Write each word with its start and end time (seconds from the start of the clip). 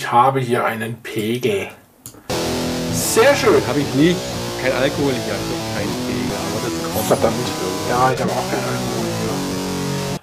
Ich 0.00 0.12
habe 0.12 0.38
hier 0.38 0.64
einen 0.64 1.02
Pegel. 1.02 1.66
Sehr 2.92 3.34
schön. 3.34 3.60
Habe 3.66 3.80
ich 3.80 3.94
nicht. 3.94 4.16
Kein 4.62 4.70
Alkohol 4.70 5.12
hier, 5.12 5.34
kein 5.74 5.88
Pegel. 6.06 6.36
Aber 6.52 6.60
das 6.62 6.92
kommt. 6.92 7.06
Verdammt. 7.06 7.48
Ja, 7.90 8.12
ich 8.12 8.20
habe 8.20 8.30
auch 8.30 8.48
keinen 8.48 8.62
Alkohol 8.62 9.06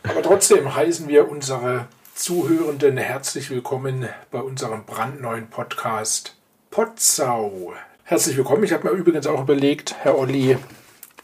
hier. 0.01 0.11
Aber 0.11 0.21
trotzdem 0.21 0.73
heißen 0.73 1.09
wir 1.09 1.29
unsere 1.29 1.89
Zuhörenden 2.15 2.96
herzlich 2.96 3.49
willkommen 3.49 4.07
bei 4.31 4.39
unserem 4.39 4.85
brandneuen 4.85 5.49
Podcast 5.49 6.37
Potsau. 6.71 7.73
Herzlich 8.05 8.37
willkommen. 8.37 8.63
Ich 8.63 8.71
habe 8.71 8.87
mir 8.87 8.94
übrigens 8.94 9.28
auch 9.28 9.42
überlegt, 9.42 9.94
Herr 10.03 10.17
Olli, 10.17 10.57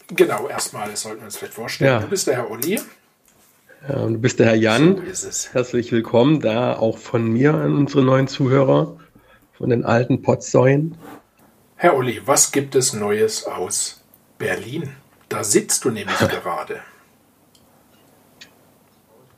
genau, 0.08 0.50
erstmal 0.50 0.94
sollten 0.98 1.22
wir 1.22 1.26
uns 1.28 1.38
vielleicht 1.38 1.54
vorstellen. 1.54 1.94
Ja. 1.94 2.00
Du 2.02 2.08
bist 2.08 2.28
der 2.28 2.36
Herr 2.36 2.52
Olli. 2.52 2.82
Und 3.88 4.14
du 4.14 4.20
bist 4.20 4.38
der 4.38 4.46
Herr 4.46 4.56
Jan. 4.56 4.98
So 4.98 5.02
ist 5.02 5.24
es. 5.24 5.54
Herzlich 5.56 5.92
willkommen 5.92 6.40
da 6.40 6.76
auch 6.76 7.00
von 7.00 7.26
mir 7.34 7.56
an 7.56 7.76
unsere 7.76 8.04
neuen 8.04 8.28
Zuhörer, 8.28 8.96
von 9.54 9.72
den 9.72 9.84
alten 9.86 10.22
Potsäuen. 10.22 10.96
Herr 11.78 11.96
Olli, 11.96 12.22
was 12.26 12.52
gibt 12.52 12.76
es 12.76 12.94
Neues 12.94 13.46
aus 13.46 14.04
Berlin? 14.38 14.92
Da 15.30 15.44
sitzt 15.44 15.84
du 15.84 15.90
nämlich 15.90 16.20
gerade. 16.20 16.82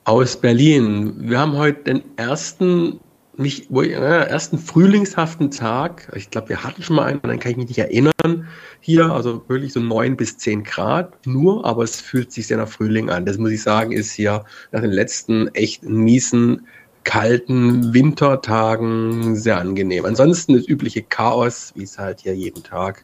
Aus 0.03 0.35
Berlin. 0.35 1.15
Wir 1.19 1.39
haben 1.39 1.55
heute 1.55 1.83
den 1.83 2.03
ersten, 2.17 2.99
mich, 3.35 3.67
wo 3.69 3.81
ich- 3.81 3.91
äh, 3.91 3.95
ersten 4.27 4.57
frühlingshaften 4.57 5.51
Tag. 5.51 6.11
Ich 6.15 6.29
glaube, 6.29 6.49
wir 6.49 6.63
hatten 6.63 6.83
schon 6.83 6.95
mal 6.95 7.05
einen, 7.05 7.21
dann 7.21 7.39
kann 7.39 7.51
ich 7.51 7.57
mich 7.57 7.67
nicht 7.67 7.79
erinnern. 7.79 8.47
Hier, 8.79 9.11
also 9.11 9.43
wirklich 9.47 9.73
so 9.73 9.79
neun 9.79 10.15
bis 10.15 10.37
zehn 10.37 10.63
Grad 10.63 11.25
nur, 11.25 11.65
aber 11.65 11.83
es 11.83 11.99
fühlt 11.99 12.31
sich 12.31 12.47
sehr 12.47 12.57
nach 12.57 12.67
Frühling 12.67 13.09
an. 13.09 13.25
Das 13.25 13.37
muss 13.37 13.51
ich 13.51 13.63
sagen, 13.63 13.91
ist 13.91 14.11
hier 14.11 14.45
nach 14.71 14.81
den 14.81 14.91
letzten 14.91 15.47
echt 15.55 15.83
miesen, 15.83 16.67
kalten 17.03 17.93
Wintertagen 17.93 19.35
sehr 19.35 19.57
angenehm. 19.57 20.05
Ansonsten 20.05 20.53
das 20.55 20.67
übliche 20.67 21.03
Chaos, 21.03 21.73
wie 21.75 21.83
es 21.83 21.97
halt 21.99 22.21
hier 22.21 22.35
jeden 22.35 22.63
Tag, 22.63 23.03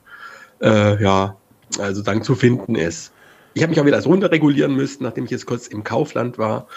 äh, 0.61 1.01
ja, 1.01 1.35
also 1.79 2.01
dann 2.01 2.23
zu 2.23 2.35
finden 2.35 2.75
ist. 2.75 3.11
Ich 3.55 3.61
habe 3.61 3.71
mich 3.71 3.79
auch 3.81 3.85
wieder 3.85 4.01
runterregulieren 4.01 4.73
müssen, 4.73 5.03
nachdem 5.03 5.25
ich 5.25 5.31
jetzt 5.31 5.45
kurz 5.45 5.67
im 5.67 5.83
Kaufland 5.83 6.37
war. 6.37 6.67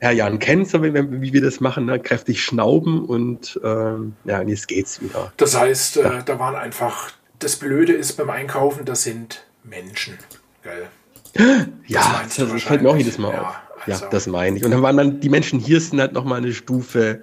Herr 0.00 0.12
Jan 0.12 0.38
kennt 0.38 0.68
so, 0.68 0.82
wie, 0.82 0.94
wir- 0.94 1.20
wie 1.20 1.32
wir 1.32 1.40
das 1.42 1.60
machen, 1.60 1.86
ne? 1.86 1.98
kräftig 1.98 2.42
schnauben 2.42 3.04
und 3.04 3.58
ähm, 3.64 4.14
ja, 4.24 4.40
und 4.40 4.48
jetzt 4.48 4.68
geht's 4.68 5.00
wieder. 5.02 5.32
Das 5.36 5.58
heißt, 5.58 5.96
äh, 5.98 6.22
da 6.24 6.38
waren 6.38 6.54
einfach, 6.54 7.10
das 7.40 7.56
Blöde 7.56 7.92
ist 7.92 8.12
beim 8.16 8.30
Einkaufen, 8.30 8.84
das 8.84 9.02
sind 9.02 9.44
Menschen. 9.64 10.14
Gell? 10.62 10.86
Ja, 11.86 12.22
das, 12.24 12.36
das 12.36 12.62
fällt 12.62 12.82
mir 12.82 12.90
auch 12.90 12.96
jedes 12.96 13.18
Mal 13.18 13.32
Ja, 13.32 13.42
auf. 13.42 13.56
also- 13.86 14.04
Ja, 14.04 14.10
das 14.10 14.26
meine 14.26 14.56
ich. 14.56 14.64
Und 14.64 14.70
dann 14.70 14.82
waren 14.82 14.96
dann 14.96 15.20
die 15.20 15.28
Menschen 15.28 15.58
hier 15.60 15.80
sind 15.80 16.00
halt 16.00 16.12
nochmal 16.12 16.38
eine 16.38 16.52
Stufe. 16.52 17.22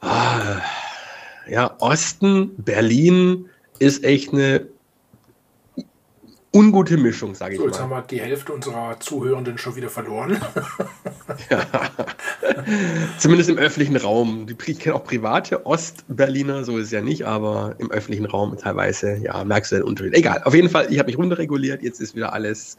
Ah, 0.00 0.60
ja, 1.48 1.74
Osten, 1.80 2.52
Berlin 2.56 3.48
ist 3.78 4.04
echt 4.04 4.32
eine 4.32 4.66
ungute 6.58 6.96
Mischung, 6.96 7.36
sage 7.36 7.54
ich 7.54 7.60
So, 7.60 7.66
jetzt 7.66 7.76
mal. 7.76 7.82
haben 7.84 7.90
wir 7.90 8.02
die 8.02 8.20
Hälfte 8.20 8.52
unserer 8.52 8.98
Zuhörenden 8.98 9.58
schon 9.58 9.76
wieder 9.76 9.88
verloren. 9.88 10.40
Zumindest 13.18 13.48
im 13.48 13.58
öffentlichen 13.58 13.96
Raum. 13.96 14.46
Ich 14.66 14.80
kenne 14.80 14.96
auch 14.96 15.04
private 15.04 15.64
Ostberliner, 15.66 16.64
so 16.64 16.78
ist 16.78 16.86
es 16.86 16.90
ja 16.90 17.00
nicht, 17.00 17.26
aber 17.26 17.76
im 17.78 17.92
öffentlichen 17.92 18.26
Raum 18.26 18.56
teilweise, 18.58 19.18
ja, 19.18 19.44
merkst 19.44 19.70
du 19.70 19.76
den 19.76 19.84
Unterschied. 19.84 20.14
Egal, 20.14 20.42
auf 20.44 20.54
jeden 20.54 20.68
Fall, 20.68 20.88
ich 20.90 20.98
habe 20.98 21.06
mich 21.06 21.16
runterreguliert, 21.16 21.80
jetzt 21.82 22.00
ist 22.00 22.16
wieder 22.16 22.32
alles 22.32 22.76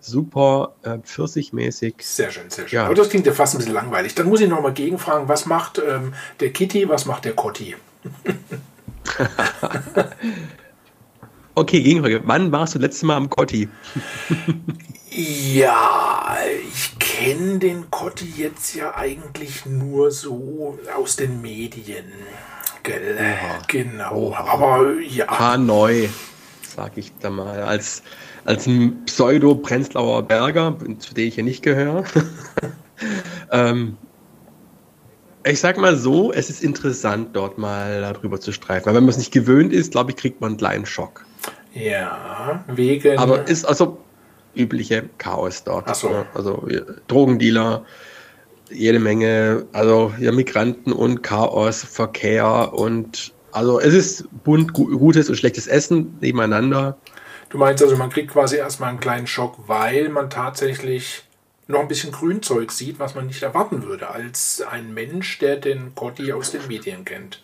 super 0.00 0.74
äh, 0.82 0.96
pfirsichmäßig. 0.98 1.96
Sehr 2.00 2.30
schön, 2.30 2.48
sehr 2.48 2.66
schön. 2.66 2.78
Ja. 2.78 2.86
Aber 2.86 2.94
das 2.94 3.10
klingt 3.10 3.26
ja 3.26 3.32
fast 3.32 3.54
ein 3.54 3.58
bisschen 3.58 3.74
langweilig. 3.74 4.14
Dann 4.14 4.26
muss 4.26 4.40
ich 4.40 4.48
noch 4.48 4.62
mal 4.62 4.72
gegenfragen, 4.72 5.28
was 5.28 5.44
macht 5.44 5.82
ähm, 5.86 6.14
der 6.40 6.50
Kitty, 6.50 6.88
was 6.88 7.04
macht 7.04 7.26
der 7.26 7.34
Kotti? 7.34 7.76
Okay, 11.54 11.82
Gegenfrage. 11.82 12.22
Wann 12.24 12.50
warst 12.50 12.74
du 12.74 12.78
letztes 12.78 13.02
Mal 13.02 13.16
am 13.16 13.30
Kotti? 13.30 13.68
Ja, 15.14 16.38
ich 16.70 16.98
kenne 16.98 17.58
den 17.58 17.90
Kotti 17.90 18.32
jetzt 18.34 18.74
ja 18.74 18.96
eigentlich 18.96 19.66
nur 19.66 20.10
so 20.10 20.78
aus 20.96 21.16
den 21.16 21.42
Medien. 21.42 22.06
Gell? 22.82 23.18
Genau. 23.68 24.32
Aber 24.34 24.94
ja, 25.00 25.26
Hanoi, 25.38 26.08
sag 26.62 26.96
ich 26.96 27.12
da 27.20 27.28
mal, 27.28 27.60
als, 27.62 28.02
als 28.46 28.66
ein 28.66 29.04
Pseudo-Prenzlauer 29.04 30.22
Berger, 30.22 30.78
zu 30.98 31.12
dem 31.12 31.28
ich 31.28 31.34
hier 31.34 31.44
nicht 31.44 31.62
gehöre. 31.62 32.04
ähm, 33.50 33.98
ich 35.44 35.60
sag 35.60 35.76
mal 35.76 35.96
so, 35.96 36.32
es 36.32 36.48
ist 36.48 36.62
interessant, 36.62 37.36
dort 37.36 37.58
mal 37.58 38.00
darüber 38.00 38.40
zu 38.40 38.50
streifen. 38.52 38.86
Weil 38.86 38.94
wenn 38.94 39.04
man 39.04 39.10
es 39.10 39.18
nicht 39.18 39.32
gewöhnt 39.32 39.74
ist, 39.74 39.92
glaube 39.92 40.12
ich, 40.12 40.16
kriegt 40.16 40.40
man 40.40 40.52
einen 40.52 40.58
kleinen 40.58 40.86
Schock. 40.86 41.26
Ja, 41.74 42.64
wegen. 42.68 43.18
Aber 43.18 43.46
ist 43.48 43.64
also 43.64 43.98
übliche 44.54 45.08
Chaos 45.18 45.64
dort. 45.64 45.84
Ach 45.88 45.94
so. 45.94 46.10
ne? 46.10 46.26
Also 46.34 46.66
Drogendealer, 47.08 47.84
jede 48.70 48.98
Menge, 48.98 49.66
also 49.72 50.12
ja, 50.18 50.32
Migranten 50.32 50.92
und 50.92 51.22
Chaos, 51.22 51.82
Verkehr 51.84 52.72
und 52.72 53.32
also 53.52 53.80
es 53.80 53.92
ist 53.94 54.24
bunt, 54.44 54.72
gu- 54.72 54.96
gutes 54.98 55.28
und 55.28 55.36
schlechtes 55.36 55.66
Essen 55.66 56.16
nebeneinander. 56.20 56.96
Du 57.50 57.58
meinst 57.58 57.82
also, 57.82 57.96
man 57.96 58.08
kriegt 58.08 58.30
quasi 58.30 58.56
erstmal 58.56 58.88
einen 58.88 59.00
kleinen 59.00 59.26
Schock, 59.26 59.58
weil 59.66 60.08
man 60.08 60.30
tatsächlich 60.30 61.22
noch 61.68 61.80
ein 61.80 61.88
bisschen 61.88 62.12
Grünzeug 62.12 62.72
sieht, 62.72 62.98
was 62.98 63.14
man 63.14 63.26
nicht 63.26 63.42
erwarten 63.42 63.82
würde, 63.82 64.08
als 64.08 64.62
ein 64.70 64.94
Mensch, 64.94 65.38
der 65.38 65.56
den 65.56 65.94
Kotti 65.94 66.32
aus 66.32 66.50
den 66.50 66.66
Medien 66.66 67.04
kennt. 67.04 67.42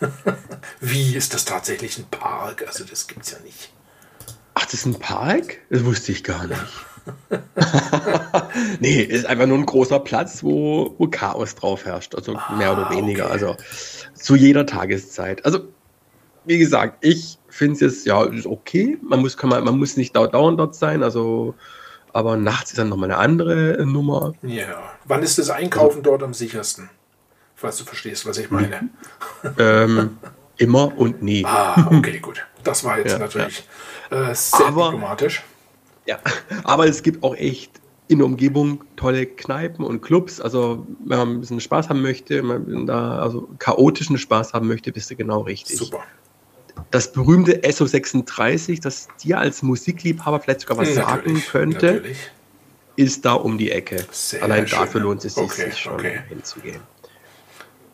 Wie 0.80 1.14
ist 1.14 1.34
das 1.34 1.44
tatsächlich 1.44 1.98
ein 1.98 2.06
Park? 2.10 2.64
Also 2.66 2.84
das 2.84 3.06
gibt's 3.06 3.30
ja 3.30 3.38
nicht. 3.44 3.72
Ach, 4.54 4.64
das 4.64 4.74
ist 4.74 4.86
ein 4.86 4.98
Park? 4.98 5.58
Das 5.70 5.84
wusste 5.84 6.12
ich 6.12 6.24
gar 6.24 6.46
nicht. 6.46 6.60
nee, 8.80 9.00
ist 9.02 9.26
einfach 9.26 9.46
nur 9.46 9.58
ein 9.58 9.66
großer 9.66 10.00
Platz, 10.00 10.42
wo, 10.42 10.94
wo 10.98 11.06
Chaos 11.08 11.54
drauf 11.54 11.84
herrscht. 11.84 12.14
Also 12.14 12.32
mehr 12.56 12.72
oder 12.72 12.88
Ah, 12.88 12.90
weniger. 12.90 13.24
okay. 13.26 13.32
Also 13.32 13.56
zu 14.14 14.36
jeder 14.36 14.66
Tageszeit. 14.66 15.44
Also, 15.44 15.60
wie 16.44 16.58
gesagt, 16.58 16.98
ich 17.04 17.38
finde 17.48 17.74
es 17.74 17.80
jetzt, 17.80 18.06
ja, 18.06 18.22
ist 18.24 18.46
okay. 18.46 18.98
Man 19.02 19.20
muss, 19.20 19.36
kann 19.36 19.50
man, 19.50 19.64
man 19.64 19.78
muss 19.78 19.96
nicht 19.96 20.14
dau- 20.16 20.26
dauernd 20.26 20.58
dort 20.58 20.74
sein. 20.74 21.02
Also, 21.02 21.54
aber 22.12 22.36
nachts 22.36 22.70
ist 22.70 22.78
dann 22.78 22.88
nochmal 22.88 23.10
eine 23.10 23.18
andere 23.18 23.84
Nummer. 23.86 24.32
Ja. 24.42 24.82
Wann 25.04 25.22
ist 25.22 25.38
das 25.38 25.50
Einkaufen 25.50 26.02
dort 26.02 26.22
am 26.22 26.34
sichersten? 26.34 26.90
Falls 27.60 27.76
du 27.76 27.84
verstehst, 27.84 28.24
was 28.24 28.38
ich 28.38 28.50
meine. 28.50 28.88
Ähm, 29.58 30.16
immer 30.56 30.96
und 30.96 31.22
nie. 31.22 31.44
Ah, 31.44 31.88
okay, 31.92 32.18
gut. 32.18 32.46
Das 32.64 32.84
war 32.84 32.98
jetzt 32.98 33.12
Ja, 33.12 33.18
natürlich 33.18 33.64
Äh, 34.10 34.34
sehr 34.34 34.66
Aber- 34.66 34.86
diplomatisch. 34.86 35.42
Ja, 36.06 36.18
aber 36.64 36.86
es 36.88 37.02
gibt 37.02 37.22
auch 37.22 37.34
echt 37.36 37.70
in 38.08 38.18
der 38.18 38.26
Umgebung 38.26 38.82
tolle 38.96 39.26
Kneipen 39.26 39.84
und 39.84 40.00
Clubs. 40.00 40.40
Also, 40.40 40.86
wenn 41.04 41.18
man 41.18 41.28
ein 41.32 41.40
bisschen 41.40 41.60
Spaß 41.60 41.90
haben 41.90 42.00
möchte, 42.02 42.38
wenn 42.38 42.46
man 42.46 42.86
da 42.86 43.18
also 43.18 43.48
chaotischen 43.58 44.16
Spaß 44.16 44.54
haben 44.54 44.66
möchte, 44.66 44.90
bist 44.90 45.10
du 45.10 45.16
genau 45.16 45.42
richtig. 45.42 45.76
Super. 45.76 46.02
Das 46.90 47.12
berühmte 47.12 47.60
SO36, 47.62 48.80
das 48.80 49.08
dir 49.22 49.38
als 49.38 49.62
Musikliebhaber 49.62 50.40
vielleicht 50.40 50.62
sogar 50.62 50.78
was 50.78 50.94
sagen 50.94 51.10
Natürlich, 51.34 51.48
könnte, 51.48 51.86
Natürlich. 51.92 52.30
ist 52.96 53.24
da 53.24 53.34
um 53.34 53.58
die 53.58 53.70
Ecke. 53.70 54.04
Sehr 54.10 54.42
Allein 54.42 54.66
schön. 54.66 54.78
dafür 54.78 55.02
lohnt 55.02 55.24
es 55.26 55.34
sich, 55.34 55.44
Okay, 55.44 55.66
sich 55.70 55.78
schon 55.78 55.92
okay. 55.94 56.20
hinzugehen. 56.30 56.80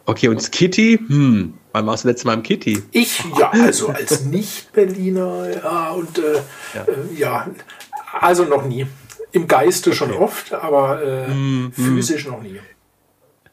Okay, 0.07 0.29
und 0.29 0.53
Kitty? 0.53 0.99
Hm, 1.09 1.55
wann 1.73 1.87
warst 1.87 2.05
du 2.05 2.09
letztes 2.09 2.25
Mal 2.25 2.35
im 2.35 2.43
Kitty? 2.43 2.83
Ich, 2.93 3.23
ja, 3.39 3.51
also 3.51 3.89
als 3.89 4.25
Nicht-Berliner, 4.25 5.63
ja, 5.63 5.91
und 5.91 6.19
äh, 6.19 6.23
Ja. 6.75 6.83
Äh, 6.85 7.19
ja, 7.19 7.51
also 8.21 8.45
noch 8.45 8.65
nie. 8.67 8.87
Im 9.33 9.49
Geiste 9.49 9.93
schon 9.93 10.13
oft, 10.13 10.53
aber 10.55 11.03
äh, 11.03 11.29
Mhm. 11.35 11.73
physisch 11.73 12.27
noch 12.27 12.41
nie. 12.43 12.61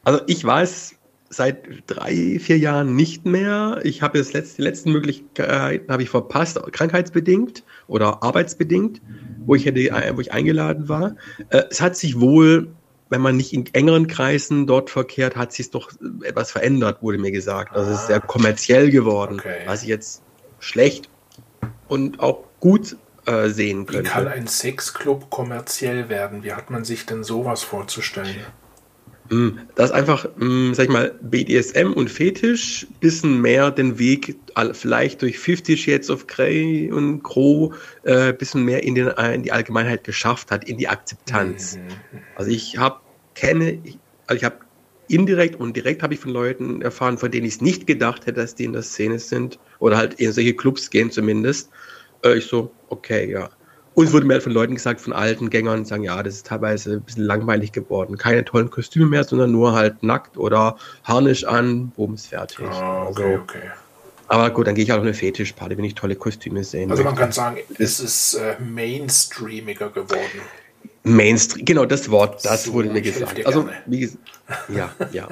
Also 0.04 0.20
ich 0.26 0.44
weiß 0.44 0.94
seit 1.28 1.64
drei, 1.88 2.38
vier 2.40 2.58
Jahren 2.58 2.94
nicht 2.94 3.26
mehr. 3.26 3.80
Ich 3.82 4.02
habe 4.02 4.18
jetzt 4.18 4.32
letzt, 4.34 4.56
die 4.56 4.62
letzten 4.62 4.92
Möglichkeiten 4.92 5.90
habe 5.92 6.02
ich 6.04 6.08
verpasst, 6.10 6.60
krankheitsbedingt 6.72 7.64
oder 7.88 8.22
arbeitsbedingt, 8.22 9.00
wo 9.44 9.56
ich 9.56 9.66
hätte, 9.66 9.80
äh, 9.80 10.12
wo 10.16 10.20
ich 10.20 10.32
eingeladen 10.32 10.88
war. 10.88 11.16
Äh, 11.48 11.64
Es 11.70 11.80
hat 11.80 11.96
sich 11.96 12.20
wohl, 12.20 12.68
wenn 13.14 13.20
man 13.20 13.36
nicht 13.36 13.52
in 13.52 13.64
engeren 13.74 14.08
Kreisen 14.08 14.66
dort 14.66 14.90
verkehrt, 14.90 15.36
hat 15.36 15.52
sich 15.52 15.70
doch 15.70 15.90
etwas 16.24 16.50
verändert, 16.50 17.00
wurde 17.00 17.18
mir 17.18 17.30
gesagt. 17.30 17.74
Also 17.76 17.92
es 17.92 18.00
ist 18.00 18.06
sehr 18.08 18.20
kommerziell 18.20 18.90
geworden, 18.90 19.38
Okay. 19.38 19.60
was 19.66 19.82
ich 19.82 19.88
jetzt 19.88 20.20
schlecht 20.58 21.08
und 21.86 22.18
auch 22.18 22.42
gut 22.58 22.96
äh, 23.26 23.48
sehen 23.48 23.82
Wie 23.88 24.02
kann 24.02 24.04
könnte. 24.04 24.30
ein 24.32 24.46
Sexclub 24.48 25.30
kommerziell 25.30 26.08
werden? 26.08 26.42
Wie 26.42 26.52
hat 26.52 26.70
man 26.70 26.84
sich 26.84 27.06
denn 27.06 27.22
sowas 27.22 27.62
vorzustellen? 27.62 28.34
Mm, 29.30 29.58
Das 29.74 29.86
ist 29.90 29.96
einfach, 29.96 30.26
mm, 30.36 30.74
sag 30.74 30.84
ich 30.84 30.90
mal, 30.90 31.14
BDSM 31.22 31.92
und 31.94 32.10
Fetisch 32.10 32.86
bisschen 33.00 33.40
mehr 33.40 33.70
den 33.70 33.98
Weg, 33.98 34.36
vielleicht 34.72 35.22
durch 35.22 35.38
Fifty 35.38 35.78
Shades 35.78 36.10
of 36.10 36.26
Grey 36.26 36.92
und 36.92 37.22
Crow, 37.22 37.74
äh, 38.02 38.34
bisschen 38.34 38.64
mehr 38.66 38.82
in, 38.82 38.94
den, 38.94 39.08
in 39.08 39.42
die 39.42 39.52
Allgemeinheit 39.52 40.04
geschafft 40.04 40.50
hat, 40.50 40.68
in 40.68 40.76
die 40.76 40.88
Akzeptanz. 40.88 41.78
Also 42.36 42.50
ich 42.50 42.76
habe 42.76 43.00
kenne, 43.34 43.78
ich, 43.84 43.98
also 44.26 44.36
ich 44.36 44.44
habe 44.44 44.56
indirekt 45.08 45.60
und 45.60 45.76
direkt 45.76 46.02
habe 46.02 46.14
ich 46.14 46.20
von 46.20 46.32
Leuten 46.32 46.82
erfahren, 46.82 47.18
von 47.18 47.30
denen 47.30 47.46
ich 47.46 47.54
es 47.54 47.60
nicht 47.60 47.86
gedacht 47.86 48.26
hätte, 48.26 48.40
dass 48.40 48.54
die 48.54 48.64
in 48.64 48.72
der 48.72 48.82
Szene 48.82 49.18
sind 49.18 49.58
oder 49.78 49.96
halt 49.96 50.14
in 50.14 50.32
solche 50.32 50.54
Clubs 50.54 50.90
gehen 50.90 51.10
zumindest. 51.10 51.70
Äh, 52.24 52.38
ich 52.38 52.46
so, 52.46 52.72
okay, 52.88 53.30
ja. 53.30 53.50
Und 53.94 54.06
es 54.06 54.12
wurde 54.12 54.26
mir 54.26 54.34
halt 54.34 54.42
von 54.42 54.52
Leuten 54.52 54.74
gesagt, 54.74 55.00
von 55.00 55.12
alten 55.12 55.50
Gängern, 55.50 55.84
sagen, 55.84 56.02
ja, 56.02 56.20
das 56.22 56.34
ist 56.34 56.46
teilweise 56.46 56.94
ein 56.94 57.02
bisschen 57.02 57.24
langweilig 57.24 57.70
geworden. 57.70 58.18
Keine 58.18 58.44
tollen 58.44 58.68
Kostüme 58.68 59.06
mehr, 59.06 59.22
sondern 59.22 59.52
nur 59.52 59.72
halt 59.72 60.02
nackt 60.02 60.36
oder 60.36 60.76
Harnisch 61.04 61.44
an, 61.44 61.90
bums, 61.90 62.26
fertig. 62.26 62.66
Ah, 62.66 63.06
okay, 63.06 63.22
also, 63.22 63.42
okay. 63.42 63.70
aber 64.26 64.50
gut, 64.50 64.66
dann 64.66 64.74
gehe 64.74 64.82
ich 64.82 64.92
auch 64.92 64.96
auf 64.96 65.02
eine 65.02 65.14
Fetischparty, 65.14 65.78
wenn 65.78 65.84
ich 65.84 65.94
tolle 65.94 66.16
Kostüme 66.16 66.64
sehen 66.64 66.90
Also 66.90 67.04
man 67.04 67.14
kann 67.14 67.30
sagen, 67.30 67.58
es 67.78 68.00
ist 68.00 68.34
äh, 68.34 68.56
mainstreamiger 68.60 69.90
geworden. 69.90 70.40
Mainstream, 71.04 71.66
genau 71.66 71.84
das 71.84 72.10
Wort, 72.10 72.44
das 72.44 72.64
So, 72.64 72.72
wurde 72.72 72.88
mir 72.88 73.02
gesagt. 73.02 73.46
Also, 73.46 73.68
wie 73.86 74.00
gesagt, 74.00 74.24
ja, 74.68 74.90
ja. 75.12 75.28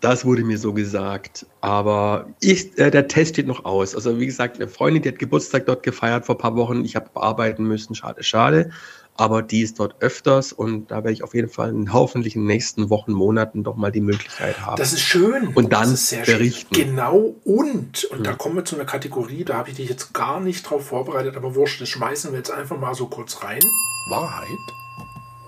Das 0.00 0.24
wurde 0.24 0.42
mir 0.44 0.58
so 0.58 0.72
gesagt. 0.72 1.46
Aber 1.60 2.26
ich, 2.40 2.76
äh, 2.78 2.90
der 2.90 3.08
Test 3.08 3.32
steht 3.34 3.46
noch 3.46 3.64
aus. 3.64 3.94
Also, 3.94 4.18
wie 4.20 4.26
gesagt, 4.26 4.56
eine 4.56 4.68
Freundin, 4.68 5.02
die 5.02 5.08
hat 5.10 5.18
Geburtstag 5.18 5.66
dort 5.66 5.82
gefeiert 5.82 6.26
vor 6.26 6.34
ein 6.34 6.38
paar 6.38 6.56
Wochen. 6.56 6.84
Ich 6.84 6.94
habe 6.94 7.08
arbeiten 7.14 7.64
müssen, 7.64 7.94
schade, 7.94 8.22
schade. 8.22 8.70
Aber 9.16 9.42
die 9.42 9.60
ist 9.60 9.78
dort 9.78 9.96
öfters 10.00 10.52
und 10.52 10.90
da 10.90 10.96
werde 10.96 11.12
ich 11.12 11.22
auf 11.22 11.34
jeden 11.34 11.50
Fall 11.50 11.68
in 11.68 11.92
hoffentlich 11.92 12.34
in 12.34 12.42
den 12.42 12.46
nächsten 12.46 12.88
Wochen, 12.88 13.12
Monaten 13.12 13.62
doch 13.62 13.76
mal 13.76 13.92
die 13.92 14.00
Möglichkeit 14.00 14.58
haben. 14.64 14.76
Das 14.76 14.94
ist 14.94 15.02
schön. 15.02 15.48
Und 15.48 15.72
dann 15.72 15.82
das 15.82 15.92
ist 15.92 16.08
sehr 16.08 16.24
berichten. 16.24 16.74
Schön. 16.74 16.86
Genau, 16.88 17.34
und, 17.44 18.04
und 18.04 18.26
da 18.26 18.32
kommen 18.32 18.56
wir 18.56 18.64
zu 18.64 18.74
einer 18.74 18.86
Kategorie, 18.86 19.44
da 19.44 19.58
habe 19.58 19.68
ich 19.68 19.76
dich 19.76 19.90
jetzt 19.90 20.14
gar 20.14 20.40
nicht 20.40 20.62
drauf 20.62 20.86
vorbereitet, 20.86 21.36
aber 21.36 21.54
wurscht, 21.54 21.82
das 21.82 21.90
schmeißen 21.90 22.32
wir 22.32 22.38
jetzt 22.38 22.50
einfach 22.50 22.78
mal 22.78 22.94
so 22.94 23.06
kurz 23.06 23.42
rein. 23.42 23.60
Wahrheit 24.08 24.81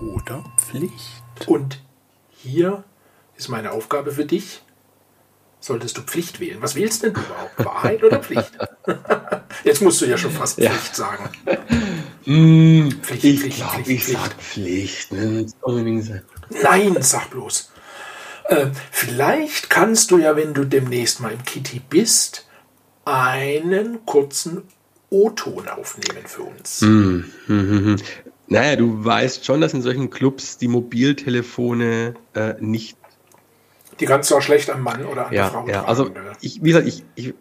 oder 0.01 0.45
Pflicht? 0.59 1.23
Und 1.47 1.81
hier 2.31 2.85
ist 3.37 3.49
meine 3.49 3.73
Aufgabe 3.73 4.13
für 4.13 4.25
dich. 4.25 4.63
Solltest 5.61 5.97
du 5.97 6.03
Pflicht 6.03 6.41
wählen. 6.41 6.61
Was 6.61 6.75
wählst 6.75 7.03
denn 7.03 7.15
du 7.15 7.21
überhaupt? 7.21 7.65
Wahrheit 7.65 8.05
oder 8.05 8.19
Pflicht? 8.19 8.53
Jetzt 9.65 9.81
musst 9.81 10.01
du 10.03 10.05
ja 10.07 10.19
schon 10.19 10.31
fast 10.31 10.59
Ja. 10.59 10.71
Pflicht 10.71 10.95
sagen. 10.97 11.31
Hm, 12.25 13.01
Pflicht, 13.03 13.25
ich 13.25 13.41
Pflicht, 13.41 13.57
glaube, 13.57 13.83
Pflicht, 13.85 13.91
ich 13.91 14.05
Pflicht. 14.05 14.21
sag 14.21 14.43
Pflicht. 14.43 15.13
Ne? 15.13 15.47
Nein, 16.63 16.97
sag 17.01 17.31
bloß. 17.31 17.71
Äh, 18.49 18.67
vielleicht 18.91 19.71
kannst 19.71 20.11
du 20.11 20.19
ja, 20.19 20.37
wenn 20.37 20.53
du 20.53 20.65
demnächst 20.67 21.21
mal 21.21 21.33
im 21.33 21.43
Kitty 21.45 21.81
bist, 21.81 22.47
einen 23.07 24.05
kurzen 24.05 24.63
O-Ton 25.09 25.69
aufnehmen 25.69 26.27
für 26.27 26.43
uns. 26.43 26.83
Mhm, 26.83 27.33
mhm. 27.47 27.97
Naja, 28.55 28.77
du 28.77 29.05
weißt 29.05 29.45
schon, 29.45 29.61
dass 29.61 29.75
in 29.75 29.83
solchen 29.83 30.11
Clubs 30.11 30.59
die 30.59 30.69
Mobiltelefone 30.69 32.15
äh, 32.35 32.55
nicht. 32.61 32.97
Die 34.01 34.07
kannst 34.07 34.31
du 34.31 34.37
auch 34.37 34.43
schlecht 34.43 34.71
am 34.71 34.83
Mann 34.83 35.05
oder 35.05 35.27
an 35.27 35.33
der 35.33 35.41
Ja, 35.41 35.51
Frau 35.51 35.67
ja. 35.67 35.83
tragen. 35.83 35.89
Also 35.89 36.11
ich, 36.41 36.63
wie 36.63 36.69
gesagt, 36.69 36.87
ich, 36.87 37.05
ich 37.15 37.35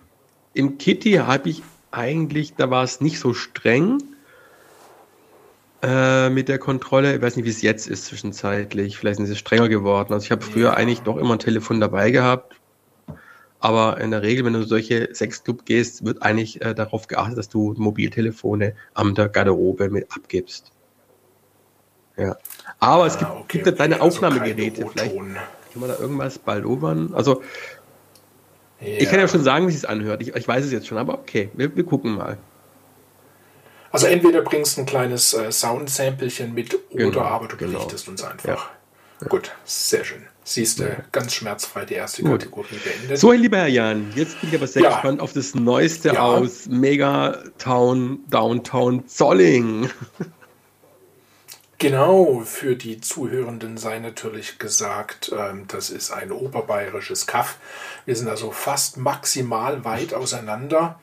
im 0.54 0.78
Kitty 0.78 1.14
habe 1.14 1.50
ich 1.50 1.64
eigentlich, 1.92 2.56
da 2.56 2.70
war 2.70 2.84
es 2.84 3.02
nicht 3.02 3.20
so 3.20 3.34
streng 3.34 4.02
äh, 5.84 6.30
mit 6.30 6.48
der 6.48 6.60
Kontrolle. 6.60 7.16
Ich 7.16 7.22
weiß 7.22 7.36
nicht, 7.36 7.46
wie 7.46 7.50
es 7.50 7.62
jetzt 7.62 7.88
ist 7.88 8.06
zwischenzeitlich. 8.06 8.98
Vielleicht 8.98 9.18
sind 9.18 9.26
sie 9.28 9.36
strenger 9.36 9.70
geworden. 9.70 10.14
Also 10.14 10.26
ich 10.26 10.32
habe 10.32 10.44
früher 10.44 10.70
Ja. 10.70 10.74
eigentlich 10.74 11.02
doch 11.02 11.18
immer 11.18 11.34
ein 11.34 11.40
Telefon 11.40 11.80
dabei 11.80 12.12
gehabt. 12.12 12.56
Aber 13.60 14.00
in 14.02 14.12
der 14.12 14.22
Regel, 14.24 14.44
wenn 14.46 14.54
du 14.54 14.60
in 14.60 14.68
solche 14.68 15.10
Sexclub 15.14 15.66
gehst, 15.66 16.04
wird 16.06 16.22
eigentlich 16.22 16.62
äh, 16.62 16.76
darauf 16.76 17.08
geachtet, 17.08 17.38
dass 17.38 17.50
du 17.50 17.74
Mobiltelefone 17.78 18.76
am 18.94 19.16
der 19.16 19.30
Garderobe 19.30 19.90
mit 19.90 20.12
abgibst. 20.12 20.73
Ja. 22.18 22.36
Aber 22.80 23.06
es 23.08 23.18
gibt, 23.18 23.32
Ah, 23.32 23.36
okay, 23.40 23.44
gibt 23.50 23.66
ja 23.66 23.72
okay, 23.74 23.78
deine 23.80 23.96
also 23.96 24.08
Aufnahmegeräte. 24.08 24.86
Vielleicht 24.92 25.16
kann 25.16 25.38
man 25.76 25.90
da 25.90 25.98
irgendwas 25.98 26.38
baldobern. 26.40 27.14
Also, 27.14 27.42
ich 28.80 29.10
kann 29.10 29.20
ja 29.20 29.28
schon 29.28 29.44
sagen, 29.44 29.68
wie 29.68 29.74
es 29.74 29.86
anhört. 29.86 30.22
Ich, 30.22 30.36
ich 30.36 30.48
weiß 30.48 30.66
es 30.66 30.72
jetzt 30.72 30.88
schon, 30.88 30.98
aber 30.98 31.14
okay, 31.16 31.50
wir, 31.54 31.76
wir 31.76 31.86
gucken 31.86 32.16
mal. 32.16 32.38
Also 33.92 34.08
entweder 34.08 34.42
bringst 34.42 34.76
du 34.78 34.82
ein 34.82 34.86
kleines 34.88 35.34
äh, 35.34 35.52
Soundsamplechen 35.52 36.54
mit 36.54 36.74
oder 36.92 37.06
Genau, 37.12 37.22
aber 37.22 37.48
du 37.48 37.56
genau. 37.58 37.74
berichtest 37.80 38.08
uns 38.10 38.24
einfach. 38.24 38.72
Gut, 39.30 39.52
sehr 39.64 40.04
schön. 40.04 40.24
Siehst 40.44 40.80
du, 40.80 40.98
ganz 41.14 41.34
schmerzfrei 41.34 41.86
die 41.86 41.94
erste 41.94 42.24
Gut. 42.24 42.32
Kategorie 42.42 42.76
beendet. 42.84 43.18
So, 43.18 43.32
lieber 43.32 43.58
Herr 43.60 43.68
Jan, 43.68 44.12
jetzt 44.16 44.42
bin 44.42 44.50
ich 44.50 44.56
aber 44.58 44.68
sehr 44.68 44.82
Ja. 44.82 44.90
gespannt 44.90 45.22
auf 45.22 45.32
das 45.32 45.56
Neueste 45.56 46.10
Ja. 46.10 46.22
aus 46.26 46.66
Megatown 46.68 48.20
Downtown 48.30 49.08
Zolling. 49.08 49.90
Genau, 51.84 52.44
für 52.46 52.78
die 52.78 53.02
Zuhörenden 53.02 53.76
sei 53.76 54.00
natürlich 54.00 54.58
gesagt, 54.58 55.34
ähm, 55.38 55.66
das 55.68 55.90
ist 55.90 56.12
ein 56.12 56.32
oberbayerisches 56.32 57.28
Kaff. 57.28 57.58
Wir 58.06 58.16
sind 58.16 58.30
also 58.30 58.52
fast 58.52 58.96
maximal 58.96 59.84
weit 59.84 60.14
auseinander. 60.14 60.98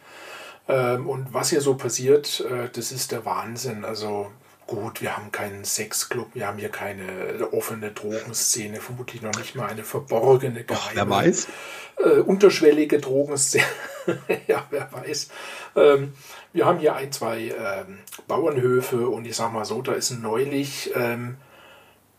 Ähm, 0.69 1.07
und 1.07 1.35
was 1.35 1.51
hier 1.51 1.61
so 1.61 1.75
passiert, 1.75 2.41
äh, 2.41 2.71
das 2.73 2.93
ist 2.93 3.13
der 3.13 3.27
Wahnsinn. 3.27 3.85
Also 3.85 4.31
gut, 4.71 5.03
wir 5.03 5.17
haben 5.17 5.33
keinen 5.33 5.65
Sexclub, 5.65 6.29
wir 6.35 6.47
haben 6.47 6.59
hier 6.59 6.69
keine 6.69 7.53
offene 7.53 7.91
Drogenszene, 7.91 8.81
vermutlich 8.81 9.21
noch 9.21 9.35
nicht 9.37 9.57
mal 9.57 9.67
eine 9.69 9.83
verborgene, 9.83 10.63
geheime, 10.63 10.95
Wer 10.95 11.11
weiß? 11.11 11.49
äh, 11.97 12.21
unterschwellige 12.21 13.01
Drogenszene. 13.01 13.65
ja, 14.47 14.65
wer 14.71 14.89
weiß. 14.93 15.29
Ähm, 15.75 16.15
wir 16.53 16.67
haben 16.67 16.79
hier 16.79 16.95
ein, 16.95 17.11
zwei 17.11 17.49
ähm, 17.49 17.99
Bauernhöfe 18.29 19.09
und 19.09 19.27
ich 19.27 19.35
sag 19.35 19.53
mal 19.53 19.65
so, 19.65 19.83
da 19.83 19.93
ist 19.93 20.13
neulich, 20.13 20.93
ähm, 20.95 21.37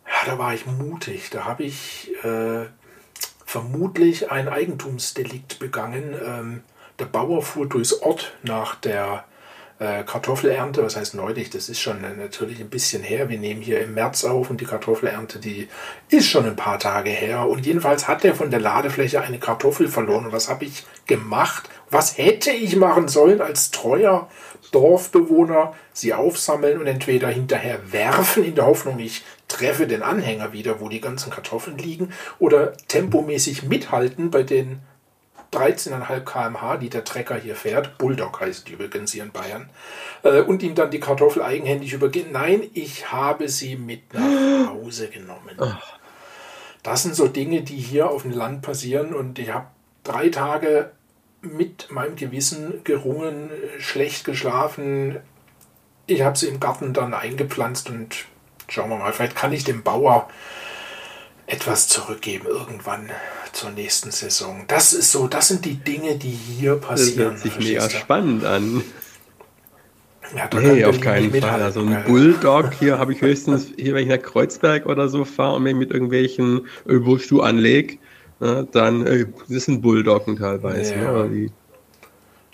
ja, 0.06 0.32
da 0.32 0.38
war 0.38 0.54
ich 0.54 0.66
mutig. 0.66 1.30
Da 1.30 1.46
habe 1.46 1.64
ich 1.64 2.12
äh, 2.26 2.66
vermutlich 3.46 4.30
ein 4.30 4.50
Eigentumsdelikt 4.50 5.58
begangen. 5.60 6.16
Ähm, 6.22 6.64
der 7.00 7.06
Bauer 7.06 7.44
fuhr 7.44 7.66
durchs 7.66 7.94
Ort 7.94 8.34
nach 8.44 8.76
der 8.76 9.24
äh, 9.82 10.04
Kartoffelernte. 10.04 10.84
Was 10.84 10.96
heißt 10.96 11.16
neulich? 11.16 11.50
Das 11.50 11.68
ist 11.68 11.80
schon 11.80 12.02
natürlich 12.02 12.60
ein 12.60 12.70
bisschen 12.70 13.02
her. 13.02 13.30
Wir 13.30 13.40
nehmen 13.40 13.62
hier 13.62 13.82
im 13.82 13.96
März 13.96 14.24
auf 14.26 14.52
und 14.52 14.62
die 14.62 14.66
Kartoffelernte, 14.66 15.40
die 15.40 15.68
ist 16.10 16.28
schon 16.28 16.46
ein 16.46 16.56
paar 16.56 16.78
Tage 16.78 17.10
her. 17.10 17.48
Und 17.48 17.66
jedenfalls 17.66 18.08
hat 18.08 18.24
er 18.24 18.36
von 18.36 18.52
der 18.52 18.60
Ladefläche 18.60 19.22
eine 19.22 19.40
Kartoffel 19.40 19.88
verloren. 19.88 20.28
Und 20.28 20.34
was 20.34 20.50
habe 20.50 20.66
ich 20.66 20.86
gemacht? 21.08 21.68
Was 21.90 22.18
hätte 22.18 22.52
ich 22.52 22.76
machen 22.76 23.08
sollen 23.08 23.42
als 23.42 23.72
treuer 23.72 24.30
Dorfbewohner? 24.72 25.74
Sie 25.94 26.14
aufsammeln 26.14 26.80
und 26.80 26.86
entweder 26.86 27.30
hinterher 27.30 27.80
werfen 27.92 28.46
in 28.46 28.54
der 28.54 28.68
Hoffnung, 28.68 29.00
ich 29.00 29.24
treffe 29.48 29.88
den 29.88 30.04
Anhänger 30.04 30.54
wieder, 30.54 30.80
wo 30.80 30.90
die 30.90 31.02
ganzen 31.02 31.32
Kartoffeln 31.32 31.78
liegen, 31.80 32.14
oder 32.38 32.74
tempomäßig 32.88 33.64
mithalten 33.64 34.30
bei 34.30 34.44
den 34.44 34.80
13,5 35.52 36.22
km/h, 36.22 36.78
die 36.78 36.90
der 36.90 37.04
Trecker 37.04 37.36
hier 37.36 37.56
fährt. 37.56 37.98
Bulldog 37.98 38.40
heißt 38.40 38.68
die 38.68 38.74
übrigens 38.74 39.12
hier 39.12 39.24
in 39.24 39.32
Bayern. 39.32 39.70
Äh, 40.24 40.42
und 40.42 40.64
ihm 40.64 40.76
dann 40.76 40.92
die 40.92 41.00
Kartoffel 41.00 41.42
eigenhändig 41.42 41.94
übergehen. 41.94 42.32
Nein, 42.32 42.64
ich 42.74 43.12
habe 43.12 43.50
sie 43.50 43.76
mit 43.76 44.14
nach 44.14 44.70
Hause 44.70 45.10
genommen. 45.10 45.58
Das 46.84 47.04
sind 47.04 47.16
so 47.16 47.28
Dinge, 47.28 47.62
die 47.62 47.78
hier 47.78 48.10
auf 48.10 48.22
dem 48.24 48.32
Land 48.32 48.62
passieren. 48.62 49.14
Und 49.14 49.40
ich 49.40 49.54
habe 49.54 49.68
drei 50.04 50.30
Tage 50.30 50.92
mit 51.42 51.92
meinem 51.92 52.16
Gewissen 52.16 52.84
gerungen, 52.84 53.50
schlecht 53.80 54.24
geschlafen. 54.24 55.20
Ich 56.08 56.22
habe 56.22 56.38
sie 56.38 56.48
im 56.48 56.60
Garten 56.60 56.94
dann 56.94 57.14
eingepflanzt 57.14 57.90
und 57.90 58.26
schauen 58.68 58.90
wir 58.90 58.98
mal, 58.98 59.14
vielleicht 59.14 59.36
kann 59.36 59.54
ich 59.54 59.64
dem 59.64 59.84
Bauer 59.84 60.30
etwas 61.46 61.88
zurückgeben 61.88 62.48
irgendwann 62.48 63.10
zur 63.54 63.72
nächsten 63.72 64.12
Saison. 64.12 64.66
Das 64.68 64.94
ist 64.94 65.12
so, 65.12 65.28
das 65.28 65.48
sind 65.50 65.66
die 65.66 65.76
Dinge, 65.76 66.16
die 66.18 66.30
hier 66.30 66.76
Das 66.76 66.82
passieren. 66.88 67.32
hört 67.32 67.40
sich 67.40 67.58
mega 67.60 67.90
spannend 67.90 68.46
an. 68.46 68.84
Ja, 70.36 70.50
Nee, 70.60 70.86
auf 70.86 71.02
keinen 71.02 71.34
Fall. 71.34 71.62
Also 71.62 71.82
ein 71.82 72.04
Bulldog 72.06 72.74
hier 72.74 72.98
habe 72.98 73.12
ich 73.12 73.22
höchstens, 73.22 73.68
hier 73.78 73.94
wenn 73.94 74.04
ich 74.04 74.10
nach 74.10 74.22
Kreuzberg 74.22 74.86
oder 74.86 75.10
so 75.10 75.26
fahre 75.26 75.56
und 75.58 75.64
mir 75.64 75.76
mit 75.76 75.92
irgendwelchen 75.92 76.68
Ölbuchschuh 76.88 77.42
anlege, 77.42 77.98
ne, 78.40 78.66
dann 78.72 79.06
äh, 79.06 79.26
das 79.50 79.66
sind 79.66 79.82
Bulldoggen 79.82 80.38
teilweise. 80.38 80.96
Ja. 80.96 81.24
Ne, 81.24 81.30
die, 81.30 81.52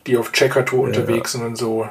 die 0.08 0.18
auf 0.18 0.32
Checkertour 0.32 0.86
unterwegs 0.86 1.34
sind 1.34 1.44
und 1.44 1.56
so. 1.58 1.88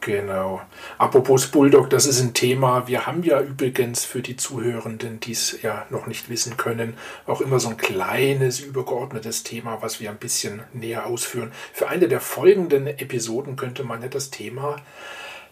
Genau. 0.00 0.62
Apropos 0.96 1.48
Bulldog, 1.48 1.90
das 1.90 2.06
ist 2.06 2.20
ein 2.20 2.32
Thema. 2.32 2.86
Wir 2.86 3.06
haben 3.06 3.24
ja 3.24 3.40
übrigens 3.40 4.04
für 4.04 4.22
die 4.22 4.36
Zuhörenden, 4.36 5.18
die 5.20 5.32
es 5.32 5.60
ja 5.62 5.86
noch 5.90 6.06
nicht 6.06 6.28
wissen 6.28 6.56
können, 6.56 6.96
auch 7.26 7.40
immer 7.40 7.58
so 7.58 7.68
ein 7.68 7.76
kleines 7.76 8.60
übergeordnetes 8.60 9.42
Thema, 9.42 9.82
was 9.82 10.00
wir 10.00 10.10
ein 10.10 10.18
bisschen 10.18 10.62
näher 10.72 11.06
ausführen. 11.06 11.52
Für 11.72 11.88
eine 11.88 12.08
der 12.08 12.20
folgenden 12.20 12.86
Episoden 12.86 13.56
könnte 13.56 13.82
man 13.82 14.00
ja 14.02 14.08
das 14.08 14.30
Thema 14.30 14.76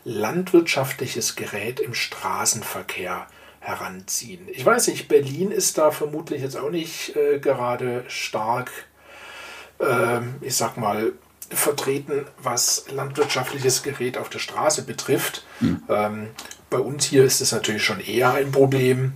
landwirtschaftliches 0.04 1.34
Gerät 1.34 1.80
im 1.80 1.92
Straßenverkehr 1.92 3.26
heranziehen. 3.58 4.46
Ich 4.52 4.64
weiß 4.64 4.86
nicht, 4.86 5.08
Berlin 5.08 5.50
ist 5.50 5.76
da 5.76 5.90
vermutlich 5.90 6.40
jetzt 6.40 6.56
auch 6.56 6.70
nicht 6.70 7.16
äh, 7.16 7.40
gerade 7.40 8.04
stark 8.06 8.70
ähm, 9.80 10.36
ich 10.40 10.56
sag 10.56 10.76
mal, 10.76 11.12
vertreten, 11.50 12.26
was 12.42 12.84
landwirtschaftliches 12.90 13.82
Gerät 13.82 14.18
auf 14.18 14.28
der 14.28 14.38
Straße 14.38 14.82
betrifft. 14.82 15.44
Ähm, 15.88 16.28
bei 16.70 16.78
uns 16.78 17.04
hier 17.04 17.24
ist 17.24 17.40
es 17.40 17.52
natürlich 17.52 17.84
schon 17.84 18.00
eher 18.00 18.34
ein 18.34 18.52
Problem. 18.52 19.12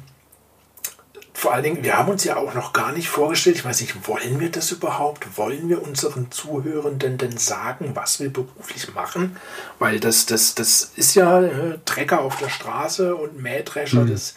vor 1.33 1.55
allen 1.55 1.65
Dingen, 1.65 1.83
wir 1.83 1.97
haben 1.97 2.11
uns 2.11 2.25
ja 2.25 2.37
auch 2.37 2.53
noch 2.55 2.75
gar 2.75 2.93
nicht 2.93 3.09
vorgestellt, 3.09 3.57
ich 3.57 3.65
weiß 3.65 3.81
nicht, 3.81 4.07
wollen 4.07 4.41
wir 4.41 4.51
das 4.51 4.71
überhaupt? 4.73 5.39
Wollen 5.39 5.71
wir 5.71 5.83
unseren 5.83 6.31
Zuhörenden 6.31 7.17
denn 7.17 7.39
sagen, 7.39 7.93
was 7.95 8.21
wir 8.21 8.31
beruflich 8.31 8.95
machen? 8.95 9.37
Weil 9.79 10.01
das, 10.01 10.27
das, 10.27 10.55
das 10.55 10.93
ist 10.97 11.15
ja 11.15 11.41
äh, 11.41 11.79
Trecker 11.87 12.21
auf 12.21 12.37
der 12.37 12.51
Straße 12.51 13.17
und 13.17 13.41
Mähdrescher, 13.41 14.03
hm. 14.03 14.11
das 14.11 14.35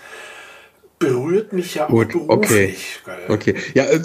berührt 1.04 1.54
mich 1.54 1.76
ja 1.76 1.86
auch 1.86 1.90
Gut, 1.90 2.12
beruflich. 2.12 3.00
Okay. 3.06 3.54
okay. 3.54 3.56
Ja, 3.74 3.86
äh, 3.86 4.02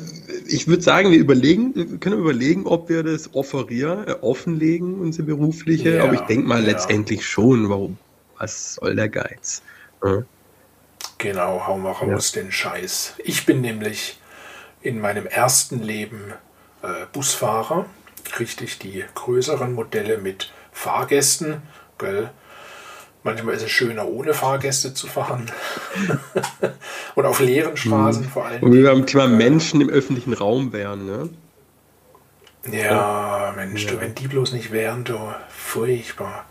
ich 0.46 0.66
würde 0.66 0.82
sagen, 0.82 1.10
wir 1.10 1.18
überlegen, 1.18 1.74
wir 1.74 1.98
können 1.98 2.18
überlegen, 2.18 2.66
ob 2.66 2.88
wir 2.88 3.02
das 3.02 3.34
offerieren, 3.34 4.06
äh, 4.06 4.12
offenlegen, 4.20 5.00
unsere 5.00 5.24
berufliche. 5.24 5.96
Ja, 5.96 6.04
aber 6.04 6.14
ich 6.14 6.20
denke 6.22 6.46
mal 6.46 6.60
ja. 6.60 6.72
letztendlich 6.72 7.26
schon, 7.26 7.68
warum? 7.68 7.98
Was 8.38 8.74
soll 8.74 8.94
der 8.94 9.08
Geiz? 9.08 9.62
Ja. 10.02 10.22
Genau, 11.18 11.64
hau 11.66 11.78
mal 11.78 11.92
raus 11.92 12.32
den 12.32 12.52
Scheiß. 12.52 13.14
Ich 13.24 13.44
bin 13.44 13.60
nämlich 13.60 14.18
in 14.82 15.00
meinem 15.00 15.26
ersten 15.26 15.82
Leben 15.82 16.32
äh, 16.82 17.06
Busfahrer, 17.12 17.86
richtig 18.38 18.78
die 18.78 19.04
größeren 19.14 19.72
Modelle 19.74 20.18
mit 20.18 20.52
Fahrgästen, 20.70 21.62
gell? 21.98 22.30
Manchmal 23.24 23.54
ist 23.54 23.64
es 23.64 23.70
schöner, 23.70 24.06
ohne 24.06 24.32
Fahrgäste 24.32 24.94
zu 24.94 25.06
fahren. 25.06 25.50
und 27.14 27.26
auf 27.26 27.40
leeren 27.40 27.76
Straßen 27.76 28.24
mhm. 28.24 28.28
vor 28.28 28.46
allem. 28.46 28.62
Und 28.62 28.72
wir 28.72 28.84
beim 28.84 29.06
Thema 29.06 29.26
Menschen 29.26 29.80
im 29.80 29.90
öffentlichen 29.90 30.32
Raum 30.32 30.72
wären, 30.72 31.06
ne? 31.06 31.28
Ja, 32.70 33.52
Mensch, 33.56 33.84
ja. 33.84 33.92
du, 33.92 34.00
wenn 34.00 34.14
die 34.14 34.28
bloß 34.28 34.52
nicht 34.52 34.72
wären, 34.72 35.04
du, 35.04 35.18
furchtbar. 35.48 36.44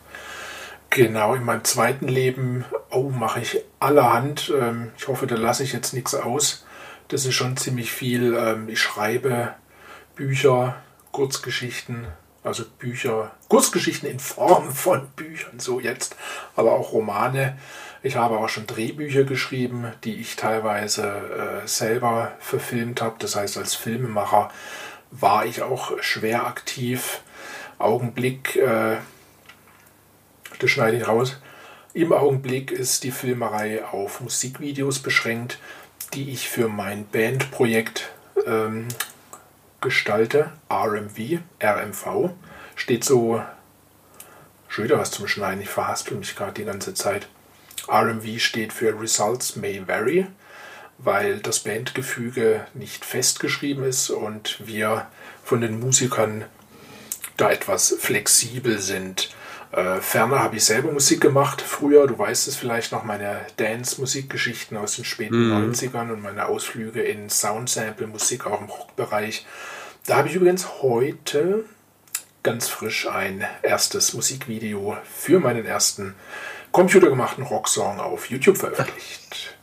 Genau, 0.89 1.35
in 1.35 1.43
meinem 1.43 1.63
zweiten 1.63 2.07
Leben, 2.07 2.65
oh, 2.89 3.09
mache 3.09 3.41
ich 3.41 3.63
allerhand. 3.79 4.51
Ähm, 4.59 4.91
ich 4.97 5.07
hoffe, 5.07 5.27
da 5.27 5.35
lasse 5.35 5.63
ich 5.63 5.73
jetzt 5.73 5.93
nichts 5.93 6.15
aus. 6.15 6.65
Das 7.09 7.25
ist 7.25 7.35
schon 7.35 7.57
ziemlich 7.57 7.91
viel. 7.91 8.35
Ähm, 8.35 8.69
ich 8.69 8.81
schreibe 8.81 9.53
Bücher, 10.15 10.75
Kurzgeschichten, 11.11 12.07
also 12.47 12.63
Bücher, 12.79 13.31
Kurzgeschichten 13.49 14.09
in 14.09 14.19
Form 14.19 14.71
von 14.73 15.07
Büchern, 15.15 15.59
so 15.59 15.79
jetzt, 15.79 16.15
aber 16.55 16.73
auch 16.73 16.93
Romane. 16.93 17.57
Ich 18.03 18.15
habe 18.15 18.37
auch 18.37 18.49
schon 18.49 18.67
Drehbücher 18.67 19.23
geschrieben, 19.23 19.91
die 20.03 20.15
ich 20.15 20.35
teilweise 20.35 21.63
äh, 21.63 21.67
selber 21.67 22.31
verfilmt 22.39 23.01
habe. 23.01 23.15
Das 23.19 23.35
heißt, 23.35 23.57
als 23.57 23.75
Filmemacher 23.75 24.49
war 25.11 25.45
ich 25.45 25.61
auch 25.61 25.91
schwer 26.01 26.45
aktiv. 26.45 27.21
Augenblick, 27.79 28.55
äh, 28.55 28.97
das 30.59 30.69
schneide 30.69 30.97
ich 30.97 31.07
raus. 31.07 31.37
Im 31.93 32.13
Augenblick 32.13 32.71
ist 32.71 33.03
die 33.03 33.11
Filmerei 33.11 33.83
auf 33.83 34.21
Musikvideos 34.21 34.99
beschränkt, 34.99 35.59
die 36.13 36.29
ich 36.29 36.47
für 36.47 36.67
mein 36.67 37.07
Bandprojekt 37.07 38.11
ähm, 38.45 38.87
gestalte, 39.81 40.51
RMV, 40.71 41.39
RMV, 41.61 42.31
steht 42.75 43.03
so, 43.03 43.43
schon 44.67 44.85
wieder 44.85 44.99
was 44.99 45.11
zum 45.11 45.27
Schneiden, 45.27 45.61
ich 45.61 45.69
verhaspel 45.69 46.17
mich 46.17 46.35
gerade 46.35 46.53
die 46.53 46.65
ganze 46.65 46.93
Zeit. 46.93 47.27
RMV 47.87 48.39
steht 48.39 48.73
für 48.73 48.99
Results 48.99 49.55
May 49.55 49.87
Vary, 49.87 50.27
weil 50.97 51.39
das 51.39 51.59
Bandgefüge 51.59 52.65
nicht 52.73 53.05
festgeschrieben 53.05 53.83
ist 53.83 54.09
und 54.09 54.65
wir 54.65 55.07
von 55.43 55.61
den 55.61 55.79
Musikern 55.79 56.45
da 57.37 57.51
etwas 57.51 57.95
flexibel 57.99 58.79
sind. 58.79 59.29
Äh, 59.71 59.99
ferner 59.99 60.39
habe 60.39 60.55
ich 60.55 60.65
selber 60.65 60.91
Musik 60.91 61.21
gemacht. 61.21 61.61
Früher, 61.61 62.07
du 62.07 62.17
weißt 62.17 62.47
es 62.47 62.55
vielleicht 62.55 62.91
noch, 62.91 63.03
meine 63.03 63.41
Dance-Musikgeschichten 63.57 64.77
aus 64.77 64.95
den 64.95 65.05
späten 65.05 65.49
mhm. 65.49 65.71
90ern 65.71 66.11
und 66.11 66.21
meine 66.21 66.45
Ausflüge 66.47 67.01
in 67.01 67.29
Soundsample-Musik, 67.29 68.45
auch 68.45 68.61
im 68.61 68.67
Rockbereich. 68.67 69.45
Da 70.05 70.17
habe 70.17 70.29
ich 70.29 70.35
übrigens 70.35 70.81
heute 70.81 71.65
ganz 72.43 72.69
frisch 72.69 73.07
ein 73.07 73.45
erstes 73.61 74.13
Musikvideo 74.13 74.95
für 75.03 75.41
meinen 75.41 75.65
ersten 75.65 76.15
computergemachten 76.71 77.43
Rocksong 77.43 77.99
auf 77.99 78.29
YouTube 78.29 78.57
veröffentlicht. 78.57 79.57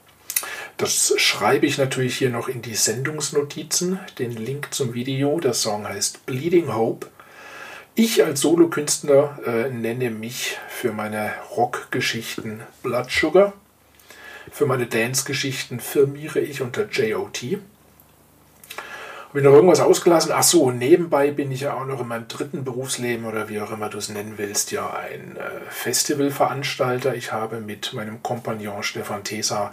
Das 0.76 1.14
schreibe 1.16 1.66
ich 1.66 1.78
natürlich 1.78 2.18
hier 2.18 2.30
noch 2.30 2.48
in 2.48 2.60
die 2.60 2.74
Sendungsnotizen, 2.74 4.00
den 4.18 4.32
Link 4.32 4.74
zum 4.74 4.92
Video. 4.92 5.38
Der 5.40 5.54
Song 5.54 5.88
heißt 5.88 6.26
Bleeding 6.26 6.74
Hope 6.74 7.06
ich 7.94 8.24
als 8.24 8.40
Solokünstler 8.40 9.38
äh, 9.46 9.70
nenne 9.70 10.10
mich 10.10 10.58
für 10.68 10.92
meine 10.92 11.32
Rockgeschichten 11.56 12.62
Blood 12.82 13.10
Sugar. 13.10 13.52
Für 14.50 14.66
meine 14.66 14.86
Dance-Geschichten 14.86 15.80
firmiere 15.80 16.40
ich 16.40 16.60
unter 16.60 16.88
JOT. 16.88 17.58
Habe 19.28 19.38
ich 19.38 19.44
noch 19.44 19.52
irgendwas 19.52 19.80
ausgelassen? 19.80 20.32
Ach 20.34 20.42
so, 20.42 20.70
nebenbei 20.70 21.30
bin 21.30 21.50
ich 21.50 21.62
ja 21.62 21.74
auch 21.74 21.86
noch 21.86 22.00
in 22.00 22.08
meinem 22.08 22.28
dritten 22.28 22.64
Berufsleben 22.64 23.26
oder 23.26 23.48
wie 23.48 23.60
auch 23.60 23.72
immer 23.72 23.88
du 23.88 23.98
es 23.98 24.08
nennen 24.08 24.34
willst, 24.36 24.70
ja 24.70 24.92
ein 24.92 25.36
äh, 25.36 25.50
Festivalveranstalter. 25.70 27.14
Ich 27.14 27.32
habe 27.32 27.60
mit 27.60 27.92
meinem 27.94 28.22
Kompagnon 28.22 28.82
Stefan 28.82 29.24
Tesa 29.24 29.72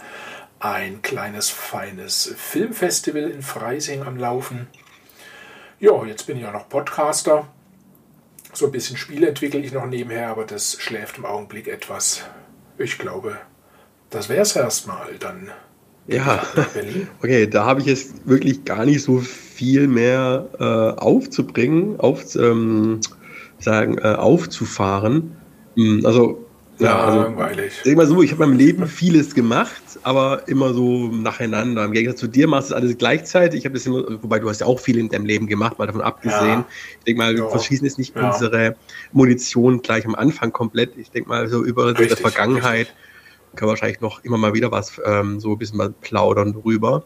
ein 0.58 1.02
kleines, 1.02 1.50
feines 1.50 2.32
Filmfestival 2.36 3.30
in 3.30 3.42
Freising 3.42 4.02
am 4.02 4.16
Laufen. 4.16 4.68
Ja, 5.80 6.04
jetzt 6.04 6.28
bin 6.28 6.38
ich 6.38 6.46
auch 6.46 6.52
noch 6.52 6.68
Podcaster 6.68 7.48
so 8.52 8.66
ein 8.66 8.72
bisschen 8.72 8.96
Spiele 8.96 9.28
entwickle 9.28 9.60
ich 9.60 9.72
noch 9.72 9.86
nebenher, 9.86 10.28
aber 10.28 10.44
das 10.44 10.76
schläft 10.80 11.18
im 11.18 11.24
Augenblick 11.24 11.68
etwas. 11.68 12.22
Ich 12.78 12.98
glaube, 12.98 13.36
das 14.10 14.28
wäre 14.28 14.42
es 14.42 14.54
erstmal 14.54 15.14
dann. 15.18 15.50
Ja, 16.06 16.42
okay, 17.20 17.46
da 17.46 17.64
habe 17.64 17.80
ich 17.80 17.86
jetzt 17.86 18.26
wirklich 18.26 18.64
gar 18.64 18.84
nicht 18.84 19.02
so 19.02 19.20
viel 19.20 19.86
mehr 19.86 20.48
äh, 20.58 21.00
aufzubringen, 21.00 21.98
auf, 22.00 22.34
ähm, 22.36 23.00
sagen, 23.58 23.98
äh, 23.98 24.14
aufzufahren. 24.14 25.36
Hm, 25.76 26.04
also 26.04 26.44
ja, 26.78 27.04
also, 27.04 27.22
langweilig. 27.22 27.72
Sag 27.84 27.96
mal 27.96 28.06
so, 28.06 28.22
ich 28.22 28.32
habe 28.32 28.44
in 28.44 28.50
meinem 28.50 28.58
Leben 28.58 28.86
vieles 28.86 29.34
gemacht, 29.34 29.82
aber 30.02 30.48
immer 30.48 30.74
so 30.74 31.08
nacheinander. 31.08 31.84
Im 31.84 31.92
Gegensatz 31.92 32.20
zu 32.20 32.26
dir 32.26 32.48
machst 32.48 32.70
du 32.70 32.74
alles 32.74 32.96
gleichzeitig. 32.98 33.60
Ich 33.60 33.64
habe 33.64 33.74
das 33.74 33.86
immer, 33.86 34.04
wobei 34.22 34.38
du 34.38 34.48
hast 34.48 34.60
ja 34.60 34.66
auch 34.66 34.80
viel 34.80 34.98
in 34.98 35.08
deinem 35.08 35.26
Leben 35.26 35.46
gemacht, 35.46 35.78
mal 35.78 35.86
davon 35.86 36.00
abgesehen. 36.00 36.60
Ja. 36.60 36.66
Ich 36.98 37.04
denke 37.04 37.18
mal, 37.18 37.36
wir 37.36 37.48
verschießen 37.48 37.84
jetzt 37.84 37.98
nicht 37.98 38.16
ja. 38.16 38.30
unsere 38.30 38.76
Munition 39.12 39.82
gleich 39.82 40.06
am 40.06 40.14
Anfang 40.14 40.52
komplett. 40.52 40.96
Ich 40.96 41.10
denke 41.10 41.28
mal, 41.28 41.48
so 41.48 41.62
über 41.62 41.88
richtig, 41.98 42.16
die 42.16 42.22
Vergangenheit 42.22 42.88
richtig. 42.88 43.56
kann 43.56 43.68
wahrscheinlich 43.68 44.00
noch 44.00 44.24
immer 44.24 44.38
mal 44.38 44.54
wieder 44.54 44.72
was 44.72 45.00
ähm, 45.04 45.40
so 45.40 45.52
ein 45.52 45.58
bisschen 45.58 45.76
mal 45.76 45.90
plaudern 46.00 46.52
drüber. 46.52 47.04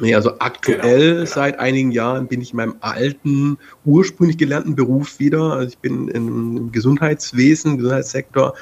Nee, 0.00 0.14
also 0.14 0.40
aktuell 0.40 0.80
genau, 0.80 1.14
genau. 1.14 1.26
seit 1.26 1.58
einigen 1.60 1.92
Jahren 1.92 2.26
bin 2.26 2.40
ich 2.40 2.50
in 2.50 2.56
meinem 2.56 2.74
alten, 2.80 3.58
ursprünglich 3.84 4.38
gelernten 4.38 4.74
Beruf 4.74 5.20
wieder. 5.20 5.52
Also 5.52 5.68
ich 5.68 5.78
bin 5.78 6.08
im 6.08 6.72
Gesundheitswesen, 6.72 7.76
Gesundheitssektor 7.76 8.54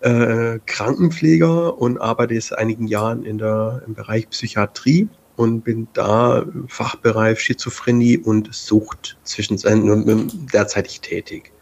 äh, 0.00 0.58
Krankenpfleger 0.66 1.78
und 1.78 1.98
arbeite 1.98 2.34
seit 2.34 2.58
einigen 2.58 2.86
Jahren 2.86 3.24
in 3.24 3.38
der, 3.38 3.82
im 3.86 3.94
Bereich 3.94 4.28
Psychiatrie 4.30 5.08
und 5.36 5.62
bin 5.62 5.88
da 5.92 6.40
im 6.40 6.68
Fachbereich 6.68 7.40
Schizophrenie 7.40 8.18
und 8.18 8.52
Sucht 8.54 9.16
zwischen 9.22 9.56
derzeitig 10.52 11.00
tätig. 11.00 11.52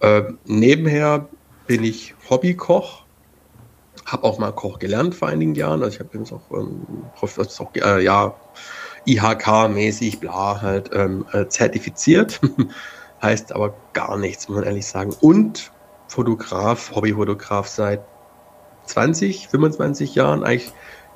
Äh, 0.00 0.22
nebenher 0.44 1.28
bin 1.66 1.84
ich 1.84 2.14
Hobbykoch, 2.28 3.04
habe 4.06 4.24
auch 4.24 4.38
mal 4.38 4.52
Koch 4.52 4.78
gelernt 4.78 5.14
vor 5.14 5.28
einigen 5.28 5.54
Jahren. 5.54 5.82
Also 5.82 5.94
ich 5.94 6.00
habe 6.00 6.18
jetzt 6.18 6.32
auch, 6.32 6.50
ähm, 6.52 7.04
auch 7.20 7.76
äh, 7.76 8.02
ja, 8.02 8.34
IHK-mäßig, 9.06 10.20
bla, 10.20 10.60
halt 10.60 10.90
ähm, 10.92 11.24
äh, 11.32 11.46
zertifiziert. 11.46 12.40
heißt 13.22 13.52
aber 13.52 13.74
gar 13.92 14.16
nichts, 14.16 14.48
muss 14.48 14.56
man 14.56 14.64
ehrlich 14.64 14.86
sagen. 14.86 15.14
Und 15.20 15.72
Fotograf, 16.10 16.90
Hobbyfotograf 16.92 17.68
seit 17.68 18.00
20, 18.86 19.46
25 19.46 20.16
Jahren, 20.16 20.42
eigentlich 20.42 20.72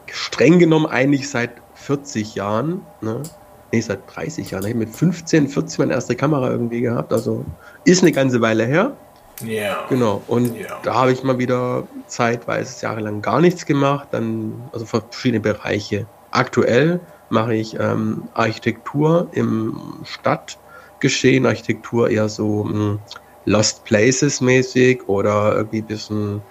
streng 0.06 0.60
genommen 0.60 0.86
eigentlich 0.86 1.28
seit 1.28 1.50
40 1.74 2.36
Jahren, 2.36 2.82
ne? 3.00 3.24
Nee, 3.72 3.80
seit 3.80 4.02
30 4.14 4.52
Jahren. 4.52 4.62
Ich 4.62 4.70
habe 4.70 4.78
mit 4.78 4.94
15, 4.94 5.48
14 5.48 5.82
meine 5.82 5.94
erste 5.94 6.14
Kamera 6.14 6.48
irgendwie 6.48 6.80
gehabt, 6.80 7.12
also 7.12 7.44
ist 7.84 8.02
eine 8.02 8.12
ganze 8.12 8.40
Weile 8.40 8.66
her. 8.66 8.96
Ja. 9.40 9.48
Yeah. 9.48 9.86
Genau. 9.88 10.22
Und 10.28 10.54
yeah. 10.54 10.78
da 10.84 10.94
habe 10.94 11.10
ich 11.10 11.24
mal 11.24 11.38
wieder 11.38 11.88
zeitweise 12.06 12.80
jahrelang 12.86 13.20
gar 13.20 13.40
nichts 13.40 13.66
gemacht, 13.66 14.08
dann 14.12 14.70
also 14.72 14.86
verschiedene 14.86 15.40
Bereiche. 15.40 16.06
Aktuell 16.30 17.00
mache 17.30 17.56
ich 17.56 17.76
ähm, 17.80 18.28
Architektur 18.34 19.26
im 19.32 19.76
Stadtgeschehen, 20.04 21.46
Architektur 21.46 22.10
eher 22.10 22.28
so 22.28 22.62
mh, 22.62 22.72
hm, 22.72 22.98
Lost 23.46 23.84
Places 23.84 24.40
mäßig 24.40 25.06
oder 25.08 25.54
irgendwie 25.56 25.78
ein 25.78 25.86
bisschen, 25.86 26.42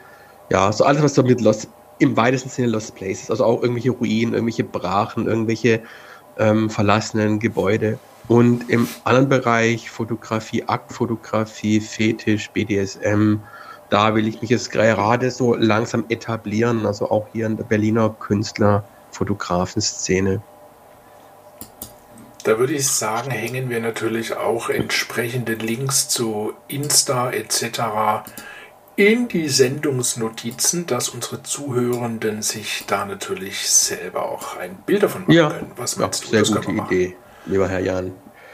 ja, 0.50 0.72
so 0.72 0.84
alles, 0.84 1.02
was 1.02 1.16
so 1.16 1.24
mit 1.24 1.42
Lost, 1.42 1.68
im 2.00 2.16
weitesten 2.18 2.50
Sinne 2.50 2.70
Lost 2.70 2.96
Places, 2.96 3.32
also 3.32 3.46
auch 3.46 3.62
irgendwelche 3.62 3.92
Ruinen, 3.92 4.34
irgendwelche 4.34 4.64
Brachen, 4.64 5.28
irgendwelche 5.28 5.82
ähm, 6.38 6.70
verlassenen 6.70 7.40
Gebäude. 7.40 7.98
Und 8.28 8.70
im 8.70 8.88
anderen 9.04 9.30
Bereich 9.30 9.90
Fotografie, 9.90 10.64
Aktfotografie, 10.64 11.80
Fetisch, 11.80 12.50
BDSM, 12.52 13.40
da 13.90 14.16
will 14.16 14.28
ich 14.28 14.42
mich 14.42 14.50
jetzt 14.50 14.72
gerade 14.72 15.30
so 15.30 15.56
langsam 15.56 16.06
etablieren, 16.10 16.86
also 16.86 17.12
auch 17.12 17.28
hier 17.34 17.46
in 17.46 17.58
der 17.58 17.66
Berliner 17.66 18.10
Künstler 18.20 18.84
Fotografenszene. 19.12 20.42
Da 22.44 22.60
würde 22.60 22.74
ich 22.74 22.88
sagen, 22.90 23.32
hängen 23.32 23.70
wir 23.70 23.80
natürlich 23.80 24.36
auch 24.36 24.70
entsprechende 24.70 25.54
Links 25.54 26.10
zu 26.10 26.54
Insta 26.68 27.32
etc. 27.32 28.26
in 28.98 29.30
die 29.30 29.48
Sendungsnotizen, 29.48 30.86
dass 30.86 31.08
unsere 31.08 31.42
Zuhörenden 31.44 32.42
sich 32.42 32.84
da 32.86 33.06
natürlich 33.06 33.70
selber 33.70 34.30
auch 34.30 34.58
ein 34.58 34.76
Bild 34.86 35.04
davon 35.04 35.22
machen 35.22 35.34
ja, 35.34 35.50
können. 35.50 35.72
Was 35.78 35.96
meinst 35.96 36.32
ja, 36.34 36.40
du? 36.40 36.46
Sehr 36.46 36.62
gute 36.62 36.72
Idee, 36.72 37.16
lieber 37.46 37.70
Herr 37.70 37.80
Jan. 37.80 38.12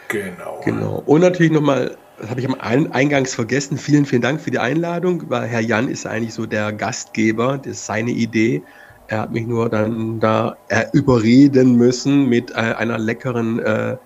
Genau. 0.07 0.61
Genau. 0.63 1.03
Und 1.07 1.21
natürlich 1.21 1.51
nochmal, 1.51 1.97
das 2.19 2.29
habe 2.29 2.41
ich 2.41 2.47
am 2.47 2.59
Eingangs 2.59 3.33
vergessen, 3.33 3.79
vielen, 3.79 4.05
vielen 4.05 4.21
Dank 4.21 4.39
für 4.39 4.51
die 4.51 4.59
Einladung, 4.59 5.31
weil 5.31 5.47
Herr 5.47 5.61
Jan 5.61 5.87
ist 5.87 6.05
eigentlich 6.05 6.35
so 6.35 6.45
der 6.45 6.73
Gastgeber, 6.73 7.57
das 7.57 7.73
ist 7.73 7.85
seine 7.87 8.11
Idee. 8.11 8.61
Er 9.09 9.21
hat 9.21 9.31
mich 9.31 9.47
nur 9.47 9.69
dann 9.69 10.19
da 10.19 10.55
äh, 10.67 10.85
überreden 10.93 11.75
müssen, 11.75 12.29
mit 12.29 12.51
äh, 12.51 12.53
einer 12.53 12.99
leckeren 12.99 13.57
äh, 13.57 13.97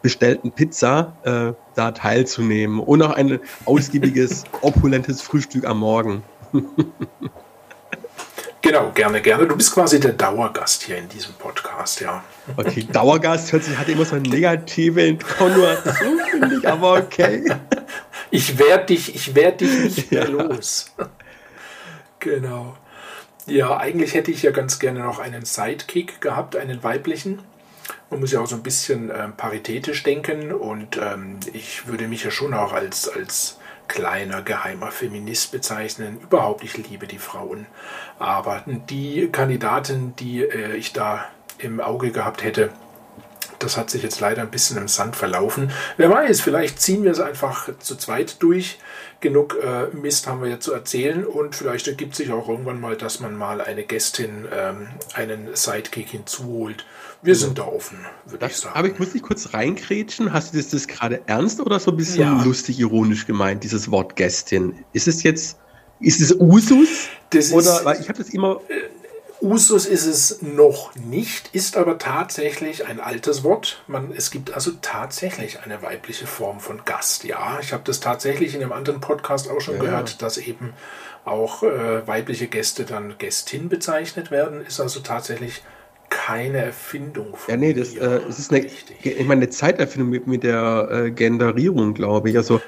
bestellten 0.00 0.50
Pizza 0.50 1.12
äh, 1.24 1.52
da 1.74 1.90
teilzunehmen 1.90 2.80
und 2.80 3.02
auch 3.02 3.10
ein 3.10 3.38
ausgiebiges, 3.66 4.44
opulentes 4.62 5.20
Frühstück 5.20 5.66
am 5.66 5.80
Morgen. 5.80 6.22
Genau, 8.62 8.90
gerne, 8.94 9.20
gerne. 9.20 9.46
Du 9.46 9.54
bist 9.56 9.74
quasi 9.74 10.00
der 10.00 10.14
Dauergast 10.14 10.84
hier 10.84 10.96
in 10.96 11.08
diesem 11.10 11.34
Podcast, 11.34 12.00
ja. 12.00 12.24
Okay, 12.56 12.88
Dauergast 12.90 13.52
hört 13.52 13.62
sich, 13.62 13.76
hat 13.76 13.90
immer 13.90 14.06
so 14.06 14.16
eine 14.16 14.26
negative 14.26 15.18
Konnotation, 15.36 16.18
finde 16.30 16.56
ich, 16.56 16.66
aber 16.66 16.94
okay. 16.94 17.44
Ich 18.30 18.58
werde 18.58 18.86
dich, 18.86 19.14
ich 19.14 19.34
werde 19.34 19.58
dich 19.58 19.78
nicht 19.84 20.10
mehr 20.10 20.30
ja. 20.30 20.30
los. 20.30 20.94
Genau. 22.20 22.74
Ja, 23.46 23.76
eigentlich 23.76 24.14
hätte 24.14 24.32
ich 24.32 24.42
ja 24.42 24.50
ganz 24.50 24.80
gerne 24.80 25.00
noch 25.00 25.20
einen 25.20 25.44
Sidekick 25.44 26.20
gehabt, 26.20 26.56
einen 26.56 26.82
weiblichen. 26.82 27.40
Man 28.10 28.20
muss 28.20 28.32
ja 28.32 28.40
auch 28.40 28.46
so 28.46 28.56
ein 28.56 28.62
bisschen 28.62 29.10
ähm, 29.14 29.34
paritätisch 29.36 30.02
denken 30.02 30.52
und 30.52 30.96
ähm, 30.96 31.38
ich 31.52 31.86
würde 31.86 32.08
mich 32.08 32.24
ja 32.24 32.32
schon 32.32 32.54
auch 32.54 32.72
als, 32.72 33.08
als 33.08 33.58
kleiner 33.86 34.42
geheimer 34.42 34.90
Feminist 34.90 35.52
bezeichnen. 35.52 36.18
Überhaupt, 36.20 36.64
ich 36.64 36.76
liebe 36.76 37.06
die 37.06 37.18
Frauen. 37.18 37.66
Aber 38.18 38.64
die 38.66 39.28
Kandidatin, 39.30 40.16
die 40.16 40.42
äh, 40.42 40.74
ich 40.76 40.92
da 40.92 41.26
im 41.58 41.80
Auge 41.80 42.10
gehabt 42.10 42.42
hätte, 42.42 42.70
das 43.58 43.76
hat 43.76 43.90
sich 43.90 44.02
jetzt 44.02 44.20
leider 44.20 44.42
ein 44.42 44.50
bisschen 44.50 44.76
im 44.76 44.88
Sand 44.88 45.16
verlaufen. 45.16 45.70
Wer 45.96 46.10
weiß, 46.10 46.40
vielleicht 46.40 46.80
ziehen 46.80 47.04
wir 47.04 47.10
es 47.10 47.20
einfach 47.20 47.68
zu 47.78 47.96
zweit 47.96 48.42
durch. 48.42 48.78
Genug 49.20 49.56
äh, 49.62 49.94
Mist 49.96 50.26
haben 50.26 50.42
wir 50.42 50.50
ja 50.50 50.60
zu 50.60 50.72
erzählen 50.72 51.24
und 51.24 51.56
vielleicht 51.56 51.88
ergibt 51.88 52.14
sich 52.14 52.30
auch 52.32 52.48
irgendwann 52.48 52.80
mal, 52.80 52.96
dass 52.96 53.20
man 53.20 53.34
mal 53.34 53.60
eine 53.60 53.84
Gästin, 53.84 54.46
ähm, 54.54 54.88
einen 55.14 55.48
Sidekick 55.54 56.08
hinzuholt. 56.08 56.84
Wir 57.22 57.34
sind 57.34 57.58
da 57.58 57.64
offen, 57.64 57.98
würde 58.26 58.46
ich 58.46 58.56
sagen. 58.56 58.76
Aber 58.76 58.88
ich 58.88 58.98
muss 58.98 59.12
dich 59.12 59.22
kurz 59.22 59.54
reinkrätschen. 59.54 60.32
Hast 60.32 60.52
du 60.52 60.58
das, 60.58 60.68
das 60.68 60.86
gerade 60.86 61.22
ernst 61.26 61.60
oder 61.60 61.80
so 61.80 61.90
ein 61.90 61.96
bisschen 61.96 62.20
ja. 62.20 62.42
lustig, 62.44 62.78
ironisch 62.78 63.26
gemeint, 63.26 63.64
dieses 63.64 63.90
Wort 63.90 64.16
Gästin? 64.16 64.84
Ist 64.92 65.08
es 65.08 65.22
jetzt, 65.22 65.58
ist 65.98 66.20
es 66.20 66.34
Usus? 66.38 67.08
Das 67.30 67.52
oder, 67.52 67.78
ist, 67.78 67.84
weil 67.84 68.00
ich 68.00 68.08
habe 68.08 68.18
das 68.18 68.28
immer. 68.28 68.60
Äh, 68.68 68.95
Usus 69.42 69.86
ist 69.86 70.06
es 70.06 70.42
noch 70.42 70.94
nicht, 70.94 71.54
ist 71.54 71.76
aber 71.76 71.98
tatsächlich 71.98 72.86
ein 72.86 73.00
altes 73.00 73.44
Wort. 73.44 73.82
Man, 73.86 74.12
es 74.16 74.30
gibt 74.30 74.54
also 74.54 74.72
tatsächlich 74.80 75.60
eine 75.60 75.82
weibliche 75.82 76.26
Form 76.26 76.60
von 76.60 76.82
Gast. 76.84 77.24
Ja, 77.24 77.58
ich 77.60 77.72
habe 77.72 77.82
das 77.84 78.00
tatsächlich 78.00 78.54
in 78.54 78.62
einem 78.62 78.72
anderen 78.72 79.00
Podcast 79.00 79.50
auch 79.50 79.60
schon 79.60 79.76
ja. 79.76 79.82
gehört, 79.82 80.22
dass 80.22 80.38
eben 80.38 80.72
auch 81.24 81.62
äh, 81.62 82.06
weibliche 82.06 82.46
Gäste 82.46 82.84
dann 82.84 83.18
Gästin 83.18 83.68
bezeichnet 83.68 84.30
werden. 84.30 84.64
Ist 84.64 84.80
also 84.80 85.00
tatsächlich 85.00 85.62
keine 86.08 86.58
Erfindung 86.58 87.36
von 87.36 87.52
Ja, 87.52 87.56
nee, 87.56 87.74
das, 87.74 87.94
äh, 87.94 88.20
es 88.28 88.38
ist 88.38 88.52
eine, 88.52 88.64
ich 88.64 89.18
meine, 89.26 89.42
eine 89.42 89.50
Zeiterfindung 89.50 90.08
mit, 90.08 90.26
mit 90.26 90.44
der 90.44 90.88
äh, 90.90 91.10
Genderierung, 91.10 91.94
glaube 91.94 92.30
ich. 92.30 92.36
Also 92.36 92.60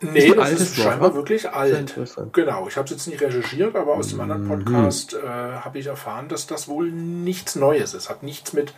Nee, 0.00 0.34
das 0.34 0.52
ist 0.52 0.76
scheinbar 0.76 1.00
Wort, 1.00 1.14
wirklich 1.14 1.48
alt. 1.48 1.94
Genau, 2.32 2.68
ich 2.68 2.76
habe 2.76 2.84
es 2.84 2.90
jetzt 2.90 3.06
nicht 3.06 3.20
recherchiert, 3.22 3.74
aber 3.74 3.94
aus 3.94 4.08
dem 4.08 4.20
anderen 4.20 4.44
mhm. 4.44 4.48
Podcast 4.48 5.14
äh, 5.14 5.26
habe 5.26 5.78
ich 5.78 5.86
erfahren, 5.86 6.28
dass 6.28 6.46
das 6.46 6.68
wohl 6.68 6.90
nichts 6.90 7.56
Neues 7.56 7.94
ist. 7.94 8.10
Hat 8.10 8.22
nichts 8.22 8.52
mit 8.52 8.74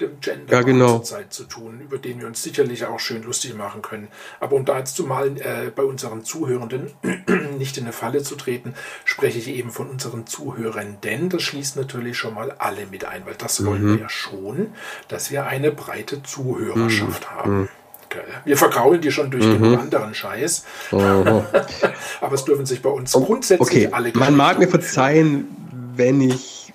dem 0.00 0.20
Gender 0.20 0.52
ja, 0.52 0.62
genau. 0.62 0.98
Zeit 1.00 1.32
zu 1.32 1.44
tun, 1.44 1.80
über 1.80 1.98
den 1.98 2.20
wir 2.20 2.26
uns 2.26 2.42
sicherlich 2.42 2.86
auch 2.86 2.98
schön 2.98 3.22
lustig 3.22 3.54
machen 3.54 3.82
können. 3.82 4.08
Aber 4.40 4.56
um 4.56 4.64
da 4.64 4.78
jetzt 4.78 4.96
zumal 4.96 5.36
äh, 5.38 5.70
bei 5.74 5.82
unseren 5.82 6.24
Zuhörenden 6.24 6.90
nicht 7.58 7.76
in 7.76 7.84
eine 7.84 7.92
Falle 7.92 8.22
zu 8.22 8.36
treten, 8.36 8.74
spreche 9.04 9.38
ich 9.38 9.48
eben 9.48 9.70
von 9.70 9.90
unseren 9.90 10.26
Zuhörern, 10.26 10.98
denn 11.02 11.28
das 11.28 11.42
schließt 11.42 11.76
natürlich 11.76 12.16
schon 12.16 12.34
mal 12.34 12.52
alle 12.52 12.86
mit 12.86 13.04
ein, 13.04 13.26
weil 13.26 13.34
das 13.34 13.60
mhm. 13.60 13.66
wollen 13.66 13.98
wir 13.98 14.08
schon, 14.08 14.72
dass 15.08 15.30
wir 15.30 15.46
eine 15.46 15.70
breite 15.70 16.22
Zuhörerschaft 16.22 17.24
mhm. 17.24 17.34
haben. 17.34 17.68
Wir 18.44 18.56
vergraulen 18.56 19.00
die 19.00 19.10
schon 19.10 19.30
durch 19.30 19.44
mhm. 19.44 19.62
den 19.62 19.78
anderen 19.78 20.14
Scheiß. 20.14 20.64
Aber 20.92 22.34
es 22.34 22.44
dürfen 22.44 22.66
sich 22.66 22.82
bei 22.82 22.90
uns 22.90 23.12
grundsätzlich 23.12 23.86
okay. 23.86 23.88
alle 23.92 24.12
Man 24.14 24.36
mag 24.36 24.58
mir 24.58 24.68
verzeihen, 24.68 25.46
wenn 25.94 26.20
ich 26.20 26.72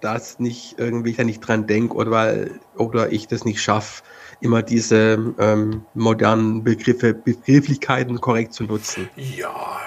das 0.00 0.38
nicht 0.38 0.78
irgendwie 0.78 1.12
da 1.12 1.24
nicht 1.24 1.40
dran 1.40 1.66
denke 1.66 1.94
oder 1.94 2.10
weil 2.10 2.60
oder 2.76 3.12
ich 3.12 3.28
das 3.28 3.44
nicht 3.44 3.62
schaffe, 3.62 4.02
immer 4.40 4.62
diese 4.62 5.34
ähm, 5.38 5.84
modernen 5.94 6.64
Begriffe, 6.64 7.14
Begrifflichkeiten 7.14 8.20
korrekt 8.20 8.52
zu 8.52 8.64
nutzen. 8.64 9.08
Ja, 9.16 9.80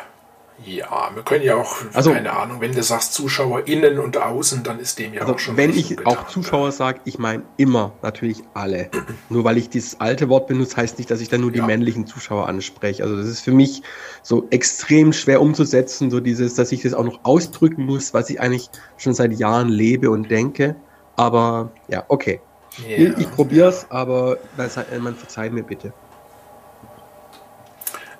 ja, 0.65 1.11
wir 1.13 1.23
können 1.23 1.43
ja 1.43 1.55
auch, 1.55 1.77
also, 1.93 2.11
keine 2.11 2.33
Ahnung, 2.33 2.59
wenn 2.59 2.73
du 2.73 2.81
sagst 2.81 3.13
Zuschauer 3.13 3.67
innen 3.67 3.99
und 3.99 4.17
außen, 4.17 4.63
dann 4.63 4.79
ist 4.79 4.97
dem 4.97 5.13
ja 5.13 5.21
also 5.21 5.33
auch 5.33 5.39
schon. 5.39 5.57
Wenn 5.57 5.69
ich 5.69 5.89
getan, 5.89 6.05
auch 6.07 6.27
Zuschauer 6.27 6.65
ja. 6.65 6.71
sage, 6.71 7.01
ich 7.05 7.19
meine 7.19 7.43
immer 7.57 7.93
natürlich 8.01 8.41
alle. 8.53 8.89
nur 9.29 9.43
weil 9.43 9.57
ich 9.57 9.69
dieses 9.69 9.99
alte 9.99 10.27
Wort 10.29 10.47
benutze, 10.47 10.77
heißt 10.77 10.97
nicht, 10.97 11.11
dass 11.11 11.21
ich 11.21 11.29
dann 11.29 11.41
nur 11.41 11.51
die 11.51 11.59
ja. 11.59 11.65
männlichen 11.65 12.07
Zuschauer 12.07 12.47
anspreche. 12.47 13.03
Also 13.03 13.15
das 13.15 13.27
ist 13.27 13.41
für 13.41 13.51
mich 13.51 13.83
so 14.23 14.47
extrem 14.49 15.13
schwer 15.13 15.41
umzusetzen, 15.41 16.09
so 16.09 16.19
dieses, 16.19 16.55
dass 16.55 16.71
ich 16.71 16.81
das 16.81 16.93
auch 16.93 17.05
noch 17.05 17.19
ausdrücken 17.23 17.85
muss, 17.85 18.13
was 18.13 18.29
ich 18.29 18.39
eigentlich 18.39 18.69
schon 18.97 19.13
seit 19.13 19.33
Jahren 19.33 19.69
lebe 19.69 20.09
und 20.09 20.31
denke. 20.31 20.75
Aber 21.15 21.71
ja, 21.87 22.03
okay. 22.07 22.41
Yeah. 22.83 23.11
Ich, 23.11 23.19
ich 23.19 23.31
probiere 23.31 23.69
es, 23.69 23.85
aber 23.89 24.37
man 24.57 25.15
verzeiht 25.15 25.53
mir 25.53 25.63
bitte. 25.63 25.93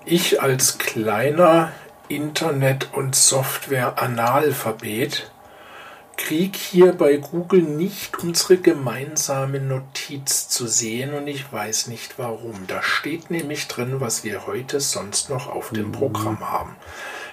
Ich 0.06 0.42
als 0.42 0.78
kleiner 0.78 1.72
Internet- 2.08 2.94
und 2.94 3.16
Software-Analphabet 3.16 5.32
krieg 6.18 6.56
hier 6.56 6.94
bei 6.94 7.18
Google 7.18 7.64
nicht 7.64 8.20
unsere 8.20 8.58
gemeinsame 8.58 9.60
Notiz 9.60 10.48
zu 10.48 10.68
sehen 10.68 11.14
und 11.14 11.28
ich 11.28 11.52
weiß 11.52 11.88
nicht 11.88 12.20
warum. 12.20 12.68
Da 12.68 12.84
steht 12.84 13.32
nämlich 13.32 13.68
drin, 13.68 14.00
was 14.00 14.24
wir 14.24 14.48
heute 14.48 14.80
sonst 14.80 15.30
noch 15.30 15.48
auf 15.48 15.72
dem 15.72 15.92
Programm 15.92 16.40
haben. 16.40 16.76